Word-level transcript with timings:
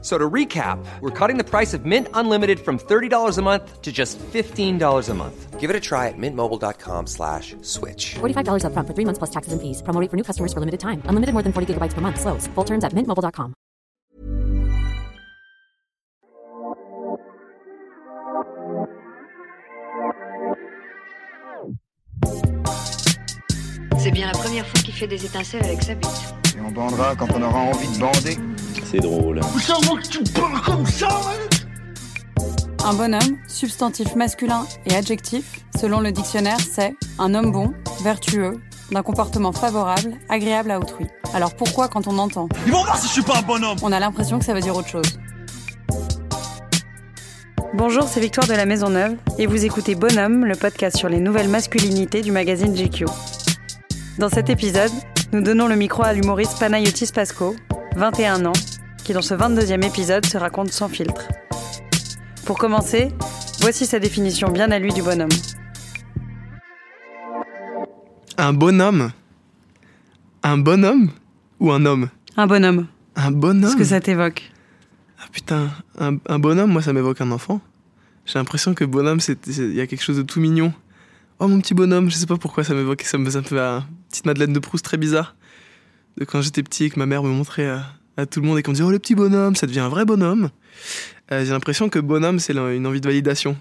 So 0.00 0.16
to 0.16 0.30
recap, 0.30 0.78
we're 1.00 1.10
cutting 1.10 1.38
the 1.38 1.44
price 1.44 1.74
of 1.74 1.84
Mint 1.84 2.06
Unlimited 2.14 2.60
from 2.60 2.78
$30 2.78 3.36
a 3.36 3.42
month 3.42 3.82
to 3.82 3.90
just 3.90 4.16
$15 4.18 5.08
a 5.08 5.14
month. 5.14 5.58
Give 5.58 5.70
it 5.70 5.74
a 5.74 5.80
try 5.80 6.06
at 6.06 6.14
mintmobile.com 6.16 7.08
slash 7.08 7.56
switch. 7.62 8.14
$45 8.20 8.62
upfront 8.62 8.86
for 8.86 8.94
three 8.94 9.04
months 9.04 9.18
plus 9.18 9.30
taxes 9.30 9.52
and 9.52 9.60
fees. 9.60 9.82
Promo 9.82 10.00
rate 10.00 10.08
for 10.08 10.16
new 10.16 10.22
customers 10.22 10.52
for 10.52 10.60
limited 10.60 10.78
time. 10.78 11.02
Unlimited 11.06 11.32
more 11.34 11.42
than 11.42 11.52
40 11.52 11.74
gigabytes 11.74 11.94
per 11.94 12.00
month. 12.00 12.20
Slows. 12.20 12.46
Full 12.54 12.64
terms 12.64 12.84
at 12.84 12.92
mintmobile.com. 12.94 13.54
C'est 23.98 24.12
bien 24.12 24.26
la 24.26 24.38
première 24.38 24.64
fois 24.64 24.80
qu'il 24.80 24.94
fait 24.94 25.08
des 25.08 25.24
étincelles 25.26 25.64
avec 25.64 25.82
sa 25.82 25.94
bite. 25.94 26.34
Et 26.56 26.60
on 26.60 26.70
bandera 26.70 27.16
quand 27.16 27.26
on 27.34 27.42
aura 27.42 27.58
envie 27.58 27.88
de 27.88 27.98
bander. 27.98 28.38
C'est 28.90 29.00
drôle. 29.00 29.38
Un 32.84 32.94
bonhomme, 32.94 33.36
substantif 33.46 34.14
masculin 34.16 34.64
et 34.86 34.94
adjectif, 34.94 35.60
selon 35.78 36.00
le 36.00 36.10
dictionnaire, 36.10 36.56
c'est 36.58 36.94
un 37.18 37.34
homme 37.34 37.52
bon, 37.52 37.74
vertueux, 38.02 38.62
d'un 38.90 39.02
comportement 39.02 39.52
favorable, 39.52 40.14
agréable 40.30 40.70
à 40.70 40.78
autrui. 40.78 41.06
Alors 41.34 41.54
pourquoi 41.54 41.88
quand 41.88 42.06
on 42.06 42.16
entend? 42.16 42.48
Ils 42.64 42.72
vont 42.72 42.82
voir 42.82 42.96
si 42.96 43.08
je 43.08 43.12
suis 43.12 43.22
pas 43.22 43.40
un 43.40 43.42
bonhomme 43.42 43.76
On 43.82 43.92
a 43.92 44.00
l'impression 44.00 44.38
que 44.38 44.46
ça 44.46 44.54
veut 44.54 44.62
dire 44.62 44.74
autre 44.74 44.88
chose. 44.88 45.18
Bonjour, 47.74 48.08
c'est 48.08 48.20
Victoire 48.20 48.46
de 48.46 48.54
la 48.54 48.64
Maison 48.64 48.88
Neuve 48.88 49.16
et 49.36 49.46
vous 49.46 49.66
écoutez 49.66 49.96
Bonhomme, 49.96 50.46
le 50.46 50.54
podcast 50.54 50.96
sur 50.96 51.10
les 51.10 51.20
nouvelles 51.20 51.50
masculinités 51.50 52.22
du 52.22 52.32
magazine 52.32 52.74
GQ. 52.74 53.04
Dans 54.18 54.30
cet 54.30 54.48
épisode, 54.48 54.92
nous 55.32 55.42
donnons 55.42 55.66
le 55.66 55.76
micro 55.76 56.04
à 56.04 56.14
l'humoriste 56.14 56.58
Panayotis 56.58 57.12
Pasco, 57.12 57.54
21 57.96 58.46
ans, 58.46 58.52
qui 59.08 59.14
dans 59.14 59.22
ce 59.22 59.32
22e 59.32 59.86
épisode 59.86 60.26
se 60.26 60.36
raconte 60.36 60.70
sans 60.70 60.90
filtre. 60.90 61.28
Pour 62.44 62.58
commencer, 62.58 63.08
voici 63.60 63.86
sa 63.86 63.98
définition 64.00 64.50
bien 64.50 64.70
à 64.70 64.78
lui 64.78 64.92
du 64.92 65.00
bonhomme. 65.00 65.30
Un 68.36 68.52
bonhomme? 68.52 69.12
Un 70.42 70.58
bonhomme 70.58 71.08
Ou 71.58 71.72
un 71.72 71.86
homme? 71.86 72.10
Un 72.36 72.46
bonhomme, 72.46 72.86
Un 73.16 73.30
bonhomme 73.30 73.70
ce 73.70 73.76
que 73.76 73.84
ça 73.84 73.98
t'évoque? 73.98 74.42
Ah 75.18 75.28
putain, 75.32 75.70
un, 75.98 76.18
un 76.26 76.38
bonhomme, 76.38 76.70
moi 76.70 76.82
ça 76.82 76.92
m'évoque 76.92 77.22
un 77.22 77.30
enfant. 77.30 77.62
J'ai 78.26 78.38
l'impression 78.38 78.74
que 78.74 78.84
bonhomme, 78.84 79.20
il 79.46 79.72
y 79.72 79.80
a 79.80 79.86
quelque 79.86 80.04
chose 80.04 80.18
de 80.18 80.22
tout 80.22 80.38
mignon. 80.38 80.74
Oh 81.38 81.48
mon 81.48 81.62
petit 81.62 81.72
bonhomme, 81.72 82.10
je 82.10 82.16
sais 82.16 82.26
pas 82.26 82.36
pourquoi 82.36 82.62
ça 82.62 82.74
m'évoque, 82.74 83.00
ça 83.04 83.16
me, 83.16 83.30
fait 83.30 83.38
une 83.38 83.82
petite 84.10 84.26
Madeleine 84.26 84.52
de 84.52 84.58
Proust 84.58 84.84
très 84.84 84.98
bizarre. 84.98 85.34
De 86.18 86.26
quand 86.26 86.42
j'étais 86.42 86.62
petit 86.62 86.84
et 86.84 86.90
que 86.90 86.98
ma 86.98 87.06
mère 87.06 87.22
me 87.22 87.30
montrait 87.30 87.68
à, 87.68 87.86
à 88.18 88.26
tout 88.26 88.40
le 88.40 88.46
monde 88.46 88.58
et 88.58 88.62
qu'on 88.62 88.72
disait 88.72 88.84
oh 88.84 88.90
le 88.90 88.98
petit 88.98 89.14
bonhomme, 89.14 89.54
ça 89.54 89.66
devient 89.66 89.80
un 89.80 89.88
vrai 89.88 90.04
bonhomme. 90.04 90.50
Euh, 91.30 91.44
J'ai 91.44 91.52
l'impression 91.52 91.88
que 91.88 92.00
bonhomme, 92.00 92.40
c'est 92.40 92.52
une 92.52 92.86
envie 92.86 93.00
de 93.00 93.06
validation. 93.06 93.56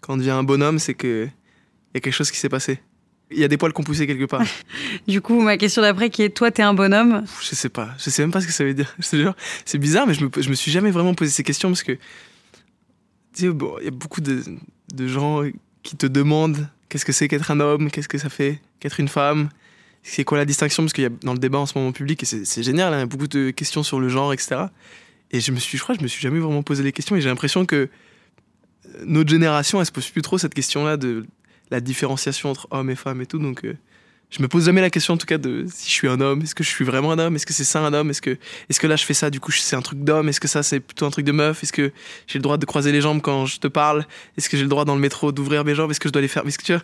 Quand 0.00 0.14
on 0.14 0.16
devient 0.16 0.30
un 0.30 0.44
bonhomme, 0.44 0.78
c'est 0.78 0.94
que 0.94 1.26
il 1.26 1.96
y 1.96 1.98
a 1.98 2.00
quelque 2.00 2.14
chose 2.14 2.30
qui 2.30 2.38
s'est 2.38 2.48
passé. 2.48 2.78
Il 3.32 3.38
y 3.38 3.44
a 3.44 3.48
des 3.48 3.56
poils 3.56 3.72
qu'on 3.72 3.82
poussé 3.82 4.06
quelque 4.06 4.24
part. 4.24 4.42
Du 5.08 5.20
coup, 5.20 5.40
ma 5.40 5.56
question 5.56 5.82
d'après 5.82 6.08
qui 6.08 6.22
est 6.22 6.30
toi, 6.30 6.50
t'es 6.52 6.62
un 6.62 6.74
bonhomme? 6.74 7.24
Je 7.42 7.54
sais 7.54 7.68
pas, 7.68 7.90
je 7.98 8.10
sais 8.10 8.22
même 8.22 8.30
pas 8.30 8.40
ce 8.40 8.46
que 8.46 8.52
ça 8.52 8.64
veut 8.64 8.74
dire. 8.74 8.94
C'est 9.64 9.78
bizarre, 9.78 10.06
mais 10.06 10.14
je 10.14 10.24
me, 10.24 10.30
je 10.36 10.48
me 10.48 10.54
suis 10.54 10.70
jamais 10.70 10.90
vraiment 10.92 11.14
posé 11.14 11.30
ces 11.30 11.42
questions 11.42 11.68
parce 11.68 11.82
que 11.82 11.92
tu 11.92 13.42
sais, 13.42 13.48
bon, 13.48 13.74
il 13.80 13.84
y 13.86 13.88
a 13.88 13.92
beaucoup 13.92 14.20
de, 14.20 14.42
de 14.94 15.06
gens 15.08 15.42
qui 15.82 15.96
te 15.96 16.06
demandent 16.06 16.68
qu'est-ce 16.88 17.04
que 17.04 17.12
c'est 17.12 17.26
qu'être 17.28 17.50
un 17.50 17.58
homme, 17.60 17.90
qu'est-ce 17.90 18.08
que 18.08 18.18
ça 18.18 18.28
fait 18.28 18.60
qu'être 18.78 19.00
une 19.00 19.08
femme, 19.08 19.48
c'est 20.02 20.24
quoi 20.24 20.38
la 20.38 20.44
distinction? 20.44 20.82
Parce 20.82 20.92
qu'il 20.92 21.04
y 21.04 21.06
a 21.06 21.10
dans 21.22 21.32
le 21.32 21.38
débat 21.38 21.58
en 21.58 21.66
ce 21.66 21.78
moment 21.78 21.92
public 21.92 22.22
et 22.22 22.26
c'est 22.26 22.62
génial, 22.62 22.92
hein, 22.92 22.98
il 22.98 23.00
y 23.00 23.02
a 23.02 23.06
beaucoup 23.06 23.28
de 23.28 23.50
questions 23.50 23.82
sur 23.82 24.00
le 24.00 24.08
genre, 24.08 24.32
etc. 24.32 24.66
Et 25.30 25.40
je 25.40 25.52
me 25.52 25.58
suis, 25.58 25.78
je 25.78 25.82
crois, 25.82 25.94
je 25.94 26.02
me 26.02 26.08
suis 26.08 26.20
jamais 26.20 26.40
vraiment 26.40 26.62
posé 26.62 26.82
les 26.82 26.92
questions 26.92 27.16
et 27.16 27.20
j'ai 27.20 27.28
l'impression 27.28 27.66
que 27.66 27.76
euh, 27.76 27.88
notre 29.04 29.30
génération, 29.30 29.80
elle 29.80 29.86
se 29.86 29.92
pose 29.92 30.08
plus 30.08 30.22
trop 30.22 30.38
cette 30.38 30.54
question-là 30.54 30.96
de 30.96 31.26
la 31.70 31.80
différenciation 31.80 32.50
entre 32.50 32.66
hommes 32.70 32.90
et 32.90 32.96
femmes 32.96 33.20
et 33.20 33.26
tout, 33.26 33.38
donc. 33.38 33.64
euh, 33.64 33.74
je 34.30 34.42
me 34.42 34.48
pose 34.48 34.66
jamais 34.66 34.80
la 34.80 34.90
question 34.90 35.14
en 35.14 35.16
tout 35.16 35.26
cas 35.26 35.38
de 35.38 35.66
si 35.68 35.88
je 35.88 35.92
suis 35.92 36.08
un 36.08 36.20
homme, 36.20 36.42
est-ce 36.42 36.54
que 36.54 36.62
je 36.62 36.68
suis 36.68 36.84
vraiment 36.84 37.10
un 37.12 37.18
homme, 37.18 37.34
est-ce 37.34 37.46
que 37.46 37.52
c'est 37.52 37.64
ça 37.64 37.80
un 37.80 37.92
homme, 37.92 38.10
est-ce 38.10 38.22
que, 38.22 38.38
est 38.68 38.78
que 38.78 38.86
là 38.86 38.96
je 38.96 39.04
fais 39.04 39.14
ça, 39.14 39.28
du 39.28 39.40
coup 39.40 39.50
c'est 39.50 39.76
un 39.76 39.82
truc 39.82 40.04
d'homme, 40.04 40.28
est-ce 40.28 40.40
que 40.40 40.48
ça 40.48 40.62
c'est 40.62 40.80
plutôt 40.80 41.04
un 41.04 41.10
truc 41.10 41.26
de 41.26 41.32
meuf, 41.32 41.62
est-ce 41.62 41.72
que 41.72 41.92
j'ai 42.28 42.38
le 42.38 42.42
droit 42.42 42.56
de 42.56 42.64
croiser 42.64 42.92
les 42.92 43.00
jambes 43.00 43.20
quand 43.20 43.46
je 43.46 43.58
te 43.58 43.66
parle, 43.66 44.06
est-ce 44.38 44.48
que 44.48 44.56
j'ai 44.56 44.62
le 44.62 44.68
droit 44.68 44.84
dans 44.84 44.94
le 44.94 45.00
métro 45.00 45.32
d'ouvrir 45.32 45.64
mes 45.64 45.74
jambes, 45.74 45.90
est-ce 45.90 46.00
que 46.00 46.08
je 46.08 46.12
dois 46.12 46.22
les 46.22 46.28
faire, 46.28 46.46
est-ce 46.46 46.58
que 46.58 46.78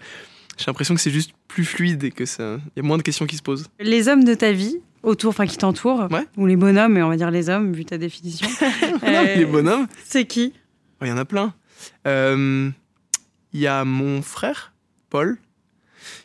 j'ai 0.56 0.64
l'impression 0.66 0.94
que 0.94 1.00
c'est 1.00 1.10
juste 1.10 1.32
plus 1.48 1.64
fluide 1.64 2.02
et 2.04 2.10
que 2.10 2.24
ça, 2.26 2.58
il 2.68 2.72
y 2.76 2.80
a 2.80 2.82
moins 2.82 2.98
de 2.98 3.02
questions 3.02 3.26
qui 3.26 3.36
se 3.36 3.42
posent. 3.42 3.68
Les 3.80 4.08
hommes 4.08 4.24
de 4.24 4.34
ta 4.34 4.52
vie, 4.52 4.78
autour, 5.02 5.30
enfin 5.30 5.46
qui 5.46 5.56
t'entourent, 5.58 6.08
Ouais. 6.10 6.26
ou 6.36 6.46
les 6.46 6.56
bonhommes, 6.56 6.92
mais 6.94 7.02
on 7.02 7.08
va 7.08 7.16
dire 7.16 7.30
les 7.30 7.48
hommes, 7.48 7.72
vu 7.72 7.84
ta 7.84 7.98
définition. 7.98 8.48
Non, 8.82 8.98
Euh, 9.04 9.34
les 9.36 9.44
bonhommes, 9.44 9.86
C'est 10.04 10.24
qui? 10.26 10.52
Oh, 11.00 11.04
il 11.04 11.08
y 11.08 11.12
en 11.12 11.18
a 11.18 11.24
plein. 11.24 11.54
Euh, 12.06 12.70
Il 13.52 13.60
y 13.60 13.66
a 13.66 13.84
mon 13.84 14.22
frère, 14.22 14.72
Paul, 15.10 15.38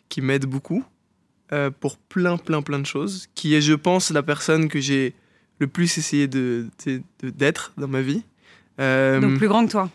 qui 0.09 0.21
m'aide 0.21 0.45
beaucoup 0.45 0.83
euh, 1.53 1.69
pour 1.69 1.97
plein, 1.97 2.37
plein, 2.37 2.61
plein 2.61 2.79
de 2.79 2.85
choses, 2.85 3.27
qui 3.35 3.53
est, 3.55 3.61
je 3.61 3.73
pense, 3.73 4.09
la 4.11 4.23
personne 4.23 4.67
que 4.69 4.79
j'ai 4.79 5.13
le 5.59 5.67
plus 5.67 5.97
essayé 5.97 6.27
de 6.27 6.67
d'être 7.21 7.73
dans 7.77 7.87
ma 7.87 8.01
vie. 8.01 8.23
Euh, 8.79 9.19
Donc 9.19 9.37
plus 9.37 9.47
grand 9.47 9.65
que 9.65 9.71
toi. 9.71 9.89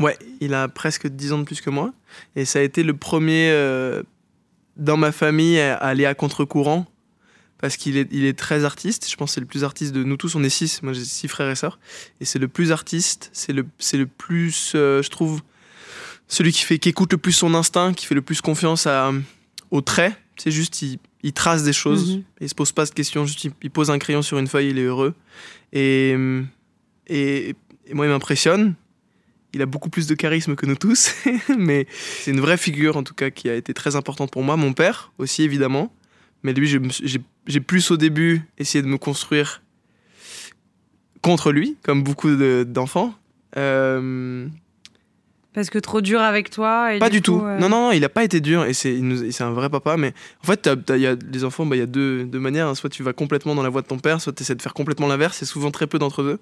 Ouais, 0.00 0.18
il 0.40 0.54
a 0.54 0.68
presque 0.68 1.06
10 1.06 1.32
ans 1.32 1.38
de 1.38 1.44
plus 1.44 1.60
que 1.60 1.70
moi. 1.70 1.92
Et 2.36 2.44
ça 2.44 2.58
a 2.58 2.62
été 2.62 2.82
le 2.82 2.94
premier 2.94 3.50
euh, 3.50 4.02
dans 4.76 4.96
ma 4.96 5.12
famille 5.12 5.58
à 5.60 5.76
aller 5.76 6.06
à 6.06 6.14
contre-courant. 6.14 6.86
Parce 7.58 7.76
qu'il 7.76 7.96
est, 7.96 8.08
il 8.10 8.24
est 8.24 8.38
très 8.38 8.64
artiste. 8.64 9.08
Je 9.08 9.16
pense 9.16 9.30
que 9.30 9.34
c'est 9.34 9.40
le 9.40 9.46
plus 9.46 9.64
artiste 9.64 9.92
de 9.92 10.02
nous 10.04 10.16
tous. 10.16 10.34
On 10.34 10.42
est 10.42 10.50
six. 10.50 10.82
Moi, 10.82 10.92
j'ai 10.92 11.04
six 11.04 11.28
frères 11.28 11.48
et 11.48 11.54
sœurs. 11.54 11.78
Et 12.20 12.24
c'est 12.24 12.38
le 12.38 12.48
plus 12.48 12.72
artiste. 12.72 13.30
C'est 13.32 13.52
le, 13.52 13.64
c'est 13.78 13.96
le 13.96 14.06
plus, 14.06 14.72
euh, 14.74 15.02
je 15.02 15.08
trouve, 15.08 15.40
celui 16.28 16.52
qui, 16.52 16.62
fait, 16.62 16.78
qui 16.78 16.88
écoute 16.88 17.12
le 17.12 17.18
plus 17.18 17.32
son 17.32 17.54
instinct, 17.54 17.94
qui 17.94 18.06
fait 18.06 18.14
le 18.14 18.22
plus 18.22 18.40
confiance 18.40 18.86
à, 18.86 19.12
au 19.70 19.80
trait. 19.80 20.16
C'est 20.36 20.50
juste, 20.50 20.82
il, 20.82 20.98
il 21.22 21.32
trace 21.32 21.62
des 21.62 21.72
choses. 21.72 22.16
Mhm. 22.16 22.22
Il 22.40 22.48
se 22.48 22.54
pose 22.54 22.72
pas 22.72 22.84
de 22.84 22.90
questions. 22.90 23.24
Juste, 23.24 23.44
il, 23.44 23.52
il 23.62 23.70
pose 23.70 23.90
un 23.90 23.98
crayon 23.98 24.20
sur 24.20 24.38
une 24.38 24.48
feuille, 24.48 24.70
il 24.70 24.78
est 24.78 24.84
heureux. 24.84 25.14
Et, 25.72 26.14
et, 27.06 27.54
et 27.86 27.94
moi, 27.94 28.04
il 28.04 28.10
m'impressionne. 28.10 28.74
Il 29.54 29.62
a 29.62 29.66
beaucoup 29.66 29.88
plus 29.88 30.06
de 30.06 30.14
charisme 30.14 30.56
que 30.56 30.66
nous 30.66 30.74
tous, 30.74 31.14
mais 31.58 31.86
c'est 32.20 32.30
une 32.32 32.40
vraie 32.40 32.56
figure 32.56 32.96
en 32.96 33.02
tout 33.04 33.14
cas 33.14 33.30
qui 33.30 33.48
a 33.48 33.54
été 33.54 33.72
très 33.72 33.96
importante 33.96 34.30
pour 34.30 34.42
moi. 34.42 34.56
Mon 34.56 34.72
père 34.72 35.12
aussi 35.18 35.42
évidemment, 35.42 35.92
mais 36.42 36.52
lui 36.52 36.66
j'ai 37.46 37.60
plus 37.60 37.90
au 37.90 37.96
début 37.96 38.42
essayé 38.58 38.82
de 38.82 38.88
me 38.88 38.98
construire 38.98 39.62
contre 41.22 41.52
lui, 41.52 41.76
comme 41.82 42.02
beaucoup 42.02 42.30
de- 42.34 42.66
d'enfants. 42.68 43.14
Euh, 43.56 44.46
Parce 45.54 45.70
que 45.70 45.78
trop 45.78 46.00
dur 46.00 46.20
avec 46.20 46.50
toi. 46.50 46.94
Et 46.94 46.98
pas 46.98 47.08
du, 47.10 47.18
coup, 47.20 47.38
tout. 47.38 47.42
euh, 47.46 47.58
Non, 47.58 47.68
non, 47.68 47.80
non, 47.86 47.92
il 47.92 48.04
a 48.04 48.08
pas 48.08 48.24
été 48.24 48.40
dur 48.40 48.64
et 48.64 48.74
c'est 48.74 48.98
un 49.40 49.50
vrai 49.52 49.70
papa. 49.70 49.96
Mais 49.96 50.12
en 50.42 50.46
fait, 50.46 50.68
il 50.90 50.96
y 51.00 51.06
a, 51.06 51.14
les 51.32 51.44
enfants, 51.44 51.64
bah, 51.64 51.76
il 51.76 51.78
y 51.78 51.82
a 51.82 51.86
deux, 51.86 52.24
deux 52.24 52.40
manières. 52.40 52.66
hein. 52.68 52.74
Soit 52.74 52.90
tu 52.90 53.02
vas 53.04 53.12
complètement 53.12 53.54
dans 53.54 53.62
la 53.62 53.68
voie 53.68 53.80
de 53.82 53.86
ton 53.86 53.98
père, 53.98 54.20
soit 54.20 54.32
tu 54.32 54.42
essaies 54.42 54.56
de 54.56 54.62
faire 54.62 54.74
complètement 54.74 55.06
l'inverse. 55.06 55.36
C'est 55.38 55.44
souvent 55.46 55.70
très 55.70 55.86
peu 55.86 55.98
d'entre 56.00 56.22
eux. 56.22 56.40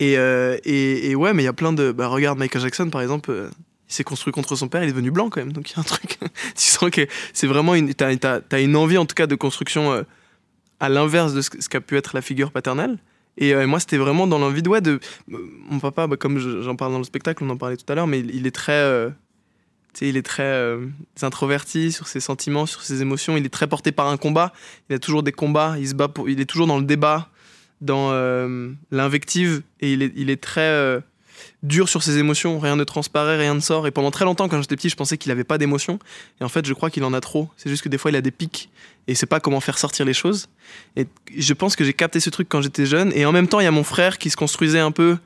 Et, 0.00 0.16
euh, 0.18 0.56
et, 0.64 1.10
et 1.10 1.14
ouais, 1.14 1.34
mais 1.34 1.42
il 1.42 1.46
y 1.46 1.48
a 1.48 1.52
plein 1.52 1.72
de. 1.74 1.92
Bah, 1.92 2.06
regarde 2.08 2.38
Michael 2.38 2.62
Jackson 2.62 2.88
par 2.88 3.02
exemple. 3.02 3.30
euh, 3.30 3.48
il 3.88 3.94
s'est 3.94 4.04
construit 4.04 4.32
contre 4.32 4.56
son 4.56 4.66
père, 4.68 4.82
il 4.82 4.88
est 4.88 4.92
devenu 4.92 5.10
blanc 5.12 5.28
quand 5.30 5.40
même. 5.40 5.52
Donc 5.52 5.70
il 5.70 5.74
y 5.74 5.76
a 5.76 5.80
un 5.80 5.84
truc. 5.84 6.18
tu 6.20 6.28
sens 6.56 6.90
que 6.90 7.06
c'est 7.34 7.46
vraiment 7.46 7.74
une. 7.74 7.92
T'as 7.94 8.16
t'as- 8.16 8.40
t'as 8.40 8.60
une 8.62 8.74
envie 8.74 8.96
en 8.98 9.04
tout 9.06 9.14
cas 9.14 9.26
de 9.26 9.34
construction 9.34 10.04
à 10.80 10.88
l'inverse 10.88 11.34
de 11.34 11.40
ce 11.42 11.50
qu'a 11.68 11.80
pu 11.80 11.96
être 11.96 12.12
la 12.14 12.22
figure 12.22 12.50
paternelle. 12.52 12.96
Et 13.38 13.54
euh, 13.54 13.66
moi, 13.66 13.80
c'était 13.80 13.98
vraiment 13.98 14.26
dans 14.26 14.38
l'envie 14.38 14.62
de. 14.62 14.68
Ouais, 14.68 14.80
de 14.80 14.98
euh, 15.32 15.38
mon 15.68 15.78
papa, 15.78 16.06
bah, 16.06 16.16
comme 16.16 16.38
je- 16.38 16.62
j'en 16.62 16.76
parle 16.76 16.92
dans 16.92 16.98
le 16.98 17.04
spectacle, 17.04 17.44
on 17.44 17.50
en 17.50 17.56
parlait 17.56 17.76
tout 17.76 17.90
à 17.90 17.94
l'heure, 17.94 18.06
mais 18.06 18.20
il, 18.20 18.46
est 18.46 18.50
très. 18.54 18.72
euh, 18.72 19.10
il 20.00 20.16
est 20.16 20.22
très 20.22 20.42
euh, 20.42 20.86
introverti 21.22 21.92
sur 21.92 22.06
ses 22.08 22.20
sentiments, 22.20 22.66
sur 22.66 22.82
ses 22.82 23.02
émotions. 23.02 23.36
Il 23.36 23.44
est 23.44 23.50
très 23.50 23.66
porté 23.66 23.92
par 23.92 24.08
un 24.08 24.16
combat. 24.16 24.52
Il 24.88 24.96
a 24.96 24.98
toujours 24.98 25.22
des 25.22 25.32
combats. 25.32 25.76
Il 25.78 25.88
se 25.88 25.94
bat. 25.94 26.08
Il 26.26 26.40
est 26.40 26.46
toujours 26.46 26.66
dans 26.66 26.78
le 26.78 26.84
débat, 26.84 27.28
dans 27.80 28.10
l'invective, 28.90 29.62
et 29.80 29.92
il 29.92 30.02
est, 30.02 30.12
il 30.16 30.30
est 30.30 30.42
très 30.42 31.02
dur 31.62 31.88
sur 31.88 32.02
ses 32.02 32.18
émotions. 32.18 32.58
Rien 32.58 32.76
ne 32.76 32.84
transparaît, 32.84 33.36
rien 33.36 33.54
ne 33.54 33.60
sort. 33.60 33.86
Et 33.86 33.90
pendant 33.90 34.10
très 34.10 34.24
longtemps, 34.24 34.48
quand 34.48 34.60
j'étais 34.60 34.76
petit, 34.76 34.88
je 34.88 34.96
pensais 34.96 35.18
qu'il 35.18 35.32
avait 35.32 35.44
pas 35.44 35.58
d'émotions. 35.58 35.98
Et 36.40 36.44
en 36.44 36.48
fait, 36.48 36.66
je 36.66 36.72
crois 36.72 36.90
qu'il 36.90 37.04
en 37.04 37.12
a 37.12 37.20
trop. 37.20 37.48
C'est 37.56 37.68
juste 37.68 37.82
que 37.82 37.88
des 37.88 37.98
fois, 37.98 38.10
il 38.10 38.16
a 38.16 38.20
des 38.20 38.30
pics 38.30 38.70
et 39.08 39.14
sait 39.14 39.26
pas 39.26 39.40
comment 39.40 39.60
faire 39.60 39.78
sortir 39.78 40.04
les 40.04 40.14
choses. 40.14 40.48
Et 40.96 41.06
je 41.36 41.52
pense 41.52 41.76
que 41.76 41.84
j'ai 41.84 41.92
capté 41.92 42.20
ce 42.20 42.30
truc 42.30 42.48
quand 42.48 42.60
j'étais 42.60 42.86
jeune. 42.86 43.12
Et 43.14 43.24
en 43.26 43.32
même 43.32 43.48
temps, 43.48 43.60
il 43.60 43.64
y 43.64 43.68
a 43.68 43.72
mon 43.72 43.84
frère 43.84 44.18
qui 44.18 44.30
se 44.30 44.36
construisait 44.36 44.80
un 44.80 44.90
peu 44.90 45.16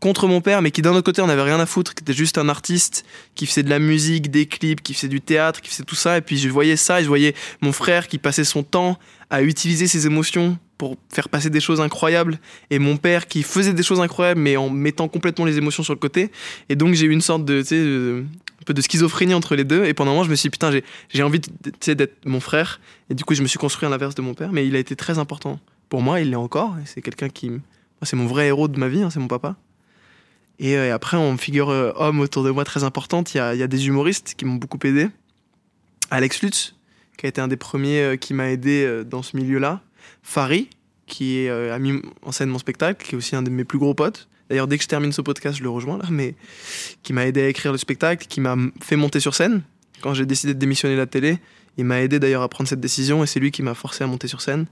contre 0.00 0.26
mon 0.28 0.42
père, 0.42 0.60
mais 0.60 0.70
qui 0.70 0.82
d'un 0.82 0.92
autre 0.92 1.06
côté, 1.06 1.22
on 1.22 1.30
avait 1.30 1.42
rien 1.42 1.58
à 1.58 1.64
foutre, 1.64 1.94
qui 1.94 2.02
était 2.02 2.12
juste 2.12 2.36
un 2.36 2.50
artiste, 2.50 3.06
qui 3.34 3.46
faisait 3.46 3.62
de 3.62 3.70
la 3.70 3.78
musique, 3.78 4.30
des 4.30 4.44
clips, 4.44 4.82
qui 4.82 4.92
faisait 4.92 5.08
du 5.08 5.22
théâtre, 5.22 5.62
qui 5.62 5.70
faisait 5.70 5.84
tout 5.84 5.94
ça. 5.94 6.18
Et 6.18 6.20
puis 6.20 6.36
je 6.36 6.48
voyais 6.50 6.76
ça, 6.76 7.00
et 7.00 7.04
je 7.04 7.08
voyais 7.08 7.34
mon 7.62 7.72
frère 7.72 8.06
qui 8.06 8.18
passait 8.18 8.44
son 8.44 8.62
temps 8.62 8.98
à 9.30 9.42
utiliser 9.42 9.86
ses 9.86 10.06
émotions 10.06 10.58
pour 10.78 10.96
faire 11.08 11.28
passer 11.28 11.50
des 11.50 11.60
choses 11.60 11.80
incroyables 11.80 12.38
et 12.70 12.78
mon 12.78 12.96
père 12.96 13.26
qui 13.26 13.42
faisait 13.42 13.72
des 13.72 13.82
choses 13.82 14.00
incroyables 14.00 14.40
mais 14.40 14.56
en 14.56 14.70
mettant 14.70 15.08
complètement 15.08 15.44
les 15.44 15.56
émotions 15.56 15.82
sur 15.82 15.94
le 15.94 15.98
côté. 15.98 16.30
Et 16.68 16.76
donc 16.76 16.94
j'ai 16.94 17.06
eu 17.06 17.10
une 17.10 17.20
sorte 17.20 17.44
de 17.44 17.62
tu 17.62 17.68
sais 17.68 18.24
un 18.60 18.64
peu 18.64 18.74
de 18.74 18.80
schizophrénie 18.80 19.34
entre 19.34 19.54
les 19.54 19.64
deux. 19.64 19.84
Et 19.84 19.94
pendant 19.94 20.10
un 20.10 20.14
moment 20.14 20.24
je 20.24 20.30
me 20.30 20.34
suis 20.34 20.48
dit 20.48 20.50
putain 20.50 20.72
j'ai 21.08 21.22
envie 21.22 21.40
d'être 21.40 22.26
mon 22.26 22.40
frère. 22.40 22.80
Et 23.10 23.14
du 23.14 23.24
coup 23.24 23.34
je 23.34 23.42
me 23.42 23.46
suis 23.46 23.58
construit 23.58 23.86
à 23.86 23.90
l'inverse 23.90 24.14
de 24.14 24.22
mon 24.22 24.34
père. 24.34 24.52
Mais 24.52 24.66
il 24.66 24.74
a 24.76 24.78
été 24.78 24.96
très 24.96 25.18
important 25.18 25.60
pour 25.88 26.02
moi. 26.02 26.20
Il 26.20 26.30
l'est 26.30 26.36
encore. 26.36 26.74
C'est 26.84 27.02
quelqu'un 27.02 27.28
qui 27.28 27.50
c'est 28.02 28.16
mon 28.16 28.26
vrai 28.26 28.48
héros 28.48 28.68
de 28.68 28.78
ma 28.78 28.88
vie 28.88 29.02
hein, 29.02 29.10
c'est 29.10 29.20
mon 29.20 29.28
papa. 29.28 29.56
Et, 30.58 30.76
euh, 30.76 30.88
et 30.88 30.90
après 30.90 31.16
en 31.16 31.36
figure 31.36 31.70
euh, 31.70 31.92
homme 31.96 32.20
autour 32.20 32.44
de 32.44 32.50
moi 32.50 32.64
très 32.64 32.84
importante. 32.84 33.34
Il 33.34 33.38
y 33.38 33.40
a, 33.40 33.54
y 33.54 33.62
a 33.62 33.66
des 33.66 33.86
humoristes 33.86 34.34
qui 34.36 34.44
m'ont 34.44 34.56
beaucoup 34.56 34.78
aidé. 34.84 35.08
Alex 36.10 36.42
Lutz 36.42 36.74
qui 37.16 37.26
a 37.26 37.28
été 37.28 37.40
un 37.40 37.48
des 37.48 37.56
premiers 37.56 38.00
euh, 38.00 38.16
qui 38.16 38.34
m'a 38.34 38.50
aidé 38.50 38.84
euh, 38.84 39.04
dans 39.04 39.22
ce 39.22 39.36
milieu-là. 39.36 39.80
Fari, 40.22 40.68
qui 41.06 41.48
euh, 41.48 41.74
a 41.74 41.78
mis 41.78 42.00
en 42.22 42.32
scène 42.32 42.48
mon 42.48 42.58
spectacle, 42.58 43.04
qui 43.04 43.14
est 43.14 43.18
aussi 43.18 43.36
un 43.36 43.42
de 43.42 43.50
mes 43.50 43.64
plus 43.64 43.78
gros 43.78 43.94
potes. 43.94 44.28
D'ailleurs, 44.48 44.66
dès 44.66 44.76
que 44.76 44.82
je 44.82 44.88
termine 44.88 45.12
ce 45.12 45.22
podcast, 45.22 45.58
je 45.58 45.62
le 45.62 45.70
rejoins 45.70 45.98
là, 45.98 46.04
mais 46.10 46.34
qui 47.02 47.12
m'a 47.12 47.26
aidé 47.26 47.42
à 47.42 47.48
écrire 47.48 47.72
le 47.72 47.78
spectacle, 47.78 48.26
qui 48.26 48.40
m'a 48.40 48.56
fait 48.82 48.96
monter 48.96 49.20
sur 49.20 49.34
scène. 49.34 49.62
Quand 50.02 50.14
j'ai 50.14 50.26
décidé 50.26 50.54
de 50.54 50.58
démissionner 50.58 50.94
de 50.94 51.00
la 51.00 51.06
télé, 51.06 51.38
il 51.78 51.84
m'a 51.84 52.00
aidé 52.02 52.18
d'ailleurs 52.18 52.42
à 52.42 52.48
prendre 52.48 52.68
cette 52.68 52.80
décision 52.80 53.24
et 53.24 53.26
c'est 53.26 53.40
lui 53.40 53.50
qui 53.50 53.62
m'a 53.62 53.74
forcé 53.74 54.04
à 54.04 54.06
monter 54.06 54.28
sur 54.28 54.40
scène. 54.40 54.66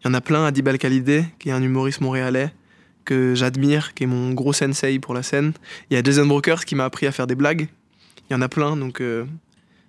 Il 0.00 0.08
y 0.08 0.10
en 0.10 0.14
a 0.14 0.20
plein, 0.20 0.44
Adib 0.44 0.68
Al-Khalidé, 0.68 1.24
qui 1.38 1.48
est 1.48 1.52
un 1.52 1.62
humoriste 1.62 2.00
montréalais 2.00 2.52
que 3.04 3.34
j'admire, 3.34 3.94
qui 3.94 4.04
est 4.04 4.06
mon 4.06 4.32
gros 4.32 4.52
sensei 4.52 4.98
pour 4.98 5.14
la 5.14 5.22
scène. 5.22 5.52
Il 5.90 5.94
y 5.94 5.96
a 5.96 6.02
Jason 6.02 6.26
Brokers 6.26 6.64
qui 6.64 6.74
m'a 6.74 6.84
appris 6.84 7.06
à 7.06 7.12
faire 7.12 7.26
des 7.26 7.36
blagues. 7.36 7.68
Il 8.28 8.32
y 8.32 8.36
en 8.36 8.42
a 8.42 8.48
plein, 8.48 8.76
donc 8.76 9.00
euh, 9.00 9.24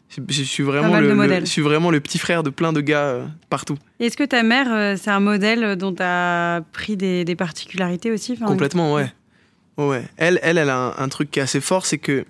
je, 0.09 0.44
suis 0.44 0.63
vraiment 0.63 1.00
le, 1.00 1.39
je 1.42 1.45
suis 1.45 1.62
vraiment 1.62 1.92
le 1.92 2.00
petit 2.00 2.18
frère 2.18 2.44
de 2.44 2.50
plein 2.50 2.74
de 2.74 2.81
gars 2.81 3.06
euh, 3.06 3.25
partout. 3.50 3.77
Est-ce 4.00 4.18
que 4.18 4.24
ta 4.24 4.44
mère, 4.44 4.68
euh, 4.71 4.95
c'est 4.98 5.12
un 5.12 5.19
modèle 5.19 5.75
dont 5.75 5.94
tu 5.94 6.04
as 6.04 6.62
pris 6.71 6.98
des, 6.98 7.25
des 7.25 7.36
particularités 7.36 8.12
aussi 8.12 8.33
Enfin, 8.33 8.45
Complètement, 8.45 8.94
ouais. 8.94 9.12
Ouais, 9.77 9.88
ouais. 9.88 10.04
Elle, 10.18 10.39
elle, 10.44 10.57
elle 10.57 10.69
a 10.69 10.77
un, 10.77 10.98
un 10.98 11.09
truc 11.09 11.30
qui 11.31 11.39
est 11.39 11.44
assez 11.44 11.62
fort, 11.62 11.86
c'est 11.86 11.98
que 11.98 12.25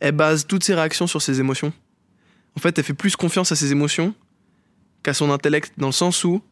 elle 0.00 0.12
base 0.12 0.46
toutes 0.46 0.64
ses 0.64 0.74
réactions 0.74 1.06
sur 1.06 1.22
ses 1.22 1.40
émotions. 1.40 1.72
En 2.56 2.60
fait, 2.60 2.78
elle 2.78 2.84
fait 2.84 2.94
plus 2.94 3.16
confiance 3.16 3.52
à 3.52 3.56
ses 3.56 3.72
émotions 3.72 4.14
qu'à 5.02 5.14
son 5.14 5.30
intellect, 5.30 5.72
dans 5.78 5.86
le 5.86 5.92
sens 5.92 6.24
où, 6.24 6.42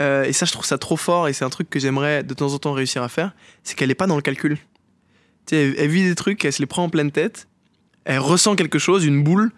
euh, 0.00 0.24
et 0.24 0.32
ça, 0.32 0.46
je 0.46 0.52
trouve 0.52 0.64
ça 0.64 0.78
trop 0.78 0.96
fort, 0.96 1.28
et 1.28 1.32
c'est 1.32 1.44
un 1.44 1.50
truc 1.50 1.70
que 1.70 1.78
j'aimerais 1.78 2.24
de 2.24 2.34
temps 2.34 2.52
en 2.52 2.58
temps 2.58 2.72
réussir 2.72 3.02
à 3.02 3.08
faire, 3.08 3.34
c'est 3.62 3.76
qu'elle 3.76 3.88
n'est 3.88 3.94
pas 3.94 4.06
dans 4.06 4.16
le 4.16 4.22
calcul. 4.22 4.56
Tu 5.46 5.54
sais, 5.54 5.62
elle, 5.62 5.74
elle 5.78 5.88
vit 5.88 6.02
des 6.02 6.14
trucs, 6.14 6.44
elle 6.44 6.52
se 6.52 6.60
les 6.60 6.66
prend 6.66 6.84
en 6.84 6.88
pleine 6.88 7.12
tête, 7.12 7.46
elle 8.04 8.18
ressent 8.18 8.56
quelque 8.56 8.78
chose, 8.78 9.04
une 9.04 9.22
boule, 9.22 9.52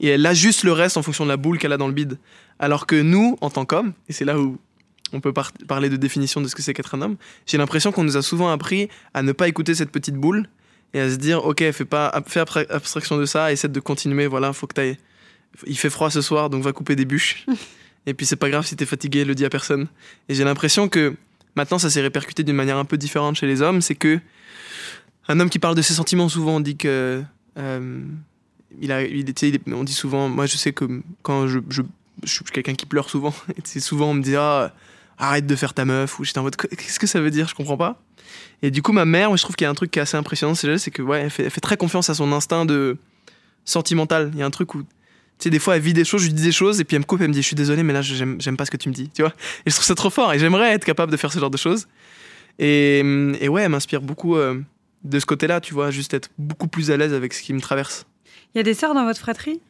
et 0.00 0.08
elle 0.08 0.24
ajuste 0.26 0.64
le 0.64 0.72
reste 0.72 0.96
en 0.96 1.02
fonction 1.02 1.24
de 1.24 1.28
la 1.30 1.36
boule 1.36 1.58
qu'elle 1.58 1.72
a 1.72 1.76
dans 1.76 1.88
le 1.88 1.94
bide. 1.94 2.18
Alors 2.58 2.86
que 2.86 3.00
nous, 3.00 3.36
en 3.40 3.50
tant 3.50 3.64
qu'hommes, 3.64 3.92
et 4.08 4.12
c'est 4.12 4.24
là 4.24 4.38
où 4.38 4.58
on 5.12 5.20
peut 5.20 5.32
par- 5.32 5.52
parler 5.66 5.88
de 5.88 5.96
définition 5.96 6.40
de 6.40 6.48
ce 6.48 6.54
que 6.54 6.62
c'est 6.62 6.74
qu'être 6.74 6.94
un 6.94 7.02
homme, 7.02 7.16
j'ai 7.46 7.56
l'impression 7.58 7.92
qu'on 7.92 8.04
nous 8.04 8.16
a 8.16 8.22
souvent 8.22 8.50
appris 8.50 8.88
à 9.14 9.22
ne 9.22 9.32
pas 9.32 9.48
écouter 9.48 9.74
cette 9.74 9.90
petite 9.90 10.16
boule 10.16 10.48
et 10.94 11.00
à 11.00 11.10
se 11.10 11.16
dire 11.16 11.44
ok 11.44 11.70
fais 11.72 11.84
pas 11.84 12.12
fais 12.26 12.40
abstra- 12.40 12.70
abstraction 12.70 13.16
de 13.18 13.24
ça 13.26 13.52
essaie 13.52 13.68
de 13.68 13.80
continuer 13.80 14.26
voilà 14.26 14.52
faut 14.54 14.66
que 14.66 14.72
t'ailles 14.74 14.96
il 15.66 15.76
fait 15.78 15.90
froid 15.90 16.10
ce 16.10 16.22
soir 16.22 16.48
donc 16.48 16.62
va 16.62 16.72
couper 16.72 16.96
des 16.96 17.04
bûches 17.04 17.44
et 18.06 18.14
puis 18.14 18.24
c'est 18.24 18.36
pas 18.36 18.48
grave 18.48 18.64
si 18.66 18.74
t'es 18.74 18.86
fatigué 18.86 19.24
le 19.26 19.34
dis 19.34 19.44
à 19.44 19.50
personne 19.50 19.86
et 20.30 20.34
j'ai 20.34 20.44
l'impression 20.44 20.88
que 20.88 21.14
maintenant 21.56 21.78
ça 21.78 21.90
s'est 21.90 22.00
répercuté 22.00 22.42
d'une 22.42 22.56
manière 22.56 22.78
un 22.78 22.86
peu 22.86 22.96
différente 22.96 23.36
chez 23.36 23.46
les 23.46 23.60
hommes 23.60 23.82
c'est 23.82 23.94
que 23.96 24.18
un 25.28 25.40
homme 25.40 25.50
qui 25.50 25.58
parle 25.58 25.74
de 25.74 25.82
ses 25.82 25.92
sentiments 25.92 26.30
souvent 26.30 26.56
on 26.56 26.60
dit 26.60 26.76
que 26.78 27.22
euh, 27.58 28.00
on 29.72 29.84
dit 29.84 29.92
souvent 29.92 30.28
moi 30.28 30.46
je 30.46 30.56
sais 30.56 30.72
que 30.72 31.02
quand 31.22 31.46
je, 31.46 31.60
je, 31.68 31.82
je 32.24 32.32
suis 32.32 32.44
quelqu'un 32.44 32.74
qui 32.74 32.86
pleure 32.86 33.08
souvent 33.08 33.34
et 33.74 33.80
souvent 33.80 34.10
on 34.10 34.14
me 34.14 34.22
dit 34.22 34.36
ah 34.36 34.72
arrête 35.18 35.46
de 35.46 35.56
faire 35.56 35.74
ta 35.74 35.84
meuf 35.84 36.18
ou 36.18 36.24
j'étais 36.24 36.38
en 36.38 36.42
mode 36.42 36.56
qu'est-ce 36.56 37.00
que 37.00 37.06
ça 37.06 37.20
veut 37.20 37.30
dire? 37.30 37.48
Je 37.48 37.54
comprends 37.54 37.76
pas. 37.76 38.00
Et 38.62 38.70
du 38.70 38.82
coup 38.82 38.92
ma 38.92 39.04
mère 39.04 39.28
moi, 39.28 39.36
je 39.36 39.42
trouve 39.42 39.56
qu'il 39.56 39.64
y 39.64 39.68
a 39.68 39.70
un 39.70 39.74
truc 39.74 39.90
qui 39.90 39.98
est 39.98 40.02
assez 40.02 40.16
impressionnant 40.16 40.54
c'est 40.54 40.90
que 40.90 41.02
ouais 41.02 41.22
elle 41.22 41.30
fait, 41.30 41.60
très 41.60 41.76
confiance 41.76 42.10
à 42.10 42.14
son 42.14 42.32
instinct 42.32 42.64
de 42.64 42.96
sentimental. 43.64 44.30
Il 44.34 44.38
y 44.38 44.42
a 44.42 44.46
un 44.46 44.50
truc 44.50 44.74
où 44.74 44.82
tu 44.82 44.86
sais 45.44 45.50
des 45.50 45.58
fois 45.58 45.76
elle 45.76 45.82
vit 45.82 45.92
des 45.92 46.04
choses 46.04 46.22
je 46.22 46.26
lui 46.26 46.34
dis 46.34 46.42
des 46.42 46.52
choses 46.52 46.80
et 46.80 46.84
puis 46.84 46.96
elle 46.96 47.02
me 47.02 47.06
coupe 47.06 47.20
elle 47.20 47.28
me 47.28 47.32
dit 47.32 47.42
je 47.42 47.46
suis 47.46 47.56
désolé 47.56 47.82
mais 47.82 47.92
là 47.92 48.02
j'aime 48.02 48.56
pas 48.56 48.64
ce 48.64 48.70
que 48.70 48.76
tu 48.76 48.88
me 48.88 48.94
dis 48.94 49.10
tu 49.10 49.22
vois. 49.22 49.32
Et 49.66 49.70
je 49.70 49.74
trouve 49.74 49.86
ça 49.86 49.94
trop 49.94 50.10
fort 50.10 50.32
et 50.32 50.38
j'aimerais 50.38 50.72
être 50.72 50.84
capable 50.84 51.10
de 51.10 51.16
faire 51.16 51.32
ce 51.32 51.38
genre 51.38 51.50
de 51.50 51.58
choses. 51.58 51.86
Et, 52.58 53.02
ouais 53.48 53.62
elle 53.62 53.70
m'inspire 53.70 54.02
beaucoup 54.02 54.36
euh, 54.36 54.60
de 55.04 55.20
ce 55.20 55.26
côté 55.26 55.46
là 55.46 55.60
tu 55.60 55.74
vois 55.74 55.90
juste 55.90 56.14
être 56.14 56.30
beaucoup 56.38 56.68
plus 56.68 56.90
à 56.90 56.96
l'aise 56.96 57.12
avec 57.12 57.32
ce 57.32 57.42
qui 57.42 57.52
me 57.52 57.60
traverse 57.60 58.06
Il 58.54 58.58
y 58.58 58.60
a 58.60 58.64
des 58.64 58.74
sœurs 58.74 58.94
dans 58.94 59.04
votre 59.04 59.20
fratrie? 59.20 59.60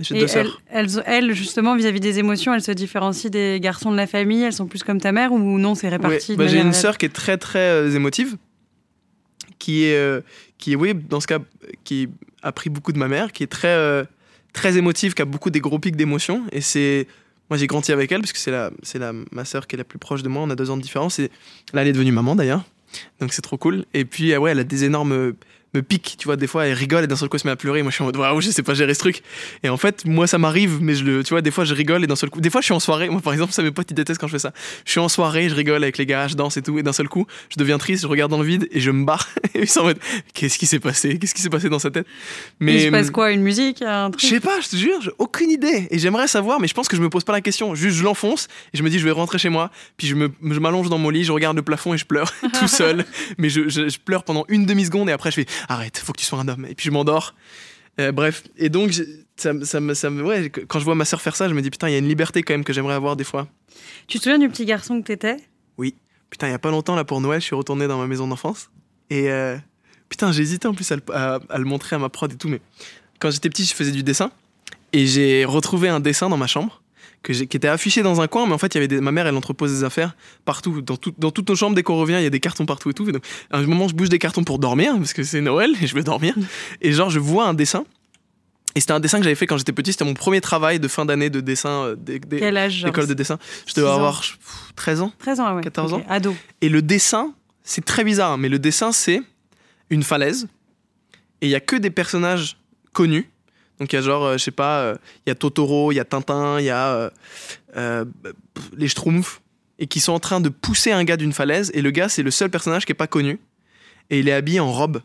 J'ai 0.00 0.16
Et 0.16 0.20
deux 0.20 0.28
sœurs 0.28 0.62
elles, 0.70 0.88
elles, 1.06 1.32
justement, 1.32 1.74
vis-à-vis 1.74 2.00
des 2.00 2.18
émotions, 2.20 2.54
elles 2.54 2.62
se 2.62 2.70
différencient 2.70 3.30
des 3.30 3.58
garçons 3.60 3.90
de 3.90 3.96
la 3.96 4.06
famille 4.06 4.42
Elles 4.42 4.52
sont 4.52 4.66
plus 4.66 4.84
comme 4.84 5.00
ta 5.00 5.10
mère 5.10 5.32
ou 5.32 5.58
non, 5.58 5.74
c'est 5.74 5.88
réparti 5.88 6.32
Ouais, 6.32 6.38
bah, 6.38 6.46
J'ai 6.46 6.60
une 6.60 6.72
sœur 6.72 6.98
qui 6.98 7.06
est 7.06 7.12
très 7.12 7.36
très 7.36 7.58
euh, 7.58 7.90
émotive, 7.90 8.36
qui 9.58 9.86
est, 9.86 9.96
euh, 9.96 10.20
qui 10.56 10.72
est, 10.72 10.76
oui, 10.76 10.94
dans 10.94 11.20
ce 11.20 11.26
cas, 11.26 11.40
qui 11.82 12.08
a 12.42 12.52
pris 12.52 12.70
beaucoup 12.70 12.92
de 12.92 12.98
ma 12.98 13.08
mère, 13.08 13.32
qui 13.32 13.42
est 13.42 13.48
très, 13.48 13.68
euh, 13.68 14.04
très 14.52 14.76
émotive, 14.76 15.14
qui 15.14 15.22
a 15.22 15.24
beaucoup 15.24 15.50
des 15.50 15.60
gros 15.60 15.78
pics 15.78 15.96
d'émotions. 15.96 16.44
Et 16.52 16.60
c'est, 16.60 17.08
moi 17.50 17.58
j'ai 17.58 17.66
grandi 17.66 17.90
avec 17.90 18.12
elle 18.12 18.20
parce 18.20 18.32
que 18.32 18.38
c'est 18.38 18.50
la, 18.52 18.70
c'est 18.82 18.98
la, 18.98 19.12
ma 19.32 19.44
sœur 19.44 19.66
qui 19.66 19.74
est 19.74 19.78
la 19.78 19.84
plus 19.84 19.98
proche 19.98 20.22
de 20.22 20.28
moi. 20.28 20.42
On 20.42 20.50
a 20.50 20.54
deux 20.54 20.70
ans 20.70 20.76
de 20.76 20.82
différence. 20.82 21.18
Et 21.18 21.30
là, 21.72 21.82
elle 21.82 21.88
est 21.88 21.92
devenue 21.92 22.12
maman 22.12 22.36
d'ailleurs, 22.36 22.64
donc 23.20 23.32
c'est 23.32 23.42
trop 23.42 23.56
cool. 23.56 23.84
Et 23.94 24.04
puis 24.04 24.32
euh, 24.32 24.38
ouais, 24.38 24.52
elle 24.52 24.60
a 24.60 24.64
des 24.64 24.84
énormes 24.84 25.34
me 25.74 25.82
pique, 25.82 26.16
tu 26.18 26.24
vois, 26.26 26.36
des 26.36 26.46
fois 26.46 26.66
elle 26.66 26.72
rigole 26.72 27.04
et 27.04 27.06
d'un 27.06 27.16
seul 27.16 27.28
coup 27.28 27.36
elle 27.36 27.40
se 27.40 27.46
met 27.46 27.52
à 27.52 27.56
pleurer, 27.56 27.82
moi 27.82 27.90
je 27.90 27.94
suis 27.96 28.02
en 28.02 28.06
mode 28.06 28.16
waouh, 28.16 28.40
je 28.40 28.50
sais 28.50 28.62
pas 28.62 28.74
gérer 28.74 28.94
ce 28.94 29.00
truc. 29.00 29.22
Et 29.62 29.68
en 29.68 29.76
fait, 29.76 30.04
moi 30.06 30.26
ça 30.26 30.38
m'arrive, 30.38 30.78
mais 30.80 30.94
je 30.94 31.04
le, 31.04 31.22
tu 31.24 31.30
vois, 31.30 31.42
des 31.42 31.50
fois 31.50 31.64
je 31.64 31.74
rigole 31.74 32.02
et 32.04 32.06
d'un 32.06 32.16
seul 32.16 32.30
coup, 32.30 32.40
des 32.40 32.50
fois 32.50 32.60
je 32.60 32.66
suis 32.66 32.74
en 32.74 32.80
soirée, 32.80 33.08
moi 33.08 33.20
par 33.20 33.32
exemple, 33.32 33.52
ça 33.52 33.62
mes 33.62 33.70
potes 33.70 33.90
ils 33.90 33.94
détestent 33.94 34.20
quand 34.20 34.26
je 34.26 34.32
fais 34.32 34.38
ça. 34.38 34.52
Je 34.84 34.90
suis 34.90 35.00
en 35.00 35.08
soirée, 35.08 35.48
je 35.48 35.54
rigole 35.54 35.82
avec 35.82 35.98
les 35.98 36.06
gars, 36.06 36.26
je 36.28 36.34
danse 36.36 36.56
et 36.56 36.62
tout, 36.62 36.78
et 36.78 36.82
d'un 36.82 36.92
seul 36.92 37.08
coup, 37.08 37.26
je 37.50 37.56
deviens 37.58 37.78
triste, 37.78 38.02
je 38.02 38.06
regarde 38.08 38.30
dans 38.30 38.38
le 38.40 38.46
vide 38.46 38.68
et 38.72 38.80
je 38.80 38.90
me 38.90 39.04
barre. 39.04 39.28
et 39.54 39.60
ils 39.60 39.68
sont 39.68 39.80
en 39.80 39.84
mode 39.84 39.98
qu'est-ce 40.34 40.58
qui 40.58 40.66
s'est 40.66 40.80
passé? 40.80 41.18
Qu'est-ce 41.18 41.34
qui 41.34 41.42
s'est 41.42 41.50
passé 41.50 41.68
dans 41.68 41.78
sa 41.78 41.90
tête? 41.90 42.06
Mais 42.60 42.74
il 42.76 42.82
se 42.86 42.88
passe 42.88 43.10
quoi? 43.10 43.32
Une 43.32 43.42
musique 43.42 43.82
Un 43.82 44.10
truc? 44.10 44.22
je 44.22 44.26
sais 44.26 44.40
pas, 44.40 44.60
je 44.60 44.68
te 44.68 44.76
jure, 44.76 45.00
j'ai 45.02 45.10
aucune 45.18 45.50
idée. 45.50 45.86
Et 45.90 45.98
j'aimerais 45.98 46.28
savoir, 46.28 46.60
mais 46.60 46.68
je 46.68 46.74
pense 46.74 46.88
que 46.88 46.96
je 46.96 47.02
me 47.02 47.10
pose 47.10 47.24
pas 47.24 47.32
la 47.32 47.40
question. 47.40 47.74
Juste, 47.74 47.96
je 47.96 48.02
l'enfonce 48.04 48.48
et 48.72 48.78
je 48.78 48.82
me 48.82 48.88
dis, 48.90 48.98
je 48.98 49.04
vais 49.04 49.10
rentrer 49.10 49.38
chez 49.38 49.48
moi. 49.50 49.70
Puis 49.96 50.06
je 50.06 50.14
me, 50.14 50.30
je 50.50 50.58
m'allonge 50.60 50.88
dans 50.88 50.98
mon 50.98 51.10
lit, 51.10 51.24
je 51.24 51.32
regarde 51.32 51.56
le 51.56 51.62
plafond 51.62 51.92
et 51.94 51.98
je 51.98 52.06
pleure 52.06 52.32
tout 52.58 52.68
seul. 52.78 53.04
Mais 53.36 53.48
je, 53.48 53.68
je- 53.68 53.88
je 53.88 53.98
pleure 53.98 54.24
pendant 54.24 54.44
une 54.48 54.64
demi 54.66 54.84
seconde 54.86 55.08
et 55.08 55.12
après 55.12 55.30
je 55.30 55.36
fais, 55.36 55.46
arrête, 55.68 55.98
faut 55.98 56.12
que 56.12 56.20
tu 56.20 56.24
sois 56.26 56.38
un 56.40 56.48
homme. 56.48 56.66
Et 56.66 56.74
puis 56.74 56.86
je 56.86 56.90
m'endors. 56.90 57.34
Euh, 58.00 58.12
bref. 58.12 58.44
Et 58.56 58.68
donc, 58.68 58.92
ça, 59.36 59.50
ça, 59.64 59.80
me, 59.80 59.94
ça 59.94 60.10
me, 60.10 60.22
ouais, 60.22 60.50
quand 60.50 60.78
je 60.78 60.84
vois 60.84 60.94
ma 60.94 61.04
soeur 61.04 61.20
faire 61.20 61.34
ça, 61.34 61.48
je 61.48 61.54
me 61.54 61.62
dis, 61.62 61.70
putain, 61.70 61.88
il 61.88 61.92
y 61.92 61.96
a 61.96 61.98
une 61.98 62.08
liberté 62.08 62.42
quand 62.42 62.54
même 62.54 62.64
que 62.64 62.72
j'aimerais 62.72 62.94
avoir 62.94 63.16
des 63.16 63.24
fois. 63.24 63.48
Tu 64.06 64.18
te 64.18 64.22
souviens 64.24 64.38
du 64.38 64.48
petit 64.48 64.64
garçon 64.64 65.00
que 65.00 65.06
t'étais? 65.06 65.36
Putain, 66.30 66.48
il 66.48 66.50
y 66.50 66.54
a 66.54 66.58
pas 66.58 66.70
longtemps, 66.70 66.94
là, 66.94 67.04
pour 67.04 67.22
Noël, 67.22 67.40
je 67.40 67.46
suis 67.46 67.56
retourné 67.56 67.86
dans 67.88 67.96
ma 67.98 68.06
maison 68.06 68.28
d'enfance. 68.28 68.68
Et 69.08 69.30
euh, 69.30 69.56
putain, 70.10 70.30
j'ai 70.30 70.42
hésité 70.42 70.68
en 70.68 70.74
plus 70.74 70.92
à 70.92 70.96
le, 70.96 71.02
à- 71.10 71.40
à 71.48 71.56
le 71.58 71.64
montrer 71.64 71.96
à 71.96 71.98
ma 71.98 72.10
prod 72.10 72.30
et 72.30 72.36
tout. 72.36 72.48
Mais 72.48 72.60
quand 73.18 73.30
j'étais 73.30 73.48
petit, 73.48 73.64
je 73.64 73.72
faisais 73.72 73.92
du 73.92 74.02
dessin. 74.02 74.30
Et 74.92 75.06
j'ai 75.06 75.46
retrouvé 75.46 75.88
un 75.88 76.00
dessin 76.00 76.28
dans 76.28 76.36
ma 76.36 76.46
chambre 76.46 76.82
que 77.28 77.44
qui 77.44 77.56
était 77.56 77.68
affiché 77.68 78.02
dans 78.02 78.20
un 78.20 78.26
coin. 78.28 78.46
Mais 78.46 78.52
en 78.54 78.58
fait, 78.58 78.74
il 78.74 78.76
y 78.76 78.78
avait 78.78 78.88
des, 78.88 79.00
ma 79.00 79.12
mère, 79.12 79.26
elle 79.26 79.36
entrepose 79.36 79.70
des 79.72 79.84
affaires 79.84 80.16
partout. 80.44 80.80
Dans, 80.82 80.96
tout- 80.96 81.14
dans 81.18 81.30
toutes 81.30 81.48
nos 81.48 81.56
chambres, 81.56 81.76
dès 81.76 81.82
qu'on 81.82 81.96
revient, 81.98 82.16
il 82.18 82.22
y 82.24 82.26
a 82.26 82.30
des 82.30 82.40
cartons 82.40 82.66
partout 82.66 82.90
et 82.90 82.94
tout. 82.94 83.08
Et 83.08 83.12
donc, 83.12 83.24
à 83.50 83.58
un 83.58 83.66
moment, 83.66 83.88
je 83.88 83.94
bouge 83.94 84.08
des 84.08 84.18
cartons 84.18 84.44
pour 84.44 84.58
dormir 84.58 84.94
parce 84.96 85.12
que 85.12 85.22
c'est 85.22 85.40
Noël 85.40 85.72
et 85.80 85.86
je 85.86 85.94
veux 85.94 86.02
dormir. 86.02 86.34
Et 86.80 86.92
genre, 86.92 87.10
je 87.10 87.18
vois 87.18 87.46
un 87.46 87.54
dessin. 87.54 87.84
Et 88.74 88.80
c'était 88.80 88.92
un 88.92 89.00
dessin 89.00 89.18
que 89.18 89.24
j'avais 89.24 89.34
fait 89.34 89.46
quand 89.46 89.56
j'étais 89.58 89.72
petit. 89.72 89.92
C'était 89.92 90.04
mon 90.04 90.14
premier 90.14 90.40
travail 90.40 90.78
de 90.78 90.86
fin 90.88 91.04
d'année 91.04 91.30
de 91.30 91.40
dessin, 91.40 91.84
euh, 91.84 91.96
d'école 91.96 93.06
de 93.06 93.14
dessin. 93.14 93.38
Je 93.66 93.74
devais 93.74 93.88
avoir 93.88 94.20
pff, 94.20 94.38
13 94.76 95.00
ans. 95.00 95.12
13 95.18 95.40
ans, 95.40 95.54
ouais. 95.56 95.62
14 95.62 95.92
Ok, 95.94 96.00
ans. 96.00 96.04
Ado. 96.08 96.36
Et 96.60 96.68
le 96.68 96.82
dessin, 96.82 97.32
c'est 97.64 97.84
très 97.84 98.04
bizarre, 98.04 98.32
hein, 98.32 98.36
mais 98.36 98.48
le 98.48 98.58
dessin, 98.58 98.92
c'est 98.92 99.20
une 99.90 100.02
falaise. 100.02 100.48
Et 101.40 101.46
il 101.46 101.50
y 101.50 101.54
a 101.54 101.60
que 101.60 101.76
des 101.76 101.90
personnages 101.90 102.56
connus. 102.92 103.28
Donc 103.78 103.92
il 103.92 103.96
y 103.96 103.98
a 103.98 104.02
genre, 104.02 104.24
euh, 104.24 104.32
je 104.38 104.44
sais 104.44 104.50
pas, 104.50 104.80
euh, 104.80 104.96
il 105.26 105.30
y 105.30 105.32
a 105.32 105.34
Totoro, 105.34 105.92
il 105.92 105.96
y 105.96 106.00
a 106.00 106.04
Tintin, 106.04 106.58
il 106.60 106.64
y 106.64 106.70
a 106.70 107.10
euh, 107.76 108.04
les 108.76 108.88
Schtroumpfs. 108.88 109.40
Et 109.80 109.86
qui 109.86 110.00
sont 110.00 110.12
en 110.12 110.18
train 110.18 110.40
de 110.40 110.48
pousser 110.48 110.90
un 110.90 111.04
gars 111.04 111.16
d'une 111.16 111.32
falaise. 111.32 111.70
Et 111.72 111.82
le 111.82 111.92
gars, 111.92 112.08
c'est 112.08 112.24
le 112.24 112.32
seul 112.32 112.50
personnage 112.50 112.84
qui 112.84 112.90
est 112.90 112.96
pas 112.96 113.06
connu. 113.06 113.38
Et 114.10 114.18
il 114.18 114.28
est 114.28 114.32
habillé 114.32 114.58
en 114.58 114.72
robe. 114.72 115.02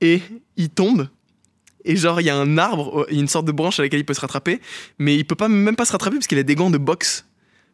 Et 0.00 0.20
il 0.56 0.68
tombe. 0.68 1.08
Et 1.84 1.94
genre, 1.94 2.20
il 2.20 2.24
y 2.24 2.30
a 2.30 2.36
un 2.36 2.58
arbre, 2.58 3.06
a 3.08 3.12
une 3.12 3.28
sorte 3.28 3.46
de 3.46 3.52
branche 3.52 3.78
à 3.78 3.84
laquelle 3.84 4.00
il 4.00 4.04
peut 4.04 4.14
se 4.14 4.20
rattraper. 4.20 4.60
Mais 4.98 5.14
il 5.14 5.24
peut 5.24 5.36
pas, 5.36 5.46
même 5.46 5.76
pas 5.76 5.84
se 5.84 5.92
rattraper 5.92 6.16
parce 6.16 6.26
qu'il 6.26 6.38
a 6.38 6.42
des 6.42 6.56
gants 6.56 6.70
de 6.70 6.78
boxe. 6.78 7.24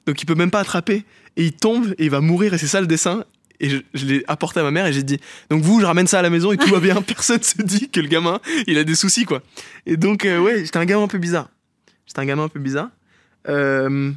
Donc 0.04 0.21
il 0.21 0.26
peut 0.26 0.35
même 0.35 0.50
pas 0.50 0.61
attraper. 0.61 1.07
Et 1.38 1.47
il 1.47 1.52
tombe 1.52 1.95
et 1.97 2.04
il 2.04 2.11
va 2.11 2.21
mourir. 2.21 2.52
Et 2.52 2.59
c'est 2.59 2.66
ça 2.66 2.83
le 2.83 2.87
dessin. 2.87 3.25
Et 3.61 3.69
je, 3.71 3.79
je 3.95 4.07
l'ai 4.07 4.25
apporté 4.29 4.61
à 4.61 4.62
ma 4.62 4.71
mère 4.71 4.87
et 4.87 4.93
j'ai 4.93 5.03
dit 5.03 5.19
donc 5.50 5.62
vous 5.62 5.81
je 5.81 5.87
ramène 5.87 6.07
ça 6.07 6.21
à 6.21 6.23
la 6.23 6.31
maison 6.31 6.53
et 6.53 6.57
tout 6.57 6.69
va 6.71 6.79
bien 6.81 7.03
personne 7.15 7.43
se 7.43 7.61
dit 7.62 7.88
que 7.91 8.00
le 8.00 8.07
gamin 8.07 8.38
il 8.69 8.79
a 8.79 8.85
des 8.85 8.95
soucis 8.95 9.25
quoi 9.25 9.43
et 9.85 9.97
donc 9.97 10.25
euh, 10.25 10.38
ouais 10.38 10.65
j'étais 10.65 10.77
un 10.79 10.85
gamin 10.85 11.03
un 11.03 11.09
peu 11.09 11.19
bizarre 11.19 11.49
j'étais 12.07 12.21
un 12.21 12.25
gamin 12.27 12.45
un 12.45 12.49
peu 12.49 12.61
bizarre 12.61 12.88
Euh, 13.49 14.12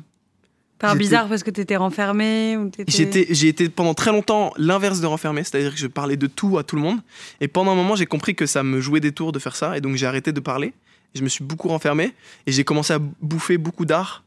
Par 0.80 0.96
bizarre 0.96 1.28
parce 1.28 1.44
que 1.44 1.52
t'étais 1.52 1.76
renfermé 1.76 2.58
ou 2.58 2.70
J'étais, 2.88 3.28
j'ai 3.30 3.48
été 3.48 3.70
pendant 3.70 3.94
très 3.94 4.12
longtemps 4.12 4.52
l'inverse 4.58 5.00
de 5.00 5.06
renfermé, 5.08 5.44
c'est-à-dire 5.44 5.72
que 5.74 5.80
je 5.80 5.88
parlais 5.88 6.18
de 6.18 6.28
tout 6.28 6.58
à 6.58 6.64
tout 6.64 6.76
le 6.76 6.82
monde. 6.82 7.00
Et 7.40 7.48
pendant 7.48 7.72
un 7.72 7.76
moment, 7.76 7.96
j'ai 7.96 8.08
compris 8.08 8.34
que 8.36 8.46
ça 8.48 8.64
me 8.64 8.82
jouait 8.82 9.00
des 9.00 9.12
tours 9.12 9.32
de 9.32 9.38
faire 9.40 9.56
ça, 9.56 9.78
et 9.78 9.82
donc 9.82 9.96
j'ai 9.96 10.08
arrêté 10.08 10.32
de 10.34 10.40
parler. 10.40 10.74
Je 11.14 11.22
me 11.22 11.30
suis 11.30 11.44
beaucoup 11.44 11.68
renfermé, 11.70 12.14
et 12.48 12.52
j'ai 12.52 12.64
commencé 12.64 12.94
à 12.94 13.00
bouffer 13.22 13.58
beaucoup 13.58 13.86
d'art 13.86 14.24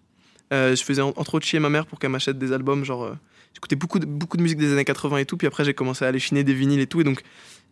Euh, 0.53 0.77
je 0.77 0.85
faisais 0.85 1.03
en- 1.03 1.13
entre 1.17 1.35
autres 1.37 1.47
chier 1.47 1.59
ma 1.59 1.71
mère 1.71 1.87
pour 1.87 1.99
qu'elle 1.99 2.11
m'achète 2.11 2.39
des 2.39 2.53
albums. 2.53 2.85
Genre, 2.85 3.05
euh, 3.05 3.15
j'écoutais 3.55 3.77
beaucoup 3.77 3.99
de, 3.99 4.07
beaucoup 4.07 4.37
de 4.37 4.43
musique 4.43 4.59
des 4.59 4.73
années 4.73 4.85
80 4.85 5.19
et 5.19 5.25
tout. 5.25 5.37
Puis 5.37 5.47
après, 5.47 5.65
j'ai 5.65 5.75
commencé 5.75 6.05
à 6.05 6.09
aller 6.09 6.19
chiner 6.19 6.45
des 6.45 6.55
vinyles 6.55 6.81
et 6.81 6.87
tout. 6.87 7.01
Et 7.01 7.05
donc, 7.05 7.23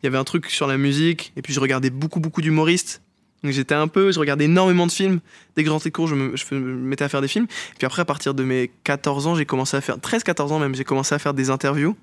il 0.03 0.07
y 0.07 0.09
avait 0.09 0.19
un 0.19 0.25
truc 0.25 0.47
sur 0.47 0.67
la 0.67 0.79
musique. 0.79 1.33
Et 1.37 1.43
puis, 1.43 1.53
je 1.53 1.61
regardais 1.61 1.91
beaucoup, 1.91 2.21
beaucoup 2.21 2.41
d'humoristes. 2.41 3.03
Donc, 3.43 3.53
j'étais 3.53 3.75
un 3.75 3.89
peu, 3.89 4.13
je 4.13 4.21
regardais 4.21 4.45
énormément 4.45 4.87
de 4.87 4.93
films. 4.93 5.21
Dès 5.57 5.63
que 5.63 5.69
je 5.69 5.73
rentrais 5.73 5.91
de 5.91 5.95
cours, 5.95 6.07
je 6.07 6.15
me, 6.15 6.37
je 6.37 6.55
me 6.55 6.75
mettais 6.75 7.05
à 7.05 7.09
faire 7.09 7.21
des 7.21 7.29
films. 7.29 7.47
Puis 7.77 7.87
après, 7.87 8.03
à 8.03 8.05
partir 8.05 8.35
de 8.35 8.45
mes 8.45 8.71
14 8.85 9.27
ans, 9.27 9.35
j'ai 9.35 9.47
commencé 9.47 9.77
à 9.77 9.81
faire, 9.81 9.99
13-14 9.99 10.53
ans 10.53 10.59
même, 10.61 10.75
j'ai 10.75 10.85
commencé 10.85 11.15
à 11.15 11.19
faire 11.19 11.35
des 11.35 11.51
interviews 11.51 11.97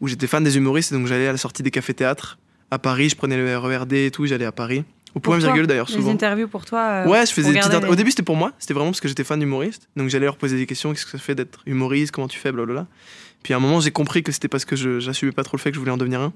où 0.00 0.08
j'étais 0.08 0.26
fan 0.26 0.42
des 0.42 0.56
humoristes. 0.56 0.92
Et 0.92 0.94
donc, 0.94 1.06
j'allais 1.06 1.28
à 1.28 1.32
la 1.32 1.38
sortie 1.38 1.62
des 1.62 1.70
cafés-théâtres 1.70 2.38
à 2.70 2.78
Paris. 2.78 3.10
Je 3.10 3.16
prenais 3.16 3.36
le 3.36 3.58
RERD 3.58 3.92
et 3.92 4.10
tout. 4.10 4.24
J'allais 4.24 4.46
à 4.46 4.52
Paris. 4.52 4.84
Au 5.14 5.20
toi, 5.20 5.38
virgule 5.38 5.66
d'ailleurs, 5.66 5.88
souvent. 5.88 6.12
interviews 6.12 6.46
pour 6.48 6.64
toi. 6.64 6.80
euh, 6.80 7.06
Ouais, 7.06 7.26
je 7.26 7.32
faisais 7.32 7.52
des 7.52 7.58
petites 7.58 7.72
les- 7.82 7.88
Au 7.88 7.94
début, 7.96 8.10
c'était 8.10 8.22
pour 8.22 8.36
moi. 8.36 8.52
C'était 8.58 8.74
vraiment 8.74 8.90
parce 8.90 9.00
que 9.00 9.08
j'étais 9.08 9.24
fan 9.24 9.40
d'humoriste. 9.40 9.88
Donc 9.96 10.08
j'allais 10.08 10.26
leur 10.26 10.36
poser 10.36 10.56
des 10.56 10.66
questions. 10.66 10.92
Qu'est-ce 10.92 11.04
que 11.04 11.10
ça 11.10 11.18
fait 11.18 11.34
d'être 11.34 11.60
humoriste 11.66 12.12
Comment 12.12 12.28
tu 12.28 12.38
fais 12.38 12.52
Blablabla. 12.52 12.86
Puis 13.42 13.52
à 13.54 13.56
un 13.56 13.60
moment, 13.60 13.80
j'ai 13.80 13.90
compris 13.90 14.22
que 14.22 14.30
c'était 14.32 14.48
parce 14.48 14.64
que 14.64 14.76
je 14.76 15.00
j'assumais 15.00 15.32
pas 15.32 15.42
trop 15.42 15.56
le 15.56 15.60
fait 15.62 15.70
que 15.70 15.74
je 15.74 15.80
voulais 15.80 15.90
en 15.92 15.96
devenir 15.96 16.20
un. 16.20 16.32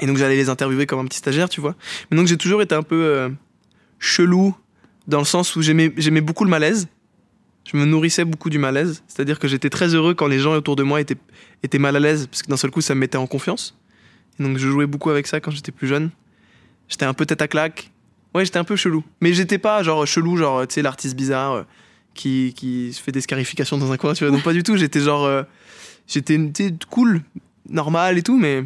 Et 0.00 0.06
donc 0.06 0.16
j'allais 0.16 0.36
les 0.36 0.48
interviewer 0.48 0.86
comme 0.86 1.00
un 1.00 1.04
petit 1.04 1.18
stagiaire, 1.18 1.48
tu 1.48 1.60
vois. 1.60 1.74
Mais 2.10 2.16
donc 2.16 2.26
j'ai 2.26 2.36
toujours 2.36 2.62
été 2.62 2.74
un 2.74 2.82
peu 2.82 2.96
euh, 3.04 3.28
chelou 3.98 4.54
dans 5.06 5.18
le 5.18 5.24
sens 5.24 5.54
où 5.56 5.62
j'aimais 5.62 5.92
j'aimais 5.96 6.20
beaucoup 6.20 6.44
le 6.44 6.50
malaise. 6.50 6.88
Je 7.70 7.76
me 7.76 7.84
nourrissais 7.84 8.24
beaucoup 8.24 8.48
du 8.50 8.58
malaise. 8.58 9.02
C'est-à-dire 9.08 9.38
que 9.38 9.46
j'étais 9.46 9.70
très 9.70 9.94
heureux 9.94 10.14
quand 10.14 10.26
les 10.26 10.38
gens 10.38 10.54
autour 10.54 10.74
de 10.76 10.82
moi 10.82 11.00
étaient, 11.00 11.18
étaient 11.62 11.78
mal 11.78 11.94
à 11.96 12.00
l'aise 12.00 12.26
parce 12.26 12.42
que 12.42 12.48
d'un 12.48 12.56
seul 12.56 12.70
coup, 12.70 12.80
ça 12.80 12.94
me 12.94 13.00
mettait 13.00 13.18
en 13.18 13.26
confiance. 13.26 13.76
Et 14.40 14.42
donc 14.42 14.56
je 14.56 14.68
jouais 14.68 14.86
beaucoup 14.86 15.10
avec 15.10 15.26
ça 15.26 15.40
quand 15.40 15.50
j'étais 15.50 15.72
plus 15.72 15.86
jeune. 15.86 16.10
J'étais 16.88 17.04
un 17.04 17.14
peu 17.14 17.26
tête 17.26 17.42
à 17.42 17.48
claque. 17.48 17.90
Ouais, 18.34 18.44
j'étais 18.44 18.58
un 18.58 18.64
peu 18.64 18.76
chelou. 18.76 19.02
Mais 19.20 19.32
j'étais 19.32 19.58
pas 19.58 19.82
genre 19.82 20.06
chelou, 20.06 20.36
genre, 20.36 20.66
tu 20.66 20.74
sais, 20.74 20.82
l'artiste 20.82 21.16
bizarre 21.16 21.52
euh, 21.52 21.62
qui, 22.14 22.54
qui 22.56 22.92
se 22.92 23.02
fait 23.02 23.12
des 23.12 23.20
scarifications 23.20 23.78
dans 23.78 23.90
un 23.92 23.96
coin, 23.96 24.14
tu 24.14 24.24
vois. 24.24 24.34
Non, 24.36 24.40
pas 24.42 24.52
du 24.52 24.62
tout. 24.62 24.76
J'étais 24.76 25.00
genre. 25.00 25.24
euh, 25.24 25.42
j'étais 26.06 26.38
cool, 26.90 27.22
normal 27.68 28.18
et 28.18 28.22
tout, 28.22 28.38
mais 28.38 28.64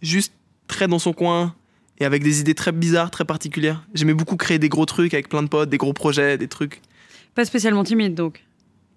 juste 0.00 0.32
très 0.66 0.88
dans 0.88 0.98
son 0.98 1.12
coin 1.12 1.54
et 1.98 2.04
avec 2.04 2.22
des 2.22 2.40
idées 2.40 2.54
très 2.54 2.72
bizarres, 2.72 3.10
très 3.10 3.24
particulières. 3.24 3.84
J'aimais 3.94 4.14
beaucoup 4.14 4.36
créer 4.36 4.58
des 4.58 4.68
gros 4.68 4.86
trucs 4.86 5.14
avec 5.14 5.28
plein 5.28 5.42
de 5.42 5.48
potes, 5.48 5.68
des 5.68 5.78
gros 5.78 5.92
projets, 5.92 6.38
des 6.38 6.48
trucs. 6.48 6.80
Pas 7.34 7.44
spécialement 7.44 7.84
timide 7.84 8.14
donc. 8.14 8.42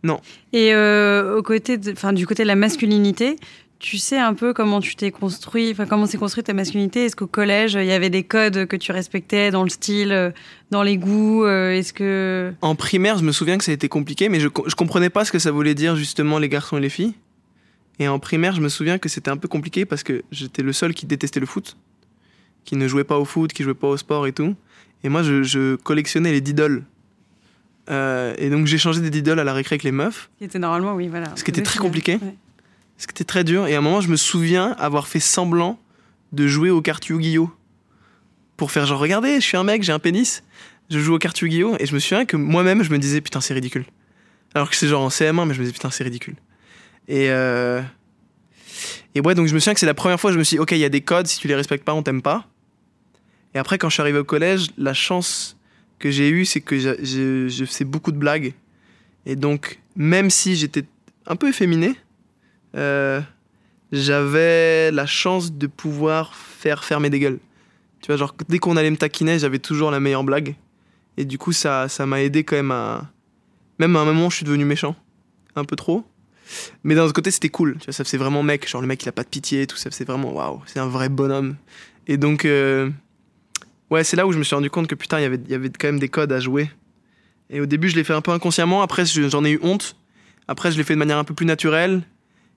Non. 0.04 0.20
Et 0.54 0.74
euh, 0.74 1.38
au 1.38 1.42
côté 1.44 1.78
de- 1.78 2.12
du 2.14 2.28
côté 2.28 2.44
de 2.44 2.48
la 2.48 2.56
masculinité, 2.56 3.38
tu 3.80 3.98
sais 3.98 4.18
un 4.18 4.34
peu 4.34 4.54
comment 4.54 4.80
tu 4.80 4.96
t'es 4.96 5.12
construit, 5.12 5.72
enfin 5.72 5.86
comment 5.86 6.06
s'est 6.06 6.18
construite 6.18 6.46
ta 6.48 6.54
masculinité? 6.54 7.06
Est-ce 7.06 7.16
qu'au 7.16 7.28
collège 7.28 7.74
il 7.74 7.86
y 7.86 7.92
avait 7.92 8.10
des 8.10 8.24
codes 8.24 8.66
que 8.66 8.76
tu 8.76 8.92
respectais 8.92 9.52
dans 9.52 9.64
le 9.64 9.70
style, 9.70 10.12
euh, 10.12 10.32
dans 10.72 10.82
les 10.84 10.98
goûts 10.98 11.44
euh, 11.46 11.72
Est-ce 11.72 11.94
que 11.94 12.54
En 12.62 12.76
primaire, 12.76 13.18
je 13.18 13.24
me 13.24 13.32
souviens 13.32 13.58
que 13.58 13.64
ça 13.64 13.72
a 13.72 13.74
été 13.74 13.90
compliqué, 13.90 14.30
mais 14.30 14.40
je, 14.40 14.48
je 14.66 14.76
comprenais 14.76 15.10
pas 15.10 15.26
ce 15.26 15.32
que 15.32 15.40
ça 15.40 15.52
voulait 15.52 15.76
dire 15.76 15.96
justement 15.96 16.40
les 16.40 16.50
garçons 16.50 16.78
et 16.78 16.82
les 16.82 16.90
filles. 16.90 17.14
Et 18.00 18.08
en 18.08 18.20
primaire, 18.20 18.56
je 18.56 18.62
me 18.62 18.70
souviens 18.70 18.98
que 18.98 19.10
c'était 19.10 19.30
un 19.32 19.38
peu 19.38 19.48
compliqué 19.48 19.86
parce 19.86 20.04
que 20.04 20.24
j'étais 20.32 20.64
le 20.64 20.74
seul 20.74 20.94
qui 20.94 21.06
détestait 21.06 21.40
le 21.40 21.46
foot, 21.46 21.78
qui 22.66 22.76
ne 22.76 22.88
jouait 22.88 23.04
pas 23.06 23.18
au 23.18 23.26
foot, 23.26 23.54
qui 23.54 23.64
jouait 23.64 23.74
pas 23.74 23.88
au 23.88 23.98
sport 23.98 24.28
et 24.28 24.34
tout. 24.34 24.56
Et 25.04 25.10
moi, 25.10 25.24
je, 25.24 25.44
je 25.44 25.76
collectionnais 25.76 26.32
les 26.32 26.42
didoles. 26.42 26.84
Euh, 27.90 28.34
et 28.38 28.50
donc, 28.50 28.66
j'ai 28.66 28.78
changé 28.78 29.00
des 29.00 29.12
didoles 29.12 29.40
à 29.40 29.44
la 29.44 29.54
récré 29.54 29.76
avec 29.76 29.84
les 29.84 29.92
meufs, 29.92 30.30
qui 30.40 30.46
était 30.46 30.60
normalement 30.60 30.96
oui 30.96 31.08
voilà. 31.08 31.28
Ce 31.36 31.44
qui 31.44 31.52
était 31.52 31.62
très 31.62 31.80
compliqué. 31.80 32.14
ouais. 32.16 32.36
Ce 32.98 33.08
qui 33.08 33.12
était 33.12 33.24
très 33.24 33.44
dur. 33.44 33.68
Et 33.68 33.76
à 33.76 33.80
un 33.80 33.82
moment, 33.82 34.02
je 34.02 34.10
me 34.10 34.16
souviens 34.16 34.76
avoir 34.80 35.08
fait 35.08 35.20
semblant 35.20 35.80
de 36.32 36.48
jouer 36.48 36.70
aux 36.70 36.82
cartes 36.82 37.08
Yu-Gi-Oh! 37.08 37.50
Pour 38.58 38.72
faire 38.72 38.86
genre, 38.86 39.00
regardez, 39.00 39.36
je 39.36 39.46
suis 39.46 39.58
un 39.58 39.64
mec, 39.64 39.84
j'ai 39.84 39.92
un 39.92 40.00
pénis, 40.00 40.44
je 40.90 41.00
joue 41.00 41.16
aux 41.16 41.20
cartes 41.20 41.40
Yu-Gi-Oh! 41.40 41.76
Et 41.80 41.86
je 41.86 41.94
me 41.94 42.00
souviens 42.00 42.26
que 42.26 42.38
moi-même, 42.38 42.84
je 42.84 42.92
me 42.92 42.98
disais, 43.00 43.22
putain, 43.22 43.42
c'est 43.42 43.54
ridicule. 43.54 43.86
Alors 44.54 44.70
que 44.70 44.76
c'est 44.76 44.88
genre 44.88 45.02
en 45.02 45.10
CM1, 45.10 45.46
mais 45.46 45.54
je 45.54 45.60
me 45.60 45.66
disais, 45.66 45.74
putain, 45.74 45.90
c'est 45.90 46.04
ridicule. 46.04 46.36
Et, 47.08 47.30
euh... 47.30 47.82
et 49.14 49.22
ouais, 49.22 49.36
donc 49.36 49.48
je 49.48 49.54
me 49.54 49.60
souviens 49.60 49.74
que 49.74 49.80
c'est 49.80 49.86
la 49.86 49.94
première 49.94 50.20
fois 50.20 50.32
je 50.32 50.40
me 50.40 50.44
suis 50.44 50.56
dit, 50.56 50.60
ok, 50.60 50.72
il 50.72 50.80
y 50.80 50.86
a 50.86 50.90
des 50.90 51.02
codes, 51.02 51.28
si 51.28 51.40
tu 51.40 51.48
les 51.48 51.56
respectes 51.56 51.84
pas, 51.84 51.94
on 51.94 52.04
t'aime 52.04 52.22
pas. 52.22 52.48
Et 53.54 53.58
après, 53.58 53.78
quand 53.78 53.90
je 53.90 53.94
suis 53.94 54.02
arrivé 54.02 54.20
au 54.20 54.24
collège, 54.24 54.68
la 54.78 54.94
chance 54.94 55.58
que 56.00 56.12
j'ai 56.12 56.30
eue, 56.30 56.46
c'est 56.46 56.62
que 56.62 56.78
je 56.78 57.66
faisais 57.66 57.86
beaucoup 57.86 58.12
de 58.12 58.18
blagues. 58.18 58.54
Et 59.26 59.36
donc, 59.36 59.80
même 59.96 60.30
si 60.30 60.56
j'étais 60.56 60.84
un 61.26 61.36
peu 61.36 61.48
efféminé, 61.48 61.96
euh, 62.76 63.22
j'avais 63.92 64.92
la 64.92 65.06
chance 65.06 65.54
de 65.54 65.68
pouvoir 65.68 66.36
faire 66.36 66.84
fermer 66.84 67.10
des 67.10 67.20
gueules. 67.20 67.40
Tu 68.02 68.08
vois, 68.08 68.18
genre, 68.18 68.36
dès 68.50 68.60
qu'on 68.60 68.78
allait 68.78 68.92
me 68.92 68.98
taquiner, 68.98 69.40
j'avais 69.40 69.60
toujours 69.60 69.92
la 69.92 70.00
meilleure 70.00 70.24
blague. 70.24 70.56
Et 71.18 71.26
du 71.26 71.38
coup, 71.38 71.54
ça 71.54 71.88
ça 71.88 72.06
m'a 72.06 72.22
aidé 72.22 72.44
quand 72.44 72.56
même 72.56 72.72
à. 72.72 73.10
Même 73.80 73.96
à 73.96 74.00
un 74.00 74.06
moment, 74.06 74.30
je 74.30 74.38
suis 74.38 74.46
devenu 74.46 74.66
méchant. 74.66 74.96
Un 75.56 75.66
peu 75.66 75.76
trop. 75.76 76.04
Mais 76.84 76.94
d'un 76.96 77.04
autre 77.04 77.14
côté, 77.14 77.32
c'était 77.32 77.50
cool. 77.50 77.78
Tu 77.80 77.86
vois, 77.86 77.94
ça 77.94 78.04
faisait 78.04 78.18
vraiment 78.18 78.44
mec. 78.44 78.68
Genre, 78.70 78.82
le 78.82 78.88
mec, 78.88 79.02
il 79.04 79.10
a 79.10 79.12
pas 79.12 79.24
de 79.24 79.30
pitié 79.30 79.64
et 79.64 79.68
tout. 79.68 79.78
Ça 79.78 79.90
faisait 79.90 80.06
vraiment 80.06 80.34
waouh, 80.34 80.62
c'est 80.66 80.80
un 80.80 80.88
vrai 80.88 81.10
bonhomme. 81.10 81.56
Et 82.08 82.18
donc, 82.18 82.46
euh, 82.46 82.90
ouais, 83.90 84.04
c'est 84.04 84.16
là 84.18 84.28
où 84.28 84.32
je 84.32 84.38
me 84.38 84.44
suis 84.44 84.56
rendu 84.56 84.70
compte 84.70 84.88
que 84.88 84.96
putain, 84.96 85.20
il 85.20 85.24
y 85.24 85.26
avait- 85.26 85.40
il 85.46 85.52
y 85.52 85.56
avait 85.56 85.70
quand 85.70 85.88
même 85.88 86.00
des 86.00 86.10
codes 86.10 86.32
à 86.32 86.40
jouer. 86.40 86.70
Et 87.50 87.62
au 87.62 87.66
début, 87.66 87.90
je 87.90 87.96
l'ai 87.96 88.04
fait 88.04 88.14
un 88.14 88.22
peu 88.22 88.32
inconsciemment. 88.32 88.82
Après, 88.82 89.06
je- 89.06 89.28
j'en 89.30 89.44
ai 89.46 89.52
eu 89.52 89.60
honte. 89.64 89.96
Après, 90.48 90.72
je 90.72 90.78
l'ai 90.78 90.84
fait 90.84 90.94
de 90.94 91.00
manière 91.00 91.18
un 91.18 91.24
peu 91.24 91.34
plus 91.34 91.46
naturelle. 91.46 92.04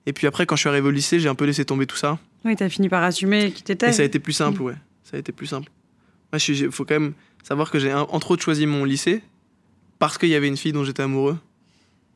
Et 0.08 0.14
puis 0.14 0.26
après, 0.26 0.46
quand 0.46 0.56
je 0.56 0.60
suis 0.60 0.70
arrivé 0.70 0.88
au 0.88 0.90
lycée, 0.90 1.20
j'ai 1.20 1.28
un 1.28 1.34
peu 1.34 1.44
laissé 1.44 1.66
tomber 1.66 1.86
tout 1.86 1.98
ça. 1.98 2.18
Oui, 2.46 2.56
t'as 2.56 2.70
fini 2.70 2.88
par 2.88 3.04
assumer 3.04 3.52
qui 3.52 3.62
t'étais. 3.62 3.90
Et 3.90 3.92
ça 3.92 4.00
a 4.00 4.06
été 4.06 4.18
plus 4.18 4.32
simple, 4.32 4.62
ouais. 4.62 4.72
Ça 5.04 5.18
a 5.18 5.20
été 5.20 5.32
plus 5.32 5.46
simple. 5.46 5.70
Moi, 6.32 6.40
il 6.48 6.72
faut 6.72 6.86
quand 6.86 6.98
même 6.98 7.12
savoir 7.42 7.70
que 7.70 7.78
j'ai 7.78 7.92
entre 7.92 8.30
autres 8.30 8.42
choisi 8.42 8.64
mon 8.64 8.84
lycée 8.86 9.22
parce 9.98 10.16
qu'il 10.16 10.30
y 10.30 10.34
avait 10.34 10.48
une 10.48 10.56
fille 10.56 10.72
dont 10.72 10.82
j'étais 10.82 11.02
amoureux 11.02 11.36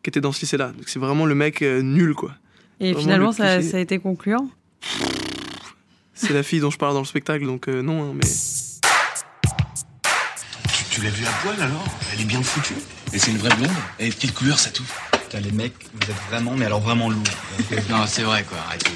qui 0.02 0.08
était 0.08 0.22
dans 0.22 0.32
ce 0.32 0.40
lycée-là. 0.40 0.68
Donc 0.68 0.88
c'est 0.88 1.00
vraiment 1.00 1.26
le 1.26 1.34
mec 1.34 1.60
euh, 1.60 1.82
nul, 1.82 2.14
quoi. 2.14 2.32
Et 2.80 2.92
Vraiment 2.92 3.02
finalement 3.02 3.28
le 3.28 3.62
ça, 3.62 3.76
a 3.76 3.80
été 3.80 3.98
concluant? 3.98 4.48
C'est 6.14 6.32
la 6.32 6.42
fille 6.42 6.60
dont 6.60 6.70
je 6.70 6.78
parle 6.78 6.94
dans 6.94 7.00
le 7.00 7.04
spectacle, 7.04 7.44
donc 7.44 7.68
euh, 7.68 7.82
non, 7.82 8.04
hein, 8.04 8.14
mais. 8.14 8.26
Tu, 10.72 10.84
tu 10.92 11.02
l'as 11.02 11.10
vue 11.10 11.26
à 11.26 11.32
poil 11.42 11.60
alors? 11.60 11.84
Elle 12.14 12.22
est 12.22 12.24
bien 12.24 12.42
foutue. 12.42 12.72
Et 13.12 13.18
c'est 13.18 13.32
une 13.32 13.36
vraie 13.36 13.54
blonde 13.54 13.68
Et 13.98 14.08
de 14.08 14.14
quelle 14.14 14.32
couleur 14.32 14.58
ça 14.58 14.70
tout 14.70 14.86
Putain, 15.32 15.48
les 15.48 15.52
mecs, 15.52 15.72
vous 15.94 16.10
êtes 16.10 16.16
vraiment, 16.28 16.54
mais 16.54 16.66
alors 16.66 16.80
vraiment 16.80 17.08
lourds. 17.08 17.22
Non, 17.88 18.04
c'est 18.06 18.22
vrai 18.22 18.44
quoi, 18.46 18.58
arrêtez. 18.68 18.90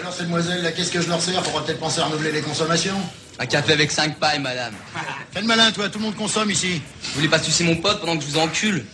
Alors, 0.00 0.12
ces 0.12 0.24
demoiselles, 0.24 0.60
là, 0.60 0.72
qu'est-ce 0.72 0.90
que 0.90 1.00
je 1.00 1.08
leur 1.08 1.20
sers 1.20 1.40
Faudra 1.44 1.64
peut-être 1.64 1.78
penser 1.78 2.00
à 2.00 2.06
renouveler 2.06 2.32
les 2.32 2.40
consommations. 2.40 2.96
Un 3.38 3.46
café 3.46 3.74
avec 3.74 3.92
5 3.92 4.18
pailles, 4.18 4.40
madame. 4.40 4.74
Fais 5.30 5.40
le 5.40 5.46
malin, 5.46 5.70
toi, 5.70 5.88
tout 5.88 6.00
le 6.00 6.06
monde 6.06 6.16
consomme 6.16 6.50
ici. 6.50 6.82
Vous 7.00 7.12
voulez 7.14 7.28
pas 7.28 7.38
sucer 7.38 7.62
mon 7.62 7.76
pote 7.76 8.00
pendant 8.00 8.16
que 8.16 8.24
je 8.24 8.28
vous 8.28 8.38
encule 8.38 8.84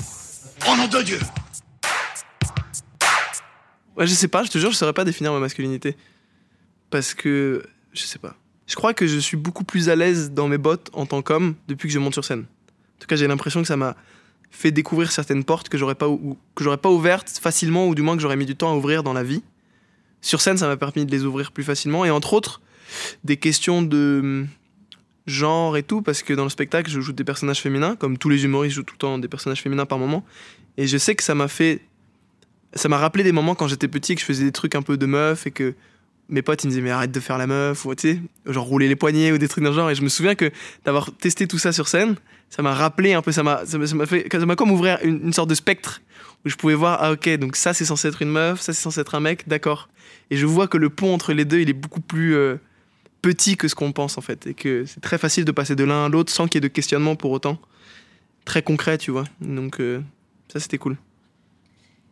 Oh 0.69 0.77
nom 0.77 0.89
de 0.89 1.01
Dieu 1.01 1.19
Ouais, 3.97 4.07
je 4.07 4.13
sais 4.13 4.29
pas, 4.29 4.45
je 4.45 4.51
te 4.51 4.59
jure, 4.59 4.73
je 4.73 4.77
saurais 4.77 4.93
pas 4.93 5.05
définir 5.05 5.33
ma 5.33 5.41
masculinité. 5.41 5.97
Parce 6.91 7.15
que. 7.15 7.63
Je 7.95 8.03
sais 8.03 8.19
pas. 8.19 8.37
Je 8.67 8.75
crois 8.75 8.93
que 8.93 9.07
je 9.07 9.19
suis 9.19 9.39
beaucoup 9.39 9.65
plus 9.65 9.89
à 9.89 9.97
l'aise 9.97 10.33
dans 10.33 10.49
mes 10.49 10.59
bottes 10.59 10.91
en 10.93 11.07
tant 11.07 11.23
qu'homme 11.23 11.55
depuis 11.67 11.89
que 11.89 11.95
je 11.95 11.99
monte 11.99 12.13
sur 12.13 12.27
scène. 12.27 12.41
En 12.41 12.99
tout 12.99 13.07
cas, 13.07 13.17
j'ai 13.17 13.27
l'impression 13.27 13.63
que 13.63 13.69
ça 13.69 13.79
m'a 13.79 13.97
fait 14.53 14.71
découvrir 14.71 15.11
certaines 15.11 15.43
portes 15.43 15.69
que 15.69 15.77
j'aurais 15.77 15.97
pas, 15.97 16.07
que 16.55 16.63
j'aurais 16.63 16.77
pas 16.77 16.91
ouvertes 16.91 17.41
facilement, 17.43 17.89
ou 17.89 17.95
du 17.95 18.03
moins 18.03 18.15
que 18.15 18.23
j'aurais 18.23 18.37
mis 18.37 18.47
du 18.47 18.55
temps 18.55 18.71
à 18.73 18.77
ouvrir 18.77 19.03
dans 19.03 19.13
la 19.13 19.25
vie. 19.25 19.43
Sur 20.21 20.41
scène, 20.41 20.57
ça 20.57 20.69
m'a 20.69 20.77
permis 20.77 21.05
de 21.05 21.11
les 21.11 21.25
ouvrir 21.25 21.51
plus 21.51 21.65
facilement. 21.65 22.05
Et 22.05 22.11
entre 22.11 22.35
autres, 22.35 22.61
des 23.25 23.39
questions 23.39 23.83
de 23.83 24.21
hum, 24.23 24.49
genre 25.27 25.77
et 25.77 25.83
tout, 25.83 26.03
parce 26.03 26.23
que 26.23 26.33
dans 26.33 26.45
le 26.45 26.51
spectacle, 26.51 26.91
je 26.91 27.01
joue 27.01 27.13
des 27.13 27.25
personnages 27.25 27.61
féminins, 27.61 27.97
comme 27.97 28.19
tous 28.19 28.29
les 28.29 28.45
humoristes 28.45 28.77
jouent 28.77 28.85
tout 28.85 28.95
le 28.95 28.99
temps 28.99 29.19
des 29.19 29.29
personnages 29.29 29.63
féminins 29.63 29.87
par 29.87 29.99
moment. 29.99 30.25
Et 30.77 30.87
je 30.87 30.99
sais 30.99 31.17
que 31.17 31.23
ça 31.23 31.35
m'a 31.35 31.49
fait 31.49 31.81
ça 32.75 32.89
m'a 32.89 32.99
rappelé 32.99 33.25
des 33.25 33.33
moments 33.33 33.55
quand 33.55 33.69
j'étais 33.69 33.89
petit 33.89 34.15
que 34.15 34.21
je 34.21 34.27
faisais 34.27 34.45
des 34.45 34.53
trucs 34.53 34.75
un 34.75 34.83
peu 34.83 34.97
de 34.97 35.07
meuf 35.07 35.47
et 35.47 35.51
que 35.51 35.75
mes 36.29 36.43
potes 36.43 36.65
ils 36.65 36.69
me 36.69 36.71
disaient 36.71 36.83
mais 36.83 36.91
arrête 36.91 37.13
de 37.13 37.21
faire 37.21 37.37
la 37.39 37.47
meuf 37.47 37.85
ou 37.85 37.95
tu 37.95 38.15
sais 38.15 38.21
genre 38.47 38.65
rouler 38.65 38.89
les 38.89 38.97
poignets 38.97 39.33
ou 39.33 39.39
des 39.39 39.49
trucs 39.49 39.63
dans 39.65 39.71
le 39.71 39.77
genre 39.77 39.91
et 39.91 39.95
je 39.95 40.03
me 40.03 40.09
souviens 40.09 40.35
que 40.35 40.51
d'avoir 40.85 41.13
testé 41.17 41.47
tout 41.47 41.59
ça 41.59 41.73
sur 41.73 41.89
scène 41.89 42.17
ça 42.53 42.61
m'a 42.61 42.75
rappelé 42.75 43.15
un 43.15 43.23
peu 43.23 43.33
ça 43.33 43.43
m'a 43.43 43.65
ça 43.65 43.79
m'a 43.79 44.05
fait 44.05 44.29
ça 44.31 44.45
m'a 44.45 44.57
comme 44.57 44.71
une, 44.71 45.21
une 45.25 45.33
sorte 45.33 45.49
de 45.49 45.55
spectre 45.55 46.03
où 46.45 46.51
je 46.51 46.57
pouvais 46.57 46.75
voir 46.75 46.99
ah 47.01 47.13
ok 47.13 47.27
donc 47.39 47.57
ça 47.57 47.73
c'est 47.73 47.87
censé 47.87 48.09
être 48.09 48.21
une 48.21 48.29
meuf 48.29 48.61
ça 48.61 48.75
c'est 48.75 48.83
censé 48.83 49.01
être 49.01 49.15
un 49.15 49.21
mec 49.21 49.49
d'accord. 49.49 49.89
Et 50.31 50.37
je 50.37 50.45
vois 50.45 50.69
que 50.69 50.77
le 50.77 50.91
pont 50.91 51.15
entre 51.15 51.33
les 51.33 51.47
deux 51.47 51.61
il 51.61 51.71
est 51.71 51.75
beaucoup 51.75 52.03
plus 52.03 52.35
euh, 52.35 52.57
petit 53.23 53.57
que 53.57 53.69
ce 53.69 53.75
qu'on 53.75 53.93
pense 53.93 54.19
en 54.19 54.21
fait 54.21 54.47
et 54.47 54.53
que 54.53 54.85
c'est 54.85 55.01
très 55.01 55.17
facile 55.17 55.47
de 55.47 55.53
passer 55.53 55.75
de 55.75 55.85
l'un 55.85 56.05
à 56.05 56.09
l'autre 56.11 56.31
sans 56.31 56.47
qu'il 56.47 56.57
y 56.57 56.59
ait 56.59 56.69
de 56.69 56.73
questionnement 56.73 57.17
pour 57.17 57.31
autant. 57.31 57.59
Très 58.45 58.61
concret 58.61 58.99
tu 58.99 59.11
vois. 59.11 59.25
Donc 59.41 59.81
euh, 59.81 60.03
ça 60.53 60.61
c'était 60.61 60.79
cool. 60.79 60.99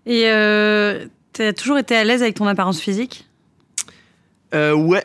Et 0.06 0.22
euh, 0.30 1.04
t'as 1.34 1.52
toujours 1.52 1.76
été 1.76 1.94
à 1.94 2.04
l'aise 2.04 2.22
avec 2.22 2.36
ton 2.36 2.46
apparence 2.46 2.80
physique? 2.80 3.28
Euh, 4.54 4.72
ouais. 4.72 5.04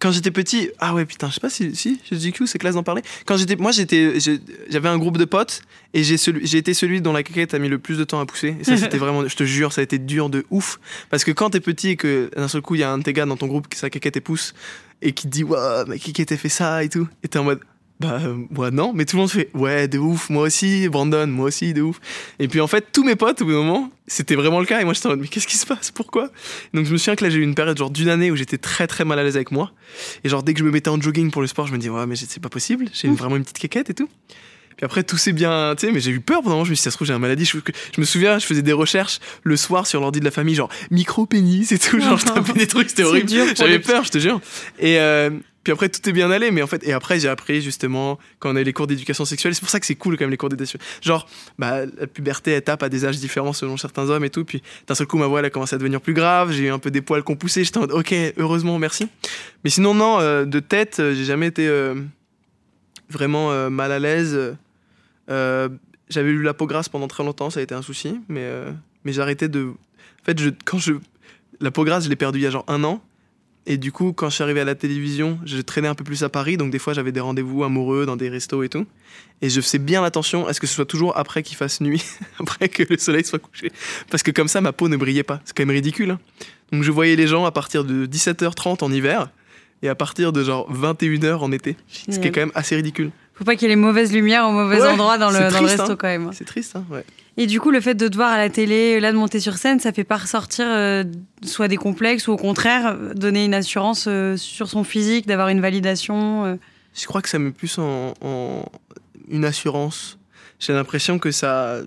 Quand 0.00 0.12
j'étais 0.12 0.30
petit, 0.30 0.70
ah 0.78 0.94
ouais 0.94 1.04
putain, 1.04 1.28
je 1.28 1.34
sais 1.34 1.40
pas 1.40 1.50
si, 1.50 1.74
si 1.74 2.00
chez 2.08 2.16
GQ 2.16 2.46
c'est 2.46 2.58
classe 2.58 2.74
d'en 2.76 2.84
parler. 2.84 3.02
Quand 3.26 3.36
j'étais, 3.36 3.56
moi 3.56 3.72
j'étais, 3.72 4.20
j'ai- 4.20 4.38
j'avais 4.70 4.88
un 4.88 4.96
groupe 4.98 5.18
de 5.18 5.24
potes 5.24 5.62
et 5.92 6.04
j'ai 6.04 6.16
celui, 6.16 6.46
j'ai 6.46 6.58
été 6.58 6.72
celui 6.72 7.00
dont 7.00 7.12
la 7.12 7.22
caquette 7.24 7.52
a 7.54 7.58
mis 7.58 7.68
le 7.68 7.78
plus 7.78 7.98
de 7.98 8.04
temps 8.04 8.20
à 8.20 8.26
pousser. 8.26 8.56
Et 8.60 8.64
ça 8.64 8.76
c'était 8.76 8.98
vraiment, 8.98 9.26
je 9.26 9.34
te 9.36 9.42
jure, 9.44 9.72
ça 9.72 9.80
a 9.80 9.84
été 9.84 9.98
dur 9.98 10.30
de 10.30 10.46
ouf. 10.50 10.78
Parce 11.10 11.24
que 11.24 11.32
quand 11.32 11.50
t'es 11.50 11.60
petit 11.60 11.88
et 11.90 11.96
que 11.96 12.30
d'un 12.36 12.46
seul 12.48 12.62
coup 12.62 12.76
il 12.76 12.80
y 12.80 12.84
a 12.84 12.90
un 12.92 12.98
de 12.98 13.02
tes 13.02 13.12
gars 13.12 13.26
dans 13.26 13.36
ton 13.36 13.48
groupe 13.48 13.68
qui 13.68 13.76
sa 13.78 13.90
caquette 13.90 14.16
et 14.16 14.20
pousse 14.20 14.54
et 15.02 15.12
qui 15.12 15.24
te 15.26 15.32
dit 15.32 15.44
mais 15.88 15.98
qui 15.98 16.12
qui 16.12 16.24
t'a 16.24 16.36
fait 16.36 16.48
ça 16.48 16.84
et 16.84 16.88
tout, 16.88 17.08
et 17.24 17.28
t'es 17.28 17.38
en 17.38 17.44
mode 17.44 17.60
bah 18.00 18.20
euh, 18.22 18.36
moi 18.50 18.70
non, 18.70 18.92
mais 18.94 19.04
tout 19.04 19.16
le 19.16 19.22
monde 19.22 19.30
fait 19.30 19.50
ouais 19.54 19.88
de 19.88 19.98
ouf, 19.98 20.30
moi 20.30 20.44
aussi, 20.44 20.88
Brandon, 20.88 21.26
moi 21.26 21.46
aussi 21.46 21.74
de 21.74 21.82
ouf. 21.82 22.00
Et 22.38 22.46
puis 22.46 22.60
en 22.60 22.68
fait 22.68 22.86
tous 22.92 23.02
mes 23.02 23.16
potes 23.16 23.42
au 23.42 23.44
bout 23.44 23.52
d'un 23.52 23.58
moment 23.58 23.90
c'était 24.06 24.36
vraiment 24.36 24.60
le 24.60 24.66
cas 24.66 24.80
et 24.80 24.84
moi 24.84 24.94
j'étais 24.94 25.06
en 25.06 25.10
mode 25.10 25.20
mais 25.20 25.28
qu'est-ce 25.28 25.46
qui 25.46 25.56
se 25.56 25.66
passe, 25.66 25.90
pourquoi? 25.90 26.30
Donc 26.74 26.86
je 26.86 26.92
me 26.92 26.96
souviens 26.96 27.16
que 27.16 27.24
là 27.24 27.30
j'ai 27.30 27.38
eu 27.38 27.42
une 27.42 27.54
période 27.54 27.76
genre 27.76 27.90
d'une 27.90 28.08
année 28.08 28.30
où 28.30 28.36
j'étais 28.36 28.58
très 28.58 28.86
très 28.86 29.04
mal 29.04 29.18
à 29.18 29.24
l'aise 29.24 29.36
avec 29.36 29.50
moi 29.50 29.72
et 30.24 30.28
genre 30.28 30.42
dès 30.42 30.54
que 30.54 30.60
je 30.60 30.64
me 30.64 30.70
mettais 30.70 30.90
en 30.90 31.00
jogging 31.00 31.30
pour 31.30 31.42
le 31.42 31.48
sport 31.48 31.66
je 31.66 31.72
me 31.72 31.78
dis 31.78 31.90
ouais 31.90 32.06
mais 32.06 32.16
c'est 32.16 32.40
pas 32.40 32.48
possible, 32.48 32.86
j'ai 32.92 33.08
vraiment 33.08 33.36
une 33.36 33.42
petite 33.42 33.58
caquette 33.58 33.90
et 33.90 33.94
tout. 33.94 34.08
Puis 34.76 34.84
après 34.84 35.02
tout 35.02 35.16
s'est 35.16 35.32
bien, 35.32 35.74
tu 35.76 35.86
sais, 35.86 35.92
mais 35.92 35.98
j'ai 35.98 36.12
eu 36.12 36.20
peur 36.20 36.38
pendant 36.38 36.50
un 36.50 36.58
moment, 36.58 36.64
je 36.64 36.70
me 36.70 36.76
suis 36.76 36.82
dit 36.82 36.84
ça 36.84 36.92
se 36.92 36.96
trouve 36.96 37.08
j'ai 37.08 37.12
une 37.12 37.18
maladie. 37.18 37.44
Je, 37.44 37.58
je 37.58 38.00
me 38.00 38.06
souviens, 38.06 38.38
je 38.38 38.46
faisais 38.46 38.62
des 38.62 38.72
recherches 38.72 39.18
le 39.42 39.56
soir 39.56 39.88
sur 39.88 40.00
l'ordi 40.00 40.20
de 40.20 40.24
la 40.24 40.30
famille 40.30 40.54
genre 40.54 40.70
micro 40.92 41.26
pénis 41.26 41.72
et 41.72 41.80
tout, 41.80 41.98
genre 41.98 42.16
je 42.16 42.26
tapais 42.26 42.52
des 42.52 42.68
trucs, 42.68 42.88
c'était 42.88 43.02
horrible. 43.02 43.28
J'avais 43.56 43.80
peur, 43.80 44.04
je 44.04 44.10
te 44.10 44.18
jure. 44.18 44.40
Et 44.78 45.00
euh, 45.00 45.30
puis 45.68 45.74
après, 45.74 45.90
tout 45.90 46.08
est 46.08 46.14
bien 46.14 46.30
allé, 46.30 46.50
mais 46.50 46.62
en 46.62 46.66
fait, 46.66 46.82
et 46.88 46.94
après, 46.94 47.20
j'ai 47.20 47.28
appris 47.28 47.60
justement 47.60 48.18
quand 48.38 48.50
on 48.50 48.56
a 48.56 48.62
eu 48.62 48.64
les 48.64 48.72
cours 48.72 48.86
d'éducation 48.86 49.26
sexuelle. 49.26 49.54
C'est 49.54 49.60
pour 49.60 49.68
ça 49.68 49.78
que 49.78 49.84
c'est 49.84 49.96
cool 49.96 50.16
quand 50.16 50.24
même 50.24 50.30
les 50.30 50.38
cours 50.38 50.48
d'éducation. 50.48 50.78
Genre, 51.02 51.28
bah, 51.58 51.84
la 51.84 52.06
puberté, 52.06 52.52
elle 52.52 52.62
tape 52.62 52.82
à 52.82 52.88
des 52.88 53.04
âges 53.04 53.18
différents 53.18 53.52
selon 53.52 53.76
certains 53.76 54.08
hommes 54.08 54.24
et 54.24 54.30
tout. 54.30 54.46
Puis 54.46 54.62
d'un 54.86 54.94
seul 54.94 55.06
coup, 55.06 55.18
ma 55.18 55.26
voix, 55.26 55.40
elle 55.40 55.44
a 55.44 55.50
commencé 55.50 55.74
à 55.74 55.78
devenir 55.78 56.00
plus 56.00 56.14
grave. 56.14 56.52
J'ai 56.52 56.68
eu 56.68 56.70
un 56.70 56.78
peu 56.78 56.90
des 56.90 57.02
poils 57.02 57.22
qu'on 57.22 57.36
poussait. 57.36 57.64
J'étais 57.64 57.76
en 57.76 57.80
mode, 57.82 57.92
ok, 57.92 58.14
heureusement, 58.38 58.78
merci. 58.78 59.08
Mais 59.62 59.68
sinon, 59.68 59.92
non, 59.92 60.18
euh, 60.20 60.46
de 60.46 60.58
tête, 60.58 61.00
euh, 61.00 61.14
j'ai 61.14 61.26
jamais 61.26 61.48
été 61.48 61.68
euh, 61.68 61.96
vraiment 63.10 63.68
mal 63.68 63.92
à 63.92 63.98
l'aise. 63.98 64.56
J'avais 65.28 66.30
lu 66.30 66.42
la 66.42 66.54
peau 66.54 66.64
grasse 66.64 66.88
pendant 66.88 67.08
très 67.08 67.24
longtemps, 67.24 67.50
ça 67.50 67.60
a 67.60 67.62
été 67.62 67.74
un 67.74 67.82
souci, 67.82 68.18
mais, 68.30 68.50
mais 69.04 69.12
j'ai 69.12 69.20
arrêté 69.20 69.48
de. 69.48 69.66
En 70.22 70.24
fait, 70.24 70.40
je, 70.40 70.48
quand 70.64 70.78
je. 70.78 70.94
La 71.60 71.70
peau 71.70 71.84
grasse, 71.84 72.04
je 72.04 72.08
l'ai 72.08 72.16
perdue 72.16 72.38
il 72.38 72.44
y 72.44 72.46
a 72.46 72.50
genre 72.50 72.64
un 72.68 72.84
an. 72.84 73.02
Et 73.70 73.76
du 73.76 73.92
coup, 73.92 74.14
quand 74.14 74.30
je 74.30 74.36
suis 74.36 74.42
arrivé 74.42 74.60
à 74.60 74.64
la 74.64 74.74
télévision, 74.74 75.38
je 75.44 75.60
traînais 75.60 75.88
un 75.88 75.94
peu 75.94 76.02
plus 76.02 76.24
à 76.24 76.30
Paris, 76.30 76.56
donc 76.56 76.70
des 76.70 76.78
fois 76.78 76.94
j'avais 76.94 77.12
des 77.12 77.20
rendez-vous 77.20 77.64
amoureux 77.64 78.06
dans 78.06 78.16
des 78.16 78.30
restos 78.30 78.62
et 78.62 78.70
tout. 78.70 78.86
Et 79.42 79.50
je 79.50 79.60
faisais 79.60 79.78
bien 79.78 80.02
attention 80.02 80.46
à 80.46 80.54
ce 80.54 80.60
que 80.60 80.66
ce 80.66 80.74
soit 80.74 80.86
toujours 80.86 81.18
après 81.18 81.42
qu'il 81.42 81.54
fasse 81.54 81.82
nuit, 81.82 82.02
après 82.40 82.70
que 82.70 82.82
le 82.88 82.96
soleil 82.96 83.26
soit 83.26 83.38
couché. 83.38 83.70
Parce 84.10 84.22
que 84.22 84.30
comme 84.30 84.48
ça, 84.48 84.62
ma 84.62 84.72
peau 84.72 84.88
ne 84.88 84.96
brillait 84.96 85.22
pas. 85.22 85.42
C'est 85.44 85.54
quand 85.54 85.66
même 85.66 85.76
ridicule. 85.76 86.12
Hein. 86.12 86.18
Donc 86.72 86.82
je 86.82 86.90
voyais 86.90 87.14
les 87.14 87.26
gens 87.26 87.44
à 87.44 87.52
partir 87.52 87.84
de 87.84 88.06
17h30 88.06 88.82
en 88.82 88.90
hiver 88.90 89.28
et 89.82 89.90
à 89.90 89.94
partir 89.94 90.32
de 90.32 90.42
genre 90.42 90.66
21h 90.72 91.36
en 91.36 91.52
été. 91.52 91.76
Ce 92.10 92.18
qui 92.18 92.26
est 92.26 92.32
quand 92.32 92.40
même 92.40 92.52
assez 92.54 92.74
ridicule. 92.74 93.10
Faut 93.34 93.44
pas 93.44 93.54
qu'il 93.54 93.68
y 93.68 93.70
ait 93.70 93.76
les 93.76 93.80
mauvaises 93.80 94.14
lumières 94.14 94.46
au 94.48 94.52
mauvais 94.52 94.82
endroit 94.82 95.18
dans 95.18 95.30
le, 95.30 95.38
dans 95.38 95.60
le 95.60 95.66
resto 95.66 95.92
hein. 95.92 95.96
quand 95.96 96.08
même. 96.08 96.30
C'est 96.32 96.46
triste, 96.46 96.74
hein, 96.74 96.84
ouais. 96.90 97.04
Et 97.40 97.46
du 97.46 97.60
coup, 97.60 97.70
le 97.70 97.80
fait 97.80 97.94
de 97.94 98.08
te 98.08 98.16
voir 98.16 98.32
à 98.32 98.36
la 98.36 98.50
télé, 98.50 98.98
là, 98.98 99.12
de 99.12 99.16
monter 99.16 99.38
sur 99.38 99.58
scène, 99.58 99.78
ça 99.78 99.92
fait 99.92 100.02
pas 100.02 100.16
ressortir 100.16 100.66
euh, 100.68 101.04
soit 101.44 101.68
des 101.68 101.76
complexes 101.76 102.26
ou 102.26 102.32
au 102.32 102.36
contraire 102.36 102.98
donner 103.14 103.44
une 103.44 103.54
assurance 103.54 104.06
euh, 104.08 104.36
sur 104.36 104.68
son 104.68 104.82
physique, 104.82 105.28
d'avoir 105.28 105.46
une 105.46 105.60
validation 105.60 106.44
euh. 106.44 106.56
Je 106.94 107.06
crois 107.06 107.22
que 107.22 107.28
ça 107.28 107.38
met 107.38 107.52
plus 107.52 107.78
en, 107.78 108.12
une 109.28 109.44
assurance. 109.44 110.18
J'ai 110.58 110.72
l'impression 110.72 111.20
que 111.20 111.30
ça. 111.30 111.78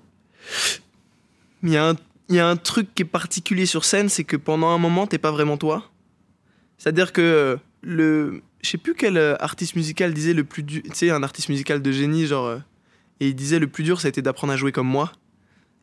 Il 1.63 1.69
y, 1.69 1.75
a 1.75 1.89
un, 1.89 1.95
il 2.29 2.35
y, 2.35 2.39
a 2.39 2.47
un, 2.47 2.55
truc 2.55 2.95
qui 2.95 3.01
est 3.01 3.05
particulier 3.05 3.65
sur 3.65 3.83
scène, 3.83 4.07
c'est 4.07 4.23
que 4.23 4.37
pendant 4.37 4.69
un 4.69 4.77
moment, 4.77 5.05
t'es 5.05 5.17
pas 5.17 5.31
vraiment 5.31 5.57
toi. 5.57 5.91
C'est-à-dire 6.77 7.11
que 7.11 7.59
le. 7.81 8.41
Je 8.61 8.69
sais 8.69 8.77
plus 8.77 8.93
quel 8.93 9.17
artiste 9.17 9.75
musical 9.75 10.13
disait 10.13 10.33
le 10.33 10.45
plus 10.45 10.63
dur. 10.63 10.81
Tu 10.85 10.91
sais, 10.93 11.09
un 11.09 11.23
artiste 11.23 11.49
musical 11.49 11.81
de 11.81 11.91
génie, 11.91 12.25
genre. 12.25 12.61
Et 13.19 13.27
il 13.27 13.35
disait 13.35 13.59
le 13.59 13.67
plus 13.67 13.83
dur, 13.83 13.99
ça 13.99 14.07
a 14.07 14.09
été 14.09 14.21
d'apprendre 14.21 14.53
à 14.53 14.55
jouer 14.55 14.71
comme 14.71 14.87
moi. 14.87 15.11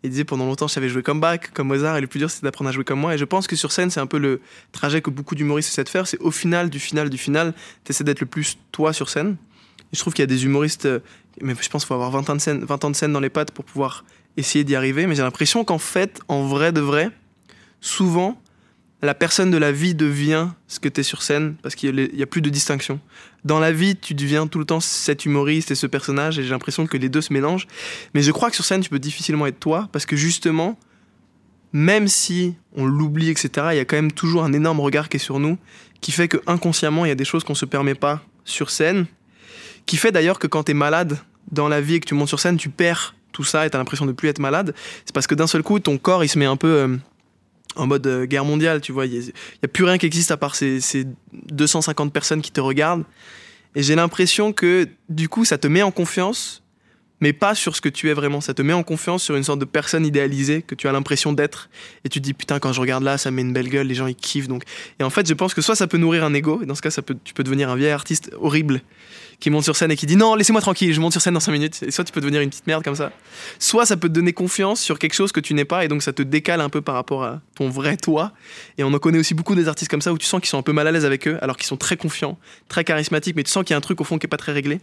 Il 0.05 0.11
disait 0.11 0.25
pendant 0.25 0.47
longtemps, 0.47 0.69
je 0.69 0.75
savais 0.75 0.89
jouer 0.89 1.03
comme 1.03 1.21
Bach, 1.21 1.41
comme 1.53 1.69
Mozart, 1.69 1.97
et 1.97 2.01
le 2.01 2.07
plus 2.07 2.19
dur, 2.19 2.31
c'était 2.31 2.47
d'apprendre 2.47 2.69
à 2.69 2.73
jouer 2.73 2.85
comme 2.85 3.01
moi. 3.01 3.15
Et 3.15 3.19
je 3.19 3.25
pense 3.25 3.47
que 3.47 3.57
sur 3.57 3.73
scène, 3.73 3.91
c'est 3.91 4.01
un 4.01 4.07
peu 4.07 4.19
le 4.19 4.41
trajet 4.71 5.03
que 5.03 5.11
beaucoup 5.11 5.35
d'humoristes 5.35 5.71
essaient 5.71 5.85
de 5.85 5.89
faire. 5.89 6.07
C'est 6.07 6.21
au 6.21 6.31
final, 6.31 6.71
du 6.71 6.79
final, 6.79 7.11
du 7.11 7.19
final, 7.19 7.53
tu 7.85 7.91
essaies 7.91 8.05
d'être 8.05 8.21
le 8.21 8.27
plus 8.27 8.59
toi 8.71 8.93
sur 8.93 9.09
scène. 9.09 9.37
Je 9.93 9.99
trouve 9.99 10.13
qu'il 10.13 10.23
y 10.23 10.25
a 10.25 10.27
des 10.27 10.45
humoristes, 10.45 10.87
euh, 10.87 11.01
mais 11.41 11.55
je 11.61 11.69
pense 11.69 11.83
qu'il 11.83 11.89
faut 11.89 11.95
avoir 11.95 12.11
20 12.11 12.31
ans, 12.31 12.37
de 12.37 12.41
scène, 12.41 12.65
20 12.65 12.85
ans 12.85 12.91
de 12.91 12.97
scène 12.97 13.13
dans 13.13 13.21
les 13.21 13.31
pattes 13.31 13.51
pour 13.51 13.65
pouvoir 13.65 14.05
essayer 14.37 14.63
d'y 14.63 14.77
arriver. 14.77 15.07
Mais 15.07 15.17
j'ai 15.17 15.23
l'impression 15.23 15.65
qu'en 15.65 15.79
fait, 15.79 16.21
en 16.29 16.47
vrai 16.47 16.71
de 16.71 16.81
vrai, 16.81 17.11
souvent, 17.81 18.41
la 19.03 19.15
personne 19.15 19.51
de 19.51 19.57
la 19.57 19.71
vie 19.71 19.95
devient 19.95 20.49
ce 20.67 20.81
que 20.81 20.89
tu 20.89 21.01
es 21.01 21.05
sur 21.05 21.23
scène, 21.23 21.55
parce 21.63 21.75
qu'il 21.75 22.11
n'y 22.13 22.23
a, 22.23 22.27
plus 22.27 22.43
de 22.43 22.51
distinction. 22.51 22.99
Dans 23.45 23.61
la 23.61 23.71
vie, 23.71 23.95
tu 23.95 24.15
deviens 24.15 24.47
tout 24.49 24.59
le 24.59 24.65
temps 24.65 24.81
cet 24.81 25.25
humoriste 25.25 25.71
et 25.71 25.77
ce 25.77 25.87
personnage, 25.87 26.39
et 26.39 26.43
j'ai 26.43 26.51
l'impression 26.51 26.87
que 26.87 26.97
les 26.97 27.09
deux 27.09 27.21
se 27.21 27.33
mélangent. 27.33 27.69
Mais 28.15 28.23
je 28.23 28.33
crois 28.33 28.51
que 28.51 28.57
sur 28.57 28.65
scène, 28.65 28.81
tu 28.81 28.91
peux 28.91 28.99
difficilement 28.99 29.47
être 29.47 29.61
toi, 29.61 29.89
parce 29.93 30.05
que 30.05 30.17
justement, 30.17 30.79
même 31.73 32.09
si 32.09 32.57
on 32.75 32.87
l'oublie, 32.87 33.31
etc., 33.31 33.69
il 33.73 33.77
y 33.77 33.81
a 33.81 33.85
quand 33.85 33.97
même 33.97 34.13
toujours 34.13 34.43
un 34.43 34.53
énorme 34.53 34.81
regard 34.81 35.09
qui 35.09 35.19
est 35.19 35.21
sur 35.21 35.39
nous, 35.39 35.59
qui 36.01 36.11
fait 36.11 36.27
que 36.27 36.39
inconsciemment, 36.49 37.05
il 37.05 37.09
y 37.09 37.13
a 37.13 37.17
des 37.17 37.25
choses 37.25 37.45
qu'on 37.45 37.55
se 37.55 37.67
permet 37.67 37.95
pas 37.95 38.23
sur 38.45 38.71
scène, 38.71 39.07
qui 39.87 39.97
fait 39.97 40.11
d'ailleurs 40.11 40.41
que 40.41 40.49
quand 40.49 40.65
tu 40.65 40.73
es 40.73 40.75
malade 40.75 41.19
dans 41.53 41.69
la 41.69 41.81
vie 41.81 41.95
et 41.95 42.01
que 42.01 42.07
tu 42.07 42.15
montes 42.15 42.29
sur 42.29 42.41
scène, 42.41 42.57
tu 42.57 42.69
perds 42.69 43.15
tout 43.33 43.45
ça 43.45 43.65
et 43.65 43.71
tu 43.71 43.77
as 43.77 43.79
l'impression 43.79 44.07
de 44.07 44.13
plus 44.13 44.29
être 44.29 44.41
malade. 44.41 44.75
C'est 45.05 45.15
parce 45.15 45.29
que 45.29 45.35
d'un 45.35 45.47
seul 45.47 45.63
coup, 45.63 45.79
ton 45.79 45.99
corps, 45.99 46.25
il 46.25 46.29
se 46.29 46.39
met 46.39 46.47
un 46.47 46.57
peu... 46.57 46.69
Euh, 46.69 46.97
en 47.79 47.87
mode 47.87 48.07
euh, 48.07 48.27
guerre 48.27 48.45
mondiale, 48.45 48.81
tu 48.81 48.93
vois. 48.93 49.07
Il 49.07 49.21
n'y 49.21 49.31
a, 49.65 49.69
plus 49.69 49.85
rien 49.85 49.99
qui 49.99 50.07
existe 50.07 50.31
à 50.31 50.37
part 50.37 50.55
ces, 50.55 51.07
250 51.33 52.13
personnes 52.13 52.43
qui 52.43 52.53
te 52.53 52.61
regardent. 52.61 53.05
Et 53.75 53.83
j'ai 53.83 53.95
l'impression 53.95 54.53
que 54.53 54.89
du 55.09 55.29
coup, 55.29 55.45
ça 55.45 55.59
te 55.59 55.69
met 55.69 55.83
en 55.83 55.91
confiance, 55.91 56.63
mais 57.21 57.33
pas 57.33 57.55
sur 57.55 57.77
ce 57.77 57.81
que 57.81 57.89
tu 57.89 58.11
es 58.11 58.15
vraiment. 58.15 58.41
Ça 58.41 58.55
te 58.55 58.63
met 58.63 58.73
en 58.73 58.83
confiance 58.83 59.23
sur 59.23 59.37
une 59.37 59.45
sorte 59.45 59.59
de 59.59 59.65
personne 59.65 60.05
idéalisée 60.05 60.63
que 60.63 60.75
tu 60.75 60.89
as 60.89 60.93
l'impression 60.93 61.33
d'être. 61.33 61.69
Et 62.05 62.09
tu 62.09 62.21
te 62.21 62.25
dis, 62.25 62.35
putain, 62.35 62.59
quand 62.59 62.73
je 62.73 62.81
regarde 62.81 63.05
là, 63.05 63.19
ça 63.19 63.31
met 63.31 63.43
une 63.43 63.53
belle 63.53 63.69
gueule, 63.69 63.87
les 63.87 63.95
gens 63.95 64.07
ils 64.07 64.17
kiffent. 64.17 64.49
Donc. 64.49 64.65
Et 64.99 65.05
en 65.05 65.11
fait, 65.11 65.27
je 65.29 65.35
pense 65.35 65.55
que 65.55 65.63
soit 65.63 65.77
ça 65.77 65.87
peut 65.87 65.99
nourrir 65.99 66.25
un 66.25 66.35
ego, 66.35 66.61
et 66.63 66.67
dans 66.67 66.75
ce 66.75 66.83
cas, 66.83 66.91
tu 67.25 67.35
peux 67.35 67.45
devenir 67.45 67.71
un 67.71 67.77
vieil 67.77 67.91
artiste 67.91 68.31
horrible 68.41 68.83
qui 69.41 69.51
monte 69.51 69.65
sur 69.65 69.77
scène 69.77 69.91
et 69.93 69.97
qui 69.97 70.07
dit 70.07 70.17
non, 70.17 70.35
laissez-moi 70.35 70.61
tranquille, 70.61 70.93
je 70.93 71.01
monte 71.01 71.13
sur 71.13 71.21
scène 71.21 71.35
dans 71.35 71.41
5 71.41 71.53
minutes. 71.53 71.83
Et 71.83 71.91
soit 71.91 72.05
tu 72.05 72.13
peux 72.13 72.21
devenir 72.21 72.41
une 72.41 72.51
petite 72.51 72.67
merde 72.67 72.83
comme 72.83 72.97
ça. 72.97 73.13
Soit 73.59 73.87
ça 73.87 73.97
peut 73.97 74.09
te 74.09 74.15
donner 74.15 74.33
confiance 74.33 74.81
sur 74.81 74.99
quelque 74.99 75.15
chose 75.15 75.31
que 75.31 75.41
tu 75.41 75.55
n'es 75.55 75.65
pas 75.65 75.85
et 75.85 75.89
donc 75.89 76.03
ça 76.03 76.13
te 76.13 76.23
décale 76.23 76.61
un 76.61 76.69
peu 76.69 76.81
par 76.81 76.95
rapport 76.95 77.25
à 77.25 77.41
ton 77.55 77.69
vrai 77.69 77.97
toi. 77.97 78.33
Et 78.79 78.85
on 78.85 78.93
en 78.93 78.99
connaît 78.99 79.19
aussi 79.19 79.35
beaucoup 79.35 79.55
des 79.55 79.69
artistes 79.69 79.91
comme 79.91 80.03
ça 80.03 80.13
où 80.13 80.19
tu 80.19 80.27
sens 80.27 80.41
qu'ils 80.41 80.49
sont 80.49 80.59
un 80.59 80.63
peu 80.63 80.73
mal 80.73 80.87
à 80.89 80.93
l'aise 80.93 81.05
avec 81.05 81.29
eux 81.29 81.39
alors 81.41 81.57
qu'ils 81.57 81.67
sont 81.67 81.77
très 81.77 81.97
confiants, 81.97 82.39
très 82.69 82.83
charismatiques, 82.85 83.37
mais 83.37 83.45
tu 83.45 83.51
sens 83.51 83.65
qu'il 83.65 83.73
y 83.73 83.75
a 83.75 83.79
un 83.79 83.83
truc 83.83 84.01
au 84.01 84.05
fond 84.05 84.19
qui 84.19 84.27
est 84.27 84.29
pas 84.29 84.37
très 84.37 84.53
réglé. 84.53 84.81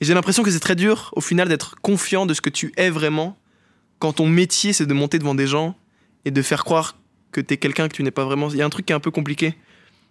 Et 0.00 0.04
j'ai 0.04 0.14
l'impression 0.14 0.42
que 0.42 0.50
c'est 0.50 0.60
très 0.60 0.76
dur 0.76 1.10
au 1.16 1.20
final 1.20 1.48
d'être 1.48 1.76
confiant 1.80 2.26
de 2.26 2.34
ce 2.34 2.40
que 2.40 2.50
tu 2.50 2.72
es 2.76 2.90
vraiment 2.90 3.38
quand 3.98 4.14
ton 4.14 4.26
métier 4.26 4.72
c'est 4.72 4.86
de 4.86 4.94
monter 4.94 5.18
devant 5.18 5.34
des 5.34 5.46
gens 5.46 5.74
et 6.26 6.30
de 6.30 6.42
faire 6.42 6.64
croire 6.64 6.96
que 7.32 7.40
tu 7.40 7.54
es 7.54 7.56
quelqu'un 7.56 7.88
que 7.88 7.94
tu 7.94 8.02
n'es 8.02 8.10
pas 8.10 8.24
vraiment. 8.24 8.50
Il 8.50 8.56
y 8.56 8.62
a 8.62 8.66
un 8.66 8.70
truc 8.70 8.86
qui 8.86 8.92
est 8.92 8.96
un 8.96 9.00
peu 9.00 9.10
compliqué. 9.10 9.54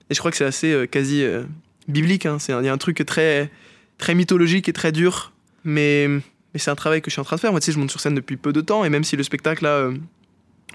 Et 0.09 0.15
je 0.15 0.19
crois 0.19 0.31
que 0.31 0.37
c'est 0.37 0.45
assez 0.45 0.71
euh, 0.71 0.87
quasi 0.87 1.21
euh, 1.21 1.43
biblique. 1.87 2.25
Hein. 2.25 2.37
Il 2.47 2.65
y 2.65 2.69
a 2.69 2.73
un 2.73 2.77
truc 2.77 3.03
très, 3.05 3.49
très 3.97 4.15
mythologique 4.15 4.69
et 4.69 4.73
très 4.73 4.91
dur. 4.91 5.31
Mais, 5.63 6.07
mais 6.07 6.59
c'est 6.59 6.71
un 6.71 6.75
travail 6.75 7.01
que 7.01 7.09
je 7.09 7.13
suis 7.13 7.21
en 7.21 7.25
train 7.25 7.35
de 7.35 7.41
faire. 7.41 7.51
Moi, 7.51 7.59
tu 7.59 7.65
sais, 7.65 7.71
je 7.71 7.79
monte 7.79 7.91
sur 7.91 7.99
scène 7.99 8.15
depuis 8.15 8.37
peu 8.37 8.53
de 8.53 8.61
temps. 8.61 8.85
Et 8.85 8.89
même 8.89 9.03
si 9.03 9.15
le 9.15 9.23
spectacle, 9.23 9.63
là, 9.63 9.71
euh, 9.71 9.93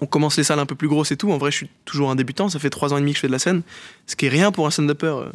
on 0.00 0.06
commence 0.06 0.36
les 0.36 0.44
salles 0.44 0.58
un 0.58 0.66
peu 0.66 0.74
plus 0.74 0.88
grosses 0.88 1.12
et 1.12 1.16
tout, 1.16 1.30
en 1.30 1.38
vrai, 1.38 1.50
je 1.50 1.58
suis 1.58 1.70
toujours 1.84 2.10
un 2.10 2.16
débutant. 2.16 2.48
Ça 2.48 2.58
fait 2.58 2.70
trois 2.70 2.92
ans 2.92 2.98
et 2.98 3.00
demi 3.00 3.12
que 3.12 3.16
je 3.16 3.20
fais 3.20 3.28
de 3.28 3.32
la 3.32 3.38
scène. 3.38 3.62
Ce 4.06 4.16
qui 4.16 4.26
est 4.26 4.30
rien 4.30 4.52
pour 4.52 4.66
un 4.66 4.70
stand-upper. 4.70 5.06
Euh. 5.06 5.32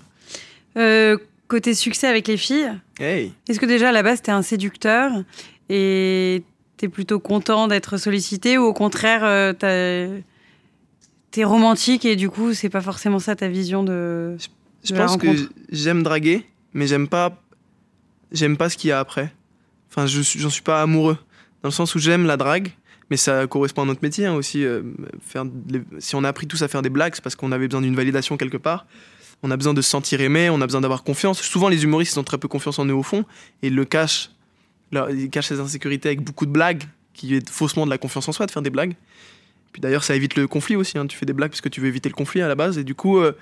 Euh, 0.78 1.18
côté 1.48 1.74
succès 1.74 2.08
avec 2.08 2.28
les 2.28 2.38
filles, 2.38 2.72
hey. 3.00 3.34
est-ce 3.48 3.60
que 3.60 3.66
déjà 3.66 3.90
à 3.90 3.92
la 3.92 4.04
base, 4.04 4.22
t'es 4.22 4.32
un 4.32 4.44
séducteur 4.44 5.12
et 5.68 6.44
t'es 6.78 6.88
plutôt 6.88 7.20
content 7.20 7.68
d'être 7.68 7.98
sollicité 7.98 8.60
ou 8.60 8.66
au 8.66 8.74
contraire, 8.74 9.56
t'es 9.58 11.44
romantique 11.44 12.06
et 12.06 12.16
du 12.16 12.30
coup, 12.30 12.54
c'est 12.54 12.70
pas 12.70 12.82
forcément 12.82 13.18
ça 13.18 13.36
ta 13.36 13.48
vision 13.48 13.84
de. 13.84 14.38
Je 14.84 14.94
pense 14.94 15.18
que 15.18 15.28
j'aime 15.72 16.04
draguer, 16.04 16.46
mais 16.74 16.88
j'aime 16.88 17.08
pas, 17.08 17.42
j'aime 18.32 18.58
pas 18.58 18.70
ce 18.70 18.78
qu'il 18.78 18.90
y 18.90 18.94
a 18.94 19.00
après. 19.00 19.34
Enfin, 19.90 20.06
je 20.06 20.22
j'en 20.22 20.50
suis 20.50 20.62
pas 20.62 20.82
amoureux. 20.82 21.18
Dans 21.62 21.70
le 21.70 21.74
sens 21.74 21.94
où 21.96 22.00
j'aime 22.00 22.26
la 22.26 22.38
drague, 22.38 22.72
mais 23.10 23.18
ça 23.18 23.48
correspond 23.48 23.82
à 23.82 23.86
notre 23.86 24.02
métier 24.02 24.26
hein, 24.26 24.34
aussi. 24.34 24.64
Euh, 24.64 24.82
faire 25.22 25.46
si 26.00 26.16
on 26.16 26.24
a 26.24 26.30
appris 26.30 26.48
tous 26.48 26.62
à 26.62 26.68
faire 26.68 26.82
des 26.82 26.90
blagues, 26.90 27.14
c'est 27.16 27.24
parce 27.24 27.36
qu'on 27.36 27.52
avait 27.52 27.68
besoin 27.68 27.82
d'une 27.82 27.96
validation 27.96 28.38
quelque 28.38 28.58
part. 28.58 28.86
On 29.42 29.52
a 29.52 29.58
besoin 29.58 29.74
de 29.74 29.82
se 29.82 29.90
sentir 29.90 30.22
aimé, 30.22 30.50
on 30.50 30.62
a 30.62 30.66
besoin 30.66 30.82
d'avoir 30.82 31.04
confiance. 31.04 31.42
Souvent, 31.42 31.70
les 31.70 31.84
humoristes 31.84 32.16
ils 32.16 32.20
ont 32.20 32.24
très 32.24 32.38
peu 32.38 32.48
confiance 32.48 32.78
en 32.80 32.86
eux 32.86 32.94
au 32.94 33.04
fond 33.04 33.26
et 33.62 33.68
ils 33.68 33.76
le 33.76 33.86
cachent. 33.86 34.32
ils 34.94 35.30
cachent 35.30 35.48
ces 35.48 35.60
insécurités 35.60 36.10
avec 36.10 36.22
beaucoup 36.22 36.46
de 36.46 36.52
blagues, 36.52 36.84
qui 37.14 37.36
est 37.36 37.50
faussement 37.50 37.86
de 37.86 37.90
la 37.90 37.98
confiance 37.98 38.28
en 38.28 38.32
soi 38.32 38.46
de 38.46 38.52
faire 38.52 38.62
des 38.62 38.70
blagues. 38.70 38.96
Puis 39.72 39.82
d'ailleurs, 39.82 40.04
ça 40.04 40.16
évite 40.16 40.36
le 40.36 40.48
conflit 40.48 40.76
aussi. 40.76 40.98
Hein. 40.98 41.08
Tu 41.08 41.18
fais 41.18 41.26
des 41.26 41.34
blagues 41.34 41.52
parce 41.52 41.62
que 41.62 41.70
tu 41.70 41.82
veux 41.82 41.88
éviter 41.88 42.10
le 42.10 42.16
conflit 42.16 42.42
à 42.42 42.48
la 42.48 42.56
base. 42.56 42.78
Et 42.78 42.84
du 42.84 42.96
coup, 42.96 43.20
euh, 43.20 43.34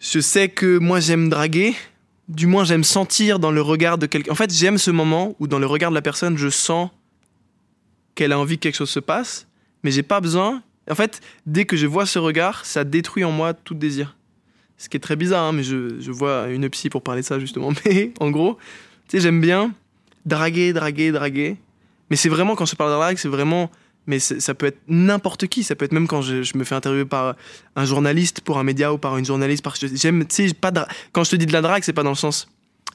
je 0.00 0.18
sais 0.18 0.48
que 0.48 0.78
moi 0.78 0.98
j'aime 0.98 1.28
draguer, 1.28 1.74
du 2.28 2.46
moins 2.46 2.64
j'aime 2.64 2.84
sentir 2.84 3.38
dans 3.38 3.52
le 3.52 3.60
regard 3.60 3.98
de 3.98 4.06
quelqu'un. 4.06 4.32
En 4.32 4.34
fait, 4.34 4.52
j'aime 4.52 4.78
ce 4.78 4.90
moment 4.90 5.36
où 5.38 5.46
dans 5.46 5.58
le 5.58 5.66
regard 5.66 5.90
de 5.90 5.94
la 5.94 6.02
personne, 6.02 6.36
je 6.36 6.48
sens 6.48 6.90
qu'elle 8.14 8.32
a 8.32 8.38
envie 8.38 8.56
que 8.56 8.62
quelque 8.62 8.76
chose 8.76 8.90
se 8.90 9.00
passe, 9.00 9.46
mais 9.82 9.90
j'ai 9.90 10.02
pas 10.02 10.20
besoin. 10.20 10.62
En 10.90 10.94
fait, 10.94 11.20
dès 11.46 11.66
que 11.66 11.76
je 11.76 11.86
vois 11.86 12.06
ce 12.06 12.18
regard, 12.18 12.64
ça 12.64 12.84
détruit 12.84 13.24
en 13.24 13.30
moi 13.30 13.54
tout 13.54 13.74
désir. 13.74 14.16
Ce 14.78 14.88
qui 14.88 14.96
est 14.96 15.00
très 15.00 15.16
bizarre, 15.16 15.44
hein, 15.44 15.52
mais 15.52 15.62
je, 15.62 16.00
je, 16.00 16.10
vois 16.10 16.48
une 16.48 16.68
psy 16.70 16.88
pour 16.88 17.02
parler 17.02 17.20
de 17.20 17.26
ça 17.26 17.38
justement. 17.38 17.70
Mais 17.84 18.12
en 18.18 18.30
gros, 18.30 18.56
tu 19.08 19.18
sais, 19.18 19.22
j'aime 19.22 19.40
bien 19.40 19.74
draguer, 20.24 20.72
draguer, 20.72 21.12
draguer. 21.12 21.56
Mais 22.08 22.16
c'est 22.16 22.30
vraiment, 22.30 22.56
quand 22.56 22.64
je 22.64 22.74
parle 22.74 22.90
de 22.90 22.96
drague, 22.96 23.18
c'est 23.18 23.28
vraiment 23.28 23.70
mais 24.06 24.18
ça 24.18 24.54
peut 24.54 24.66
être 24.66 24.80
n'importe 24.88 25.46
qui. 25.46 25.62
Ça 25.62 25.74
peut 25.76 25.84
être 25.84 25.92
même 25.92 26.08
quand 26.08 26.22
je, 26.22 26.56
me 26.56 26.64
fais 26.64 26.74
interviewer 26.74 27.04
par 27.04 27.36
un 27.76 27.84
journaliste 27.84 28.40
pour 28.40 28.58
un 28.58 28.64
média 28.64 28.92
ou 28.92 28.98
par 28.98 29.16
une 29.18 29.24
journaliste. 29.24 29.62
Parce 29.62 29.78
que 29.78 29.86
j'aime, 29.94 30.26
tu 30.26 30.48
sais, 30.48 30.54
pas 30.54 30.72
quand 31.12 31.24
je 31.24 31.30
te 31.30 31.36
dis 31.36 31.46
de 31.46 31.52
la 31.52 31.60
drague, 31.60 31.82
c'est 31.84 31.92
pas 31.92 32.02
dans 32.02 32.10
le 32.10 32.16
sens 32.16 32.48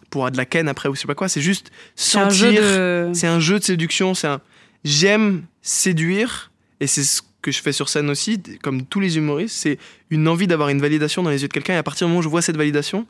pourra 0.10 0.32
de 0.32 0.38
la 0.38 0.46
ken 0.46 0.68
après 0.68 0.90
ou 0.90 0.96
je 0.96 1.02
sais 1.02 1.08
pas 1.08 1.16
quoi. 1.16 1.30
C'est 1.30 1.42
juste 1.42 1.72
C'est 1.96 2.18
un 2.18 2.30
jeu 2.30 2.48
sentir. 2.48 2.62
de. 2.62 3.12
C'est 3.14 3.28
un 3.28 3.40
jeu 3.40 3.60
de 3.60 3.64
séduction. 3.64 4.14
C'est 4.14 4.28
un. 4.28 4.42
J'aime 4.84 5.44
séduire 5.62 6.52
et 6.80 6.88
c'est 6.88 7.04
ce 7.04 7.22
que 7.42 7.52
je 7.52 7.62
fais 7.62 7.72
sur 7.72 7.90
scène 7.90 8.10
aussi, 8.10 8.42
comme 8.62 8.86
tous 8.86 9.00
les 9.00 9.18
humoristes. 9.18 9.56
C'est 9.56 9.78
une 10.10 10.28
envie 10.28 10.48
d'avoir 10.48 10.70
une 10.70 10.82
validation 10.82 11.24
dans 11.24 11.30
les 11.30 11.42
yeux 11.42 11.48
de 11.48 11.54
quelqu'un 11.54 11.74
et 11.74 11.78
à 11.78 11.84
partir 11.84 12.08
du 12.08 12.10
moment 12.10 12.20
où 12.20 12.24
je 12.24 12.30
vois 12.30 12.42
cette 12.42 12.58
validation, 12.58 13.06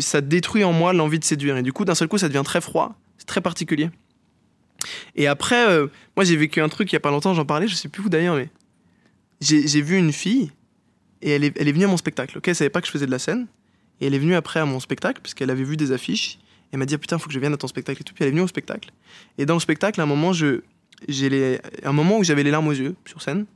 ça 0.00 0.20
détruit 0.20 0.64
en 0.64 0.72
moi 0.72 0.92
l'envie 0.92 1.18
de 1.18 1.24
séduire 1.24 1.56
et 1.56 1.62
du 1.62 1.72
coup 1.72 1.84
d'un 1.84 1.94
seul 1.94 2.08
coup 2.08 2.18
ça 2.18 2.28
devient 2.28 2.42
très 2.44 2.60
froid. 2.60 2.96
C'est 3.18 3.26
très 3.26 3.40
particulier. 3.40 3.90
Et 5.14 5.26
après, 5.26 5.68
euh, 5.68 5.86
moi 6.16 6.24
j'ai 6.24 6.36
vécu 6.36 6.60
un 6.60 6.68
truc 6.68 6.92
il 6.92 6.94
y 6.94 6.96
a 6.96 7.00
pas 7.00 7.10
longtemps, 7.10 7.34
j'en 7.34 7.44
parlais, 7.44 7.68
je 7.68 7.74
sais 7.74 7.88
plus 7.88 8.02
où 8.02 8.08
d'ailleurs, 8.08 8.36
mais 8.36 8.48
j'ai 9.40 9.82
vu 9.82 9.98
une 9.98 10.12
fille 10.12 10.50
et 11.22 11.30
elle 11.30 11.44
est, 11.44 11.58
elle 11.58 11.68
est 11.68 11.72
venue 11.72 11.84
à 11.84 11.88
mon 11.88 11.96
spectacle. 11.96 12.38
Ok, 12.38 12.48
elle 12.48 12.54
savait 12.54 12.70
pas 12.70 12.80
que 12.80 12.86
je 12.86 12.92
faisais 12.92 13.06
de 13.06 13.10
la 13.10 13.18
scène 13.18 13.46
et 14.00 14.06
elle 14.06 14.14
est 14.14 14.18
venue 14.18 14.34
après 14.34 14.60
à 14.60 14.64
mon 14.64 14.80
spectacle 14.80 15.20
parce 15.22 15.34
qu'elle 15.34 15.50
avait 15.50 15.64
vu 15.64 15.76
des 15.76 15.92
affiches. 15.92 16.38
Elle 16.72 16.78
m'a 16.78 16.86
dit 16.86 16.96
putain, 16.98 17.18
faut 17.18 17.28
que 17.28 17.34
je 17.34 17.38
vienne 17.38 17.54
à 17.54 17.56
ton 17.56 17.68
spectacle 17.68 18.00
et 18.00 18.04
tout. 18.04 18.12
Puis 18.12 18.24
elle 18.24 18.28
est 18.28 18.32
venue 18.32 18.42
au 18.42 18.48
spectacle. 18.48 18.90
Et 19.38 19.46
dans 19.46 19.54
le 19.54 19.60
spectacle, 19.60 20.00
à 20.00 20.04
un 20.04 20.06
moment, 20.06 20.32
je 20.32 20.62
j'ai 21.08 21.28
les 21.28 21.60
un 21.84 21.92
moment 21.92 22.18
où 22.18 22.24
j'avais 22.24 22.42
les 22.42 22.50
larmes 22.50 22.68
aux 22.68 22.72
yeux 22.72 22.96
sur 23.04 23.20
scène 23.20 23.46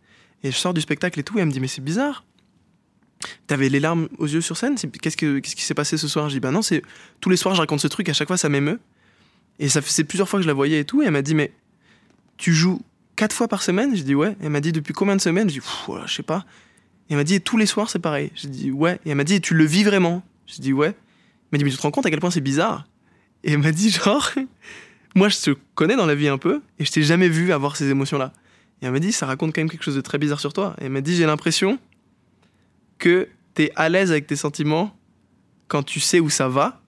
et 0.42 0.50
je 0.50 0.56
sors 0.56 0.74
du 0.74 0.80
spectacle 0.80 1.18
et 1.18 1.22
tout. 1.22 1.38
Et 1.38 1.40
elle 1.40 1.46
me 1.46 1.52
dit 1.52 1.60
mais 1.60 1.68
c'est 1.68 1.84
bizarre. 1.84 2.24
T'avais 3.46 3.68
les 3.68 3.80
larmes 3.80 4.08
aux 4.18 4.26
yeux 4.26 4.40
sur 4.40 4.56
scène? 4.56 4.76
Qu'est-ce 4.76 5.16
que 5.16 5.40
qu'est-ce 5.40 5.56
qui 5.56 5.62
s'est 5.62 5.74
passé 5.74 5.96
ce 5.98 6.08
soir? 6.08 6.28
Je 6.28 6.34
dis 6.34 6.40
bah 6.40 6.50
non, 6.50 6.62
c'est 6.62 6.82
tous 7.20 7.30
les 7.30 7.36
soirs 7.36 7.54
je 7.54 7.60
raconte 7.60 7.80
ce 7.80 7.88
truc. 7.88 8.08
À 8.08 8.12
chaque 8.12 8.28
fois 8.28 8.36
ça 8.36 8.48
m'émeut. 8.48 8.78
Et 9.60 9.68
ça 9.68 9.82
fait 9.82 9.90
c'est 9.90 10.04
plusieurs 10.04 10.28
fois 10.28 10.40
que 10.40 10.42
je 10.42 10.48
la 10.48 10.54
voyais 10.54 10.80
et 10.80 10.84
tout. 10.84 11.02
Et 11.02 11.04
elle 11.04 11.12
m'a 11.12 11.22
dit 11.22 11.36
mais 11.36 11.52
tu 12.38 12.52
joues 12.52 12.80
quatre 13.14 13.34
fois 13.34 13.46
par 13.46 13.62
semaine? 13.62 13.94
Je 13.94 14.02
dis 14.02 14.14
ouais. 14.14 14.34
Elle 14.42 14.50
m'a 14.50 14.60
dit 14.60 14.72
depuis 14.72 14.94
combien 14.94 15.14
de 15.14 15.20
semaines? 15.20 15.46
Dis 15.46 15.60
Pff, 15.60 15.84
voilà, 15.86 16.06
je 16.06 16.14
sais 16.14 16.22
pas. 16.22 16.46
Et 17.08 17.12
elle 17.12 17.18
m'a 17.18 17.24
dit 17.24 17.34
et 17.34 17.40
tous 17.40 17.58
les 17.58 17.66
soirs 17.66 17.90
c'est 17.90 17.98
pareil. 17.98 18.32
Je 18.34 18.48
dis 18.48 18.70
ouais. 18.72 18.98
Et 19.04 19.10
elle 19.10 19.16
m'a 19.16 19.24
dit 19.24 19.34
et 19.34 19.40
tu 19.40 19.54
le 19.54 19.64
vis 19.64 19.84
vraiment? 19.84 20.24
Je 20.46 20.60
dis 20.60 20.72
ouais. 20.72 20.88
Elle 20.88 20.94
m'a 21.52 21.58
dit 21.58 21.64
mais 21.64 21.70
tu 21.70 21.76
te 21.76 21.82
rends 21.82 21.90
compte 21.90 22.06
à 22.06 22.10
quel 22.10 22.20
point 22.20 22.30
c'est 22.30 22.40
bizarre? 22.40 22.88
Et 23.44 23.52
elle 23.52 23.58
m'a 23.58 23.72
dit 23.72 23.90
genre 23.90 24.30
moi 25.14 25.28
je 25.28 25.38
te 25.38 25.50
connais 25.74 25.96
dans 25.96 26.06
la 26.06 26.14
vie 26.14 26.28
un 26.28 26.38
peu 26.38 26.62
et 26.78 26.84
je 26.84 26.90
t'ai 26.90 27.02
jamais 27.02 27.28
vu 27.28 27.52
avoir 27.52 27.76
ces 27.76 27.90
émotions 27.90 28.16
là. 28.16 28.32
Et 28.80 28.86
elle 28.86 28.92
m'a 28.92 28.98
dit 28.98 29.12
ça 29.12 29.26
raconte 29.26 29.54
quand 29.54 29.60
même 29.60 29.70
quelque 29.70 29.84
chose 29.84 29.96
de 29.96 30.00
très 30.00 30.16
bizarre 30.16 30.40
sur 30.40 30.54
toi. 30.54 30.74
Et 30.80 30.86
elle 30.86 30.90
m'a 30.90 31.02
dit 31.02 31.14
j'ai 31.14 31.26
l'impression 31.26 31.78
que 32.96 33.28
t'es 33.52 33.72
à 33.76 33.90
l'aise 33.90 34.10
avec 34.10 34.26
tes 34.26 34.36
sentiments 34.36 34.96
quand 35.68 35.82
tu 35.82 36.00
sais 36.00 36.18
où 36.18 36.30
ça 36.30 36.48
va, 36.48 36.80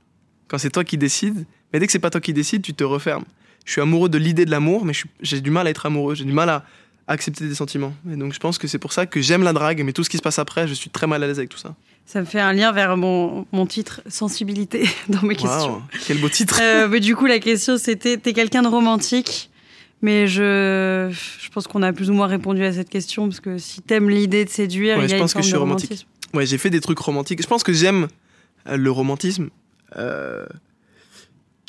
quand 0.48 0.56
c'est 0.56 0.70
toi 0.70 0.85
qui 0.85 0.96
décides. 0.96 1.44
Mais 1.72 1.80
dès 1.80 1.87
que 1.87 1.92
c'est 1.92 1.98
pas 1.98 2.11
toi 2.11 2.20
qui 2.20 2.32
décides, 2.32 2.62
tu 2.62 2.74
te 2.74 2.85
refermes. 2.85 3.24
Je 3.64 3.72
suis 3.72 3.80
amoureux 3.80 4.08
de 4.08 4.18
l'idée 4.18 4.44
de 4.44 4.50
l'amour, 4.50 4.85
mais 4.85 4.92
je 4.92 5.04
j'ai 5.20 5.40
du 5.40 5.50
mal 5.50 5.66
à 5.66 5.70
être 5.70 5.87
amoureux. 5.87 6.14
J'ai 6.14 6.24
du 6.24 6.32
mal 6.32 6.48
à 6.48 6.64
accepter 7.08 7.46
des 7.48 7.54
sentiments. 7.54 7.94
Et 8.11 8.16
donc 8.16 8.32
je 8.32 8.38
pense 8.38 8.58
que 8.58 8.66
c'est 8.68 8.78
pour 8.78 8.92
ça 8.92 9.06
que 9.06 9.20
j'aime 9.20 9.42
la 9.42 9.52
drague, 9.52 9.82
mais 9.85 9.92
tout 9.92 10.04
ce 10.04 10.11
qui 10.11 10.16
se 10.16 10.22
passe 10.22 10.38
après, 10.38 10.66
je 10.68 10.74
suis 10.74 10.90
très 10.90 11.06
mal 11.06 11.22
à 11.22 11.26
l'aise 11.26 11.38
avec 11.38 11.48
tout 11.50 11.58
ça. 11.58 11.74
Ça 12.06 12.20
me 12.20 12.24
fait 12.24 12.40
un 12.40 12.52
lien 12.52 12.72
vers 12.72 12.96
mon, 12.96 13.46
mon 13.52 13.66
titre 13.66 14.02
sensibilité 14.08 14.88
dans 15.08 15.22
mes 15.22 15.35
questions. 15.37 15.72
Waouh, 15.74 15.82
quel 16.06 16.18
beau 16.20 16.28
titre. 16.28 16.58
Euh, 16.61 16.88
mais 16.88 17.00
du 17.00 17.14
coup, 17.16 17.26
la 17.26 17.38
question 17.38 17.78
c'était 17.78 18.16
t'es 18.16 18.32
quelqu'un 18.32 18.62
de 18.62 18.68
romantique 18.68 19.50
mais 20.04 20.26
je, 20.26 21.14
je 21.40 21.48
pense 21.50 21.68
qu'on 21.68 21.80
a 21.82 21.92
plus 21.92 22.11
ou 22.11 22.12
moins 22.14 22.26
répondu 22.26 22.64
à 22.64 22.72
cette 22.72 22.88
question 22.90 23.28
parce 23.28 23.38
que 23.38 23.56
si 23.58 23.82
t'aimes 23.82 24.11
l'idée 24.11 24.44
de 24.44 24.50
séduire, 24.50 24.98
Ouais, 24.98 25.04
il 25.04 25.06
y 25.06 25.11
je 25.11 25.14
a 25.14 25.18
pense 25.18 25.32
une 25.35 25.38
que 25.38 25.42
je 25.44 25.48
suis 25.48 25.56
romantique. 25.56 26.06
Ouais, 26.35 26.44
j'ai 26.44 26.58
fait 26.58 26.70
des 26.70 26.80
trucs 26.80 26.98
romantiques. 26.98 27.40
Je 27.40 27.46
pense 27.46 27.62
que 27.62 27.72
j'aime 27.72 28.08
euh, 28.66 28.76
le 28.76 28.90
romantisme, 28.90 29.50
euh, 29.96 30.44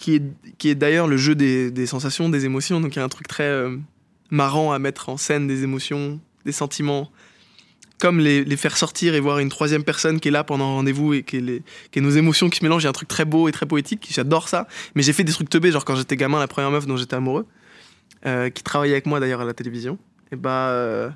qui 0.04 0.70
est, 0.70 0.76
d'ailleurs 0.76 1.08
le 1.08 1.18
jeu 1.18 1.36
des, 1.36 1.86
sensations, 1.86 2.30
des 2.30 2.46
émotions. 2.46 2.82
Donc 2.82 2.96
il 2.96 3.00
y 3.00 3.02
a 3.02 3.06
un 3.06 3.10
truc 3.10 3.28
très 3.28 3.44
euh, 3.48 3.78
marrant 4.30 4.72
à 4.72 4.80
mettre 4.80 5.10
en 5.10 5.18
scène 5.18 5.48
des 5.48 5.64
émotions, 5.64 6.20
des 6.46 6.52
sentiments, 6.52 7.10
comme 8.00 8.20
les, 8.20 8.58
faire 8.58 8.76
sortir 8.76 9.16
et 9.16 9.20
voir 9.20 9.40
une 9.40 9.50
troisième 9.50 9.84
personne 9.84 10.20
qui 10.20 10.28
est 10.28 10.32
là 10.32 10.44
pendant 10.44 10.66
un 10.66 10.74
rendez-vous 10.74 11.14
et 11.14 11.24
qui 11.24 11.38
est, 11.38 11.42
les, 11.42 11.64
qui 11.92 12.00
est 12.00 12.02
nos 12.02 12.10
émotions 12.10 12.50
qui 12.50 12.60
se 12.60 12.64
mélangent. 12.66 12.84
Il 12.84 12.86
y 12.86 12.88
a 12.88 12.90
un 12.90 12.94
truc 12.94 13.08
très 13.08 13.26
beau 13.26 13.48
et 13.48 13.52
très 13.52 13.66
poétique. 13.66 14.08
J'adore 14.12 14.50
ça. 14.50 14.68
Mais 14.96 15.04
j'ai 15.04 15.14
fait 15.14 15.24
des 15.24 15.32
trucs 15.32 15.50
teubés, 15.50 15.72
genre 15.72 15.86
quand 15.86 15.96
j'étais 15.96 16.18
gamin, 16.18 16.40
la 16.40 16.48
première 16.48 16.72
meuf 16.72 16.86
dont 16.86 16.98
j'étais 16.98 17.16
amoureux, 17.16 17.46
euh, 18.26 18.50
qui 18.50 18.64
travaillait 18.64 18.96
avec 18.96 19.06
moi 19.06 19.20
d'ailleurs 19.20 19.42
à 19.42 19.46
la 19.46 19.54
télévision. 19.54 19.98
Et 20.32 20.36
bah. 20.36 20.70
euh, 20.70 21.10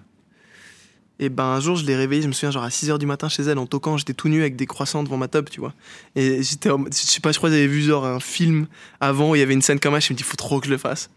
et 1.20 1.30
ben 1.30 1.44
un 1.46 1.60
jour, 1.60 1.76
je 1.76 1.86
l'ai 1.86 1.96
réveillée, 1.96 2.22
je 2.22 2.28
me 2.28 2.34
souviens, 2.34 2.52
genre 2.52 2.64
à 2.64 2.70
6h 2.70 2.98
du 3.00 3.06
matin 3.06 3.28
chez 3.30 3.44
elle, 3.44 3.58
en 3.58 3.66
toquant, 3.66 3.98
j'étais 3.98 4.14
tout 4.14 4.30
nu 4.30 4.42
avec 4.42 4.56
des 4.56 4.66
croissants 4.68 5.04
devant 5.04 5.18
ma 5.18 5.28
table, 5.28 5.50
tu 5.50 5.60
vois. 5.60 5.74
Et 6.16 6.44
j'étais, 6.44 6.70
je 6.70 6.96
sais 6.98 7.20
pas, 7.22 7.32
je 7.32 7.38
crois 7.38 7.50
que 7.50 7.56
j'avais 7.56 7.68
vu 7.68 7.82
genre 7.82 8.06
un 8.06 8.20
film 8.20 8.68
avant, 9.00 9.32
où 9.32 9.36
il 9.36 9.40
y 9.40 9.42
avait 9.42 9.54
une 9.54 9.62
scène 9.62 9.80
comme 9.80 9.94
ça, 9.94 10.00
je 10.00 10.14
me 10.14 10.18
dis, 10.18 10.24
faut 10.24 10.36
trop 10.38 10.60
que 10.60 10.68
je 10.68 10.72
le 10.72 10.78
fasse. 10.78 11.10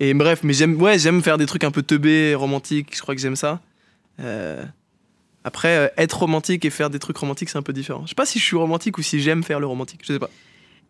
Et 0.00 0.12
bref, 0.14 0.40
mais 0.42 0.52
j'aime, 0.54 0.80
ouais, 0.82 0.98
j'aime 0.98 1.22
faire 1.22 1.38
des 1.38 1.46
trucs 1.46 1.64
un 1.64 1.70
peu 1.70 1.82
teubés, 1.82 2.34
romantiques, 2.34 2.94
je 2.96 3.00
crois 3.02 3.14
que 3.14 3.20
j'aime 3.20 3.36
ça. 3.36 3.60
Euh, 4.20 4.64
Après, 5.44 5.76
euh, 5.76 5.88
être 5.98 6.18
romantique 6.20 6.64
et 6.64 6.70
faire 6.70 6.88
des 6.90 6.98
trucs 6.98 7.16
romantiques, 7.18 7.50
c'est 7.50 7.58
un 7.58 7.62
peu 7.62 7.72
différent. 7.74 8.02
Je 8.04 8.08
sais 8.10 8.14
pas 8.14 8.26
si 8.26 8.38
je 8.38 8.44
suis 8.44 8.56
romantique 8.56 8.96
ou 8.98 9.02
si 9.02 9.20
j'aime 9.20 9.42
faire 9.44 9.60
le 9.60 9.66
romantique, 9.66 10.00
je 10.02 10.12
sais 10.14 10.18
pas. 10.18 10.30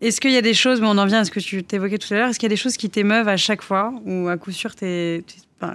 Est-ce 0.00 0.20
qu'il 0.20 0.32
y 0.32 0.36
a 0.36 0.42
des 0.42 0.54
choses, 0.54 0.80
mais 0.80 0.86
on 0.86 0.98
en 0.98 1.06
vient 1.06 1.20
à 1.20 1.24
ce 1.24 1.30
que 1.30 1.40
tu 1.40 1.62
t'évoquais 1.64 1.98
tout 1.98 2.12
à 2.14 2.16
l'heure, 2.16 2.28
est-ce 2.28 2.38
qu'il 2.38 2.46
y 2.46 2.52
a 2.52 2.54
des 2.54 2.56
choses 2.60 2.76
qui 2.76 2.88
t'émeuvent 2.90 3.28
à 3.28 3.36
chaque 3.36 3.62
fois 3.62 3.92
ou 4.04 4.28
à 4.28 4.36
coup 4.36 4.52
sûr 4.52 4.74
t'es, 4.74 5.22
t'es- 5.26 5.66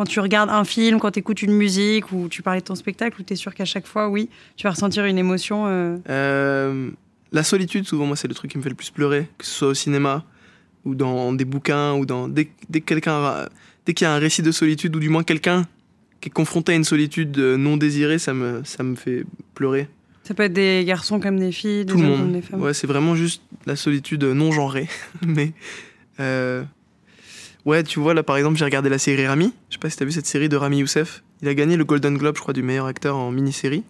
quand 0.00 0.06
tu 0.06 0.20
regardes 0.20 0.48
un 0.48 0.64
film, 0.64 0.98
quand 0.98 1.10
tu 1.10 1.18
écoutes 1.18 1.42
une 1.42 1.52
musique 1.52 2.10
ou 2.10 2.28
tu 2.30 2.40
parlais 2.40 2.60
de 2.62 2.64
ton 2.64 2.74
spectacle, 2.74 3.20
ou 3.20 3.22
tu 3.22 3.34
es 3.34 3.36
sûr 3.36 3.52
qu'à 3.52 3.66
chaque 3.66 3.86
fois, 3.86 4.08
oui, 4.08 4.30
tu 4.56 4.62
vas 4.64 4.70
ressentir 4.70 5.04
une 5.04 5.18
émotion 5.18 5.64
euh, 5.66 5.98
Euh, 6.08 6.88
la 7.32 7.42
solitude, 7.42 7.86
souvent, 7.86 8.06
moi, 8.06 8.16
c'est 8.16 8.26
le 8.26 8.32
truc 8.32 8.50
qui 8.50 8.56
me 8.56 8.62
fait 8.62 8.70
le 8.70 8.74
plus 8.74 8.88
pleurer, 8.88 9.28
que 9.36 9.44
ce 9.44 9.50
soit 9.52 9.68
au 9.68 9.74
cinéma 9.74 10.24
ou 10.86 10.94
dans 10.94 11.34
des 11.34 11.44
bouquins 11.44 11.92
ou 11.92 12.06
dans 12.06 12.28
dès, 12.28 12.48
dès 12.70 12.80
que 12.80 12.86
quelqu'un, 12.86 13.46
dès 13.84 13.92
qu'il 13.92 14.06
y 14.06 14.08
a 14.08 14.14
un 14.14 14.18
récit 14.18 14.40
de 14.40 14.52
solitude 14.52 14.96
ou 14.96 15.00
du 15.00 15.10
moins 15.10 15.22
quelqu'un 15.22 15.66
qui 16.22 16.30
est 16.30 16.32
confronté 16.32 16.72
à 16.72 16.76
une 16.76 16.84
solitude 16.84 17.36
euh, 17.38 17.58
non 17.58 17.76
désirée, 17.76 18.18
ça 18.18 18.32
me, 18.32 18.62
ça 18.64 18.82
me 18.82 18.94
fait 18.94 19.26
pleurer. 19.54 19.86
Ça 20.22 20.32
peut 20.32 20.44
être 20.44 20.54
des 20.54 20.82
garçons 20.86 21.20
comme 21.20 21.38
des 21.38 21.52
filles, 21.52 21.84
des 21.84 21.92
Tout 21.92 21.98
le 21.98 22.04
hommes 22.04 22.10
comme 22.12 22.20
monde. 22.22 22.32
des 22.32 22.40
femmes. 22.40 22.62
Ouais, 22.62 22.72
c'est 22.72 22.86
vraiment 22.86 23.14
juste 23.16 23.42
la 23.66 23.76
solitude 23.76 24.24
non 24.24 24.50
genrée. 24.50 24.88
Mais 25.26 25.52
euh, 26.20 26.64
ouais, 27.64 27.82
tu 27.82 28.00
vois 28.00 28.14
là, 28.14 28.22
par 28.22 28.36
exemple, 28.36 28.58
j'ai 28.58 28.64
regardé 28.64 28.88
la 28.88 28.98
série 28.98 29.26
Rami. 29.26 29.52
Je 29.68 29.74
sais 29.74 29.78
pas 29.78 29.90
si 29.90 29.96
t'as 29.96 30.04
vu 30.04 30.12
cette 30.12 30.26
série 30.26 30.48
de 30.48 30.56
Rami 30.56 30.78
Youssef. 30.78 31.22
Il 31.42 31.48
a 31.48 31.54
gagné 31.54 31.76
le 31.76 31.84
Golden 31.84 32.16
Globe, 32.18 32.36
je 32.36 32.42
crois, 32.42 32.54
du 32.54 32.62
meilleur 32.62 32.86
acteur 32.86 33.16
en 33.16 33.30
mini-série 33.30 33.84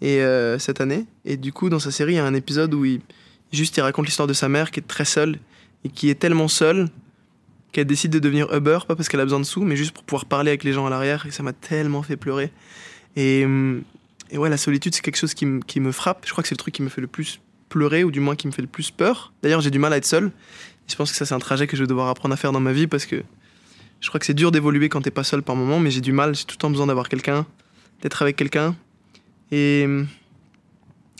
et 0.00 0.20
euh, 0.20 0.58
cette 0.58 0.80
année. 0.80 1.06
Et 1.24 1.36
du 1.36 1.52
coup, 1.52 1.68
dans 1.68 1.78
sa 1.78 1.90
série, 1.90 2.12
il 2.12 2.16
y 2.16 2.18
a 2.18 2.24
un 2.24 2.34
épisode 2.34 2.74
où 2.74 2.84
il 2.84 3.00
juste 3.52 3.76
il 3.76 3.80
raconte 3.80 4.06
l'histoire 4.06 4.28
de 4.28 4.34
sa 4.34 4.48
mère 4.48 4.70
qui 4.70 4.80
est 4.80 4.86
très 4.86 5.04
seule 5.04 5.38
et 5.84 5.88
qui 5.88 6.10
est 6.10 6.16
tellement 6.16 6.48
seule 6.48 6.88
qu'elle 7.72 7.86
décide 7.86 8.10
de 8.10 8.18
devenir 8.18 8.52
Uber, 8.52 8.78
pas 8.86 8.96
parce 8.96 9.08
qu'elle 9.08 9.20
a 9.20 9.24
besoin 9.24 9.40
de 9.40 9.44
sous, 9.44 9.62
mais 9.62 9.76
juste 9.76 9.92
pour 9.92 10.04
pouvoir 10.04 10.24
parler 10.24 10.50
avec 10.50 10.64
les 10.64 10.72
gens 10.72 10.86
à 10.86 10.90
l'arrière. 10.90 11.26
Et 11.26 11.30
ça 11.30 11.42
m'a 11.42 11.52
tellement 11.52 12.02
fait 12.02 12.16
pleurer. 12.16 12.50
Et, 13.16 13.46
et 14.30 14.38
ouais, 14.38 14.48
la 14.48 14.56
solitude, 14.56 14.94
c'est 14.94 15.02
quelque 15.02 15.16
chose 15.16 15.34
qui, 15.34 15.46
qui 15.66 15.80
me 15.80 15.92
frappe. 15.92 16.24
Je 16.26 16.32
crois 16.32 16.42
que 16.42 16.48
c'est 16.48 16.54
le 16.54 16.58
truc 16.58 16.74
qui 16.74 16.82
me 16.82 16.88
fait 16.88 17.00
le 17.00 17.06
plus 17.06 17.40
pleurer, 17.68 18.04
ou 18.04 18.10
du 18.10 18.20
moins 18.20 18.36
qui 18.36 18.46
me 18.46 18.52
fait 18.52 18.62
le 18.62 18.68
plus 18.68 18.90
peur. 18.90 19.32
D'ailleurs, 19.42 19.60
j'ai 19.60 19.70
du 19.70 19.78
mal 19.78 19.92
à 19.92 19.96
être 19.96 20.06
seul. 20.06 20.30
Je 20.88 20.94
pense 20.94 21.10
que 21.10 21.16
ça, 21.16 21.26
c'est 21.26 21.34
un 21.34 21.38
trajet 21.38 21.66
que 21.66 21.76
je 21.76 21.82
vais 21.82 21.86
devoir 21.86 22.08
apprendre 22.08 22.32
à 22.32 22.36
faire 22.36 22.52
dans 22.52 22.60
ma 22.60 22.72
vie 22.72 22.86
parce 22.86 23.06
que 23.06 23.22
je 24.00 24.08
crois 24.08 24.20
que 24.20 24.26
c'est 24.26 24.34
dur 24.34 24.52
d'évoluer 24.52 24.88
quand 24.88 25.00
t'es 25.02 25.10
pas 25.10 25.24
seul 25.24 25.42
par 25.42 25.56
moment, 25.56 25.80
mais 25.80 25.90
j'ai 25.90 26.00
du 26.00 26.12
mal. 26.12 26.34
J'ai 26.34 26.44
tout 26.44 26.54
le 26.56 26.60
temps 26.60 26.70
besoin 26.70 26.86
d'avoir 26.86 27.08
quelqu'un, 27.08 27.46
d'être 28.02 28.22
avec 28.22 28.36
quelqu'un. 28.36 28.76
Et, 29.52 29.86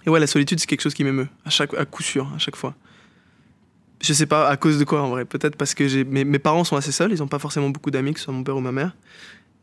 ouais, 0.07 0.20
la 0.20 0.26
solitude, 0.26 0.61
c'est 0.61 0.66
quelque 0.66 0.83
chose 0.83 0.94
qui 0.94 1.05
m'émeut, 1.05 1.29
à, 1.44 1.50
chaque, 1.50 1.74
à 1.74 1.85
coup 1.85 2.02
sûr, 2.02 2.31
à 2.35 2.38
chaque 2.38 2.57
fois. 2.57 2.74
Je 4.02 4.12
sais 4.12 4.26
pas 4.26 4.48
à 4.48 4.57
cause 4.57 4.79
de 4.79 4.85
quoi 4.85 5.02
en 5.02 5.09
vrai. 5.09 5.24
Peut-être 5.24 5.57
parce 5.57 5.74
que 5.74 6.05
mes, 6.05 6.24
mes 6.24 6.38
parents 6.38 6.64
sont 6.64 6.76
assez 6.76 6.92
seuls, 6.92 7.12
ils 7.12 7.22
ont 7.22 7.29
pas 7.29 7.38
forcément 7.38 7.70
beaucoup 7.70 7.90
d'amis, 7.90 8.12
que 8.12 8.18
ce 8.20 8.26
soit 8.26 8.35
mon 8.35 8.44
père 8.44 8.57
ou 8.57 8.61
ma 8.61 8.72
mère. 8.72 8.94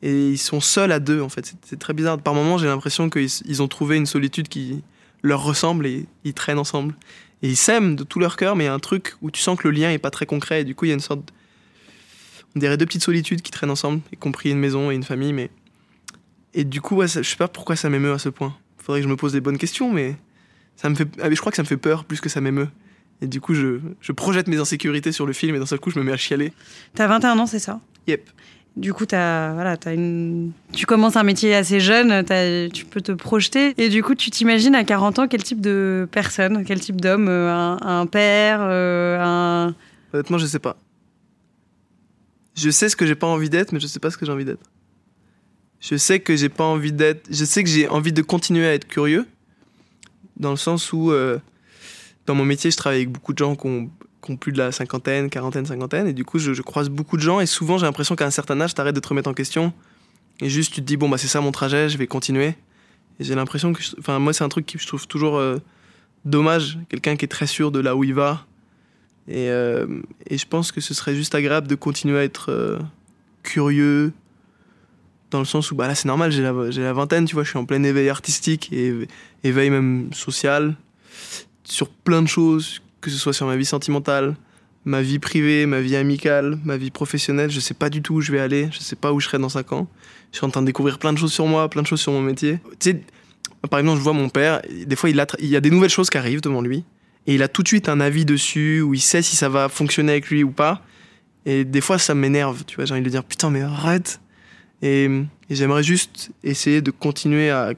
Et 0.01 0.31
ils 0.31 0.37
sont 0.37 0.59
seuls 0.59 0.91
à 0.91 0.99
deux 0.99 1.21
en 1.21 1.29
fait. 1.29 1.53
C'est- 1.63 1.77
très 1.77 1.93
bizarre. 1.93 2.17
Par 2.17 2.33
moments, 2.33 2.57
j'ai 2.57 2.65
l'impression 2.67 3.09
qu'ils 3.09 3.29
ils 3.45 3.61
ont 3.61 3.67
trouvé 3.67 3.95
une 3.95 4.07
solitude 4.07 4.47
qui 4.49 4.83
leur 5.21 5.43
ressemble 5.43 5.85
et 5.85 6.07
ils 6.25 6.33
traînent 6.33 6.59
ensemble. 6.59 6.95
Et 7.43 7.49
ils 7.49 7.55
s'aiment 7.57 7.95
de 7.95 8.03
tout 8.03 8.19
leur 8.19 8.35
cœur, 8.37 8.55
mais 8.55 8.63
il 8.63 8.67
y 8.67 8.69
a 8.69 8.73
un 8.73 8.79
truc 8.79 9.13
où 9.21 9.29
tu 9.29 9.41
sens 9.41 9.59
que 9.59 9.67
le 9.67 9.73
lien 9.77 9.91
est 9.91 9.97
pas 9.99 10.09
très 10.09 10.25
concret. 10.25 10.61
Et 10.61 10.63
du 10.63 10.73
coup, 10.75 10.85
il 10.85 10.87
y 10.87 10.91
a 10.91 10.95
une 10.95 10.99
sorte. 11.01 11.19
de- 11.25 11.31
On 12.55 12.59
dirait 12.59 12.77
deux 12.77 12.85
petites 12.85 13.03
solitudes 13.03 13.41
qui 13.41 13.51
traînent 13.51 13.69
ensemble, 13.71 14.01
y 14.11 14.17
compris 14.17 14.49
une 14.51 14.59
maison 14.59 14.89
et 14.91 14.95
une 14.95 15.03
famille. 15.03 15.33
Mais 15.33 15.49
et 16.53 16.63
du 16.63 16.81
coup, 16.81 16.95
ouais, 16.95 17.07
ça- 17.07 17.21
je 17.21 17.29
sais 17.29 17.35
pas 17.35 17.47
pourquoi 17.47 17.75
ça 17.75 17.89
m'émeut 17.89 18.13
à 18.13 18.19
ce 18.19 18.29
point. 18.29 18.55
Faudrait 18.77 18.99
que 19.01 19.05
je 19.05 19.09
me 19.09 19.15
pose 19.15 19.33
des 19.33 19.41
bonnes 19.41 19.57
questions, 19.57 19.91
mais 19.91 20.15
ça 20.75 20.89
me 20.89 20.95
fait. 20.95 21.07
ah, 21.21 21.29
je 21.29 21.35
crois 21.39 21.51
que 21.51 21.55
ça 21.55 21.63
me 21.63 21.67
fait 21.67 21.77
peur 21.77 22.05
plus 22.05 22.21
que 22.21 22.29
ça 22.29 22.41
m'émeut. 22.41 22.69
Et 23.21 23.27
du 23.27 23.39
coup, 23.41 23.53
je, 23.53 23.79
je 24.01 24.11
projette 24.11 24.47
mes 24.47 24.57
insécurités 24.57 25.11
sur 25.11 25.25
le 25.25 25.33
film 25.33 25.55
et 25.55 25.59
d'un 25.59 25.65
seul 25.65 25.79
coup, 25.79 25.89
je 25.91 25.99
me 25.99 26.03
mets 26.03 26.11
à 26.11 26.17
chialer. 26.17 26.51
T'as 26.93 27.07
21 27.07 27.37
ans, 27.39 27.45
c'est 27.45 27.59
ça? 27.59 27.79
Yep. 28.07 28.29
Du 28.75 28.91
coup, 28.91 29.05
as, 29.11 29.53
voilà, 29.53 29.77
as 29.85 29.93
une... 29.93 30.51
tu 30.71 30.87
commences 30.87 31.15
un 31.15 31.23
métier 31.23 31.53
assez 31.53 31.79
jeune, 31.79 32.23
tu 32.71 32.85
peux 32.85 33.01
te 33.01 33.11
projeter. 33.11 33.75
Et 33.77 33.89
du 33.89 34.01
coup, 34.01 34.15
tu 34.15 34.31
t'imagines 34.31 34.73
à 34.73 34.83
40 34.83 35.19
ans 35.19 35.27
quel 35.27 35.43
type 35.43 35.61
de 35.61 36.07
personne, 36.11 36.63
quel 36.65 36.79
type 36.79 36.99
d'homme 36.99 37.27
euh, 37.29 37.53
un, 37.53 37.77
un 37.81 38.05
père, 38.07 38.59
euh, 38.61 39.19
un... 39.21 39.75
Honnêtement, 40.11 40.39
je 40.39 40.47
sais 40.47 40.59
pas. 40.59 40.75
Je 42.55 42.69
sais 42.71 42.89
ce 42.89 42.95
que 42.95 43.05
j'ai 43.05 43.15
pas 43.15 43.27
envie 43.27 43.49
d'être, 43.49 43.73
mais 43.73 43.79
je 43.79 43.85
sais 43.85 43.99
pas 43.99 44.09
ce 44.09 44.17
que 44.17 44.25
j'ai 44.25 44.31
envie 44.31 44.45
d'être. 44.45 44.65
Je 45.79 45.95
sais 45.95 46.19
que 46.19 46.35
j'ai 46.35 46.49
pas 46.49 46.63
envie 46.63 46.93
d'être. 46.93 47.27
Je 47.29 47.45
sais 47.45 47.63
que 47.63 47.69
j'ai 47.69 47.87
envie 47.87 48.13
de 48.13 48.21
continuer 48.23 48.65
à 48.65 48.73
être 48.73 48.87
curieux, 48.87 49.27
dans 50.37 50.51
le 50.51 50.57
sens 50.57 50.93
où, 50.93 51.11
euh, 51.11 51.37
dans 52.25 52.33
mon 52.33 52.45
métier, 52.45 52.71
je 52.71 52.77
travaille 52.77 52.99
avec 52.99 53.11
beaucoup 53.11 53.33
de 53.33 53.37
gens 53.37 53.55
qui 53.55 53.67
ont, 53.67 53.89
qui 54.23 54.31
ont 54.31 54.37
plus 54.37 54.51
de 54.51 54.57
la 54.57 54.71
cinquantaine, 54.71 55.29
quarantaine, 55.29 55.65
cinquantaine, 55.65 56.07
et 56.07 56.13
du 56.13 56.23
coup, 56.25 56.39
je, 56.39 56.61
croise 56.61 56.89
beaucoup 56.89 57.17
de 57.17 57.21
gens, 57.21 57.39
et 57.39 57.45
souvent, 57.45 57.77
j'ai 57.77 57.85
l'impression 57.85 58.15
qu'à 58.15 58.25
un 58.25 58.31
certain 58.31 58.59
âge, 58.61 58.73
t'arrêtes 58.73 58.95
de 58.95 58.99
te 58.99 59.07
remettre 59.07 59.29
en 59.29 59.33
question, 59.33 59.73
et 60.41 60.49
juste, 60.49 60.73
tu 60.73 60.81
te 60.81 60.85
dis, 60.85 60.97
bon, 60.97 61.09
bah, 61.09 61.17
c'est 61.17 61.27
ça 61.27 61.41
mon 61.41 61.51
trajet, 61.51 61.89
je 61.89 61.97
vais 61.97 62.07
continuer. 62.07 62.55
Et 63.19 63.23
j'ai 63.23 63.35
l'impression 63.35 63.73
que. 63.73 63.81
Enfin, 63.99 64.17
moi, 64.17 64.33
c'est 64.33 64.43
un 64.43 64.49
truc 64.49 64.65
que 64.65 64.79
je 64.79 64.87
trouve 64.87 65.07
toujours. 65.07 65.37
euh, 65.37 65.59
dommage, 66.25 66.79
quelqu'un 66.89 67.15
qui 67.15 67.25
est 67.25 67.29
très 67.29 67.47
sûr 67.47 67.71
de 67.71 67.79
là 67.79 67.95
où 67.95 68.03
il 68.03 68.13
va. 68.13 68.45
Et, 69.27 69.49
euh, 69.49 70.01
et 70.27 70.37
je 70.37 70.47
pense 70.47 70.71
que 70.71 70.81
ce 70.81 70.93
serait 70.93 71.15
juste 71.15 71.35
agréable 71.35 71.67
de 71.67 71.75
continuer 71.75 72.19
à 72.19 72.23
être 72.23 72.51
euh, 72.51 72.79
curieux, 73.41 74.13
dans 75.31 75.39
le 75.39 75.45
sens 75.45 75.71
où 75.71 75.75
bah 75.75 75.87
là 75.87 75.95
c'est 75.95 76.07
normal, 76.07 76.31
j'ai 76.31 76.43
la, 76.43 76.51
la 76.51 76.93
vingtaine, 76.93 77.25
tu 77.25 77.33
vois, 77.33 77.43
je 77.43 77.49
suis 77.49 77.57
en 77.57 77.65
plein 77.65 77.81
éveil 77.83 78.09
artistique 78.09 78.71
et 78.71 79.07
éveil 79.43 79.69
même 79.69 80.09
social, 80.13 80.75
sur 81.63 81.89
plein 81.89 82.21
de 82.21 82.27
choses, 82.27 82.81
que 83.03 83.11
ce 83.11 83.17
soit 83.17 83.33
sur 83.33 83.45
ma 83.45 83.55
vie 83.55 83.65
sentimentale, 83.65 84.35
ma 84.85 85.01
vie 85.01 85.19
privée, 85.19 85.65
ma 85.65 85.81
vie 85.81 85.95
amicale, 85.95 86.57
ma 86.63 86.77
vie 86.77 86.89
professionnelle, 86.89 87.51
je 87.51 87.59
sais 87.59 87.73
pas 87.73 87.89
du 87.89 88.01
tout 88.01 88.15
où 88.15 88.21
je 88.21 88.31
vais 88.31 88.39
aller, 88.39 88.69
je 88.71 88.79
sais 88.79 88.95
pas 88.95 89.11
où 89.11 89.19
je 89.19 89.27
serai 89.27 89.37
dans 89.37 89.49
5 89.49 89.73
ans. 89.73 89.87
Je 90.31 90.37
suis 90.37 90.45
en 90.45 90.49
train 90.49 90.61
de 90.61 90.65
découvrir 90.65 90.97
plein 90.99 91.13
de 91.13 91.17
choses 91.17 91.33
sur 91.33 91.45
moi, 91.45 91.69
plein 91.69 91.81
de 91.81 91.87
choses 91.87 92.01
sur 92.01 92.11
mon 92.11 92.21
métier. 92.21 92.59
Tu 92.79 92.91
sais, 92.91 93.01
par 93.69 93.79
exemple, 93.79 93.99
je 93.99 94.03
vois 94.03 94.13
mon 94.13 94.29
père, 94.29 94.61
des 94.85 94.95
fois 94.95 95.09
il, 95.09 95.19
a, 95.19 95.27
il 95.39 95.47
y 95.47 95.55
a 95.55 95.61
des 95.61 95.69
nouvelles 95.69 95.89
choses 95.89 96.09
qui 96.09 96.17
arrivent 96.17 96.41
devant 96.41 96.61
lui, 96.61 96.83
et 97.27 97.35
il 97.35 97.43
a 97.43 97.47
tout 97.47 97.61
de 97.61 97.67
suite 97.67 97.87
un 97.89 97.99
avis 97.99 98.25
dessus, 98.25 98.81
où 98.81 98.93
il 98.93 99.01
sait 99.01 99.21
si 99.21 99.35
ça 99.35 99.49
va 99.49 99.69
fonctionner 99.69 100.13
avec 100.13 100.29
lui 100.29 100.43
ou 100.43 100.51
pas. 100.51 100.81
Et 101.45 101.65
des 101.65 101.81
fois 101.81 101.97
ça 101.97 102.15
m'énerve, 102.15 102.63
tu 102.65 102.77
vois, 102.77 102.85
j'ai 102.85 102.93
envie 102.93 103.03
de 103.03 103.09
dire 103.09 103.23
putain 103.23 103.49
mais 103.49 103.61
arrête, 103.61 104.21
et, 104.81 105.09
j'aimerais 105.49 105.83
juste 105.83 106.31
essayer 106.43 106.81
de 106.81 106.91
continuer 106.91 107.49
à 107.49 107.73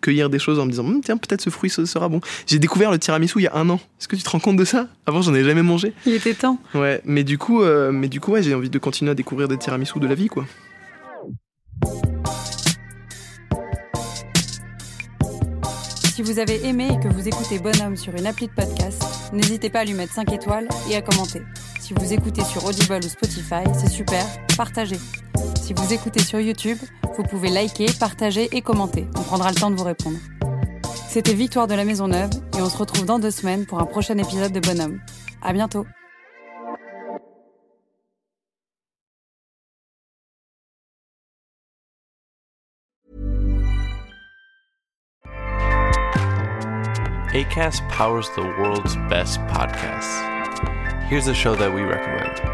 cueillir 0.00 0.30
des 0.30 0.38
choses 0.38 0.58
en 0.58 0.66
me 0.66 0.70
disant 0.70 0.84
hm, 0.84 1.00
tiens 1.02 1.16
peut-être 1.16 1.40
ce 1.40 1.50
fruit 1.50 1.70
sera 1.70 2.08
bon. 2.08 2.20
J'ai 2.46 2.58
découvert 2.58 2.90
le 2.90 2.98
tiramisu 2.98 3.40
il 3.40 3.44
y 3.44 3.46
a 3.46 3.56
un 3.56 3.68
an. 3.70 3.80
Est-ce 3.98 4.08
que 4.08 4.16
tu 4.16 4.22
te 4.22 4.30
rends 4.30 4.40
compte 4.40 4.56
de 4.56 4.64
ça? 4.64 4.88
Avant 5.06 5.22
j'en 5.22 5.34
ai 5.34 5.44
jamais 5.44 5.62
mangé. 5.62 5.92
Il 6.06 6.14
était 6.14 6.34
temps. 6.34 6.58
Ouais, 6.74 7.00
mais 7.04 7.24
du 7.24 7.38
coup, 7.38 7.62
euh, 7.62 7.92
mais 7.92 8.08
du 8.08 8.20
coup 8.20 8.32
ouais, 8.32 8.42
j'ai 8.42 8.54
envie 8.54 8.70
de 8.70 8.78
continuer 8.78 9.10
à 9.10 9.14
découvrir 9.14 9.48
des 9.48 9.58
tiramisu 9.58 9.98
de 9.98 10.06
la 10.06 10.14
vie 10.14 10.28
quoi. 10.28 10.44
Si 16.14 16.22
vous 16.22 16.38
avez 16.38 16.64
aimé 16.64 16.90
et 16.92 17.00
que 17.00 17.12
vous 17.12 17.26
écoutez 17.26 17.58
Bonhomme 17.58 17.96
sur 17.96 18.14
une 18.14 18.26
appli 18.26 18.46
de 18.46 18.52
podcast, 18.52 19.02
n'hésitez 19.32 19.68
pas 19.68 19.80
à 19.80 19.84
lui 19.84 19.94
mettre 19.94 20.12
5 20.12 20.32
étoiles 20.32 20.68
et 20.88 20.94
à 20.94 21.02
commenter. 21.02 21.42
Si 21.80 21.92
vous 21.92 22.12
écoutez 22.12 22.44
sur 22.44 22.64
Audible 22.64 23.00
ou 23.04 23.08
Spotify, 23.08 23.64
c'est 23.76 23.90
super, 23.90 24.24
partagez. 24.56 25.00
Si 25.60 25.72
vous 25.72 25.92
écoutez 25.92 26.20
sur 26.20 26.40
YouTube, 26.40 26.78
vous 27.16 27.22
pouvez 27.22 27.48
liker, 27.48 27.86
partager 27.98 28.48
et 28.52 28.60
commenter. 28.60 29.06
On 29.16 29.22
prendra 29.22 29.50
le 29.50 29.56
temps 29.56 29.70
de 29.70 29.76
vous 29.76 29.84
répondre. 29.84 30.18
C'était 31.08 31.34
Victoire 31.34 31.66
de 31.66 31.74
la 31.74 31.84
Maison 31.84 32.08
Neuve 32.08 32.30
et 32.58 32.60
on 32.60 32.68
se 32.68 32.76
retrouve 32.76 33.06
dans 33.06 33.18
deux 33.18 33.30
semaines 33.30 33.66
pour 33.66 33.80
un 33.80 33.86
prochain 33.86 34.18
épisode 34.18 34.52
de 34.52 34.60
Bonhomme. 34.60 35.00
À 35.42 35.52
bientôt. 35.52 35.86
ACAST 47.34 47.82
powers 47.88 48.28
the 48.36 48.42
world's 48.60 48.94
best 49.08 49.40
podcasts. 49.48 50.22
Here's 51.08 51.26
a 51.26 51.34
show 51.34 51.56
that 51.56 51.72
we 51.72 51.82
recommend. 51.82 52.53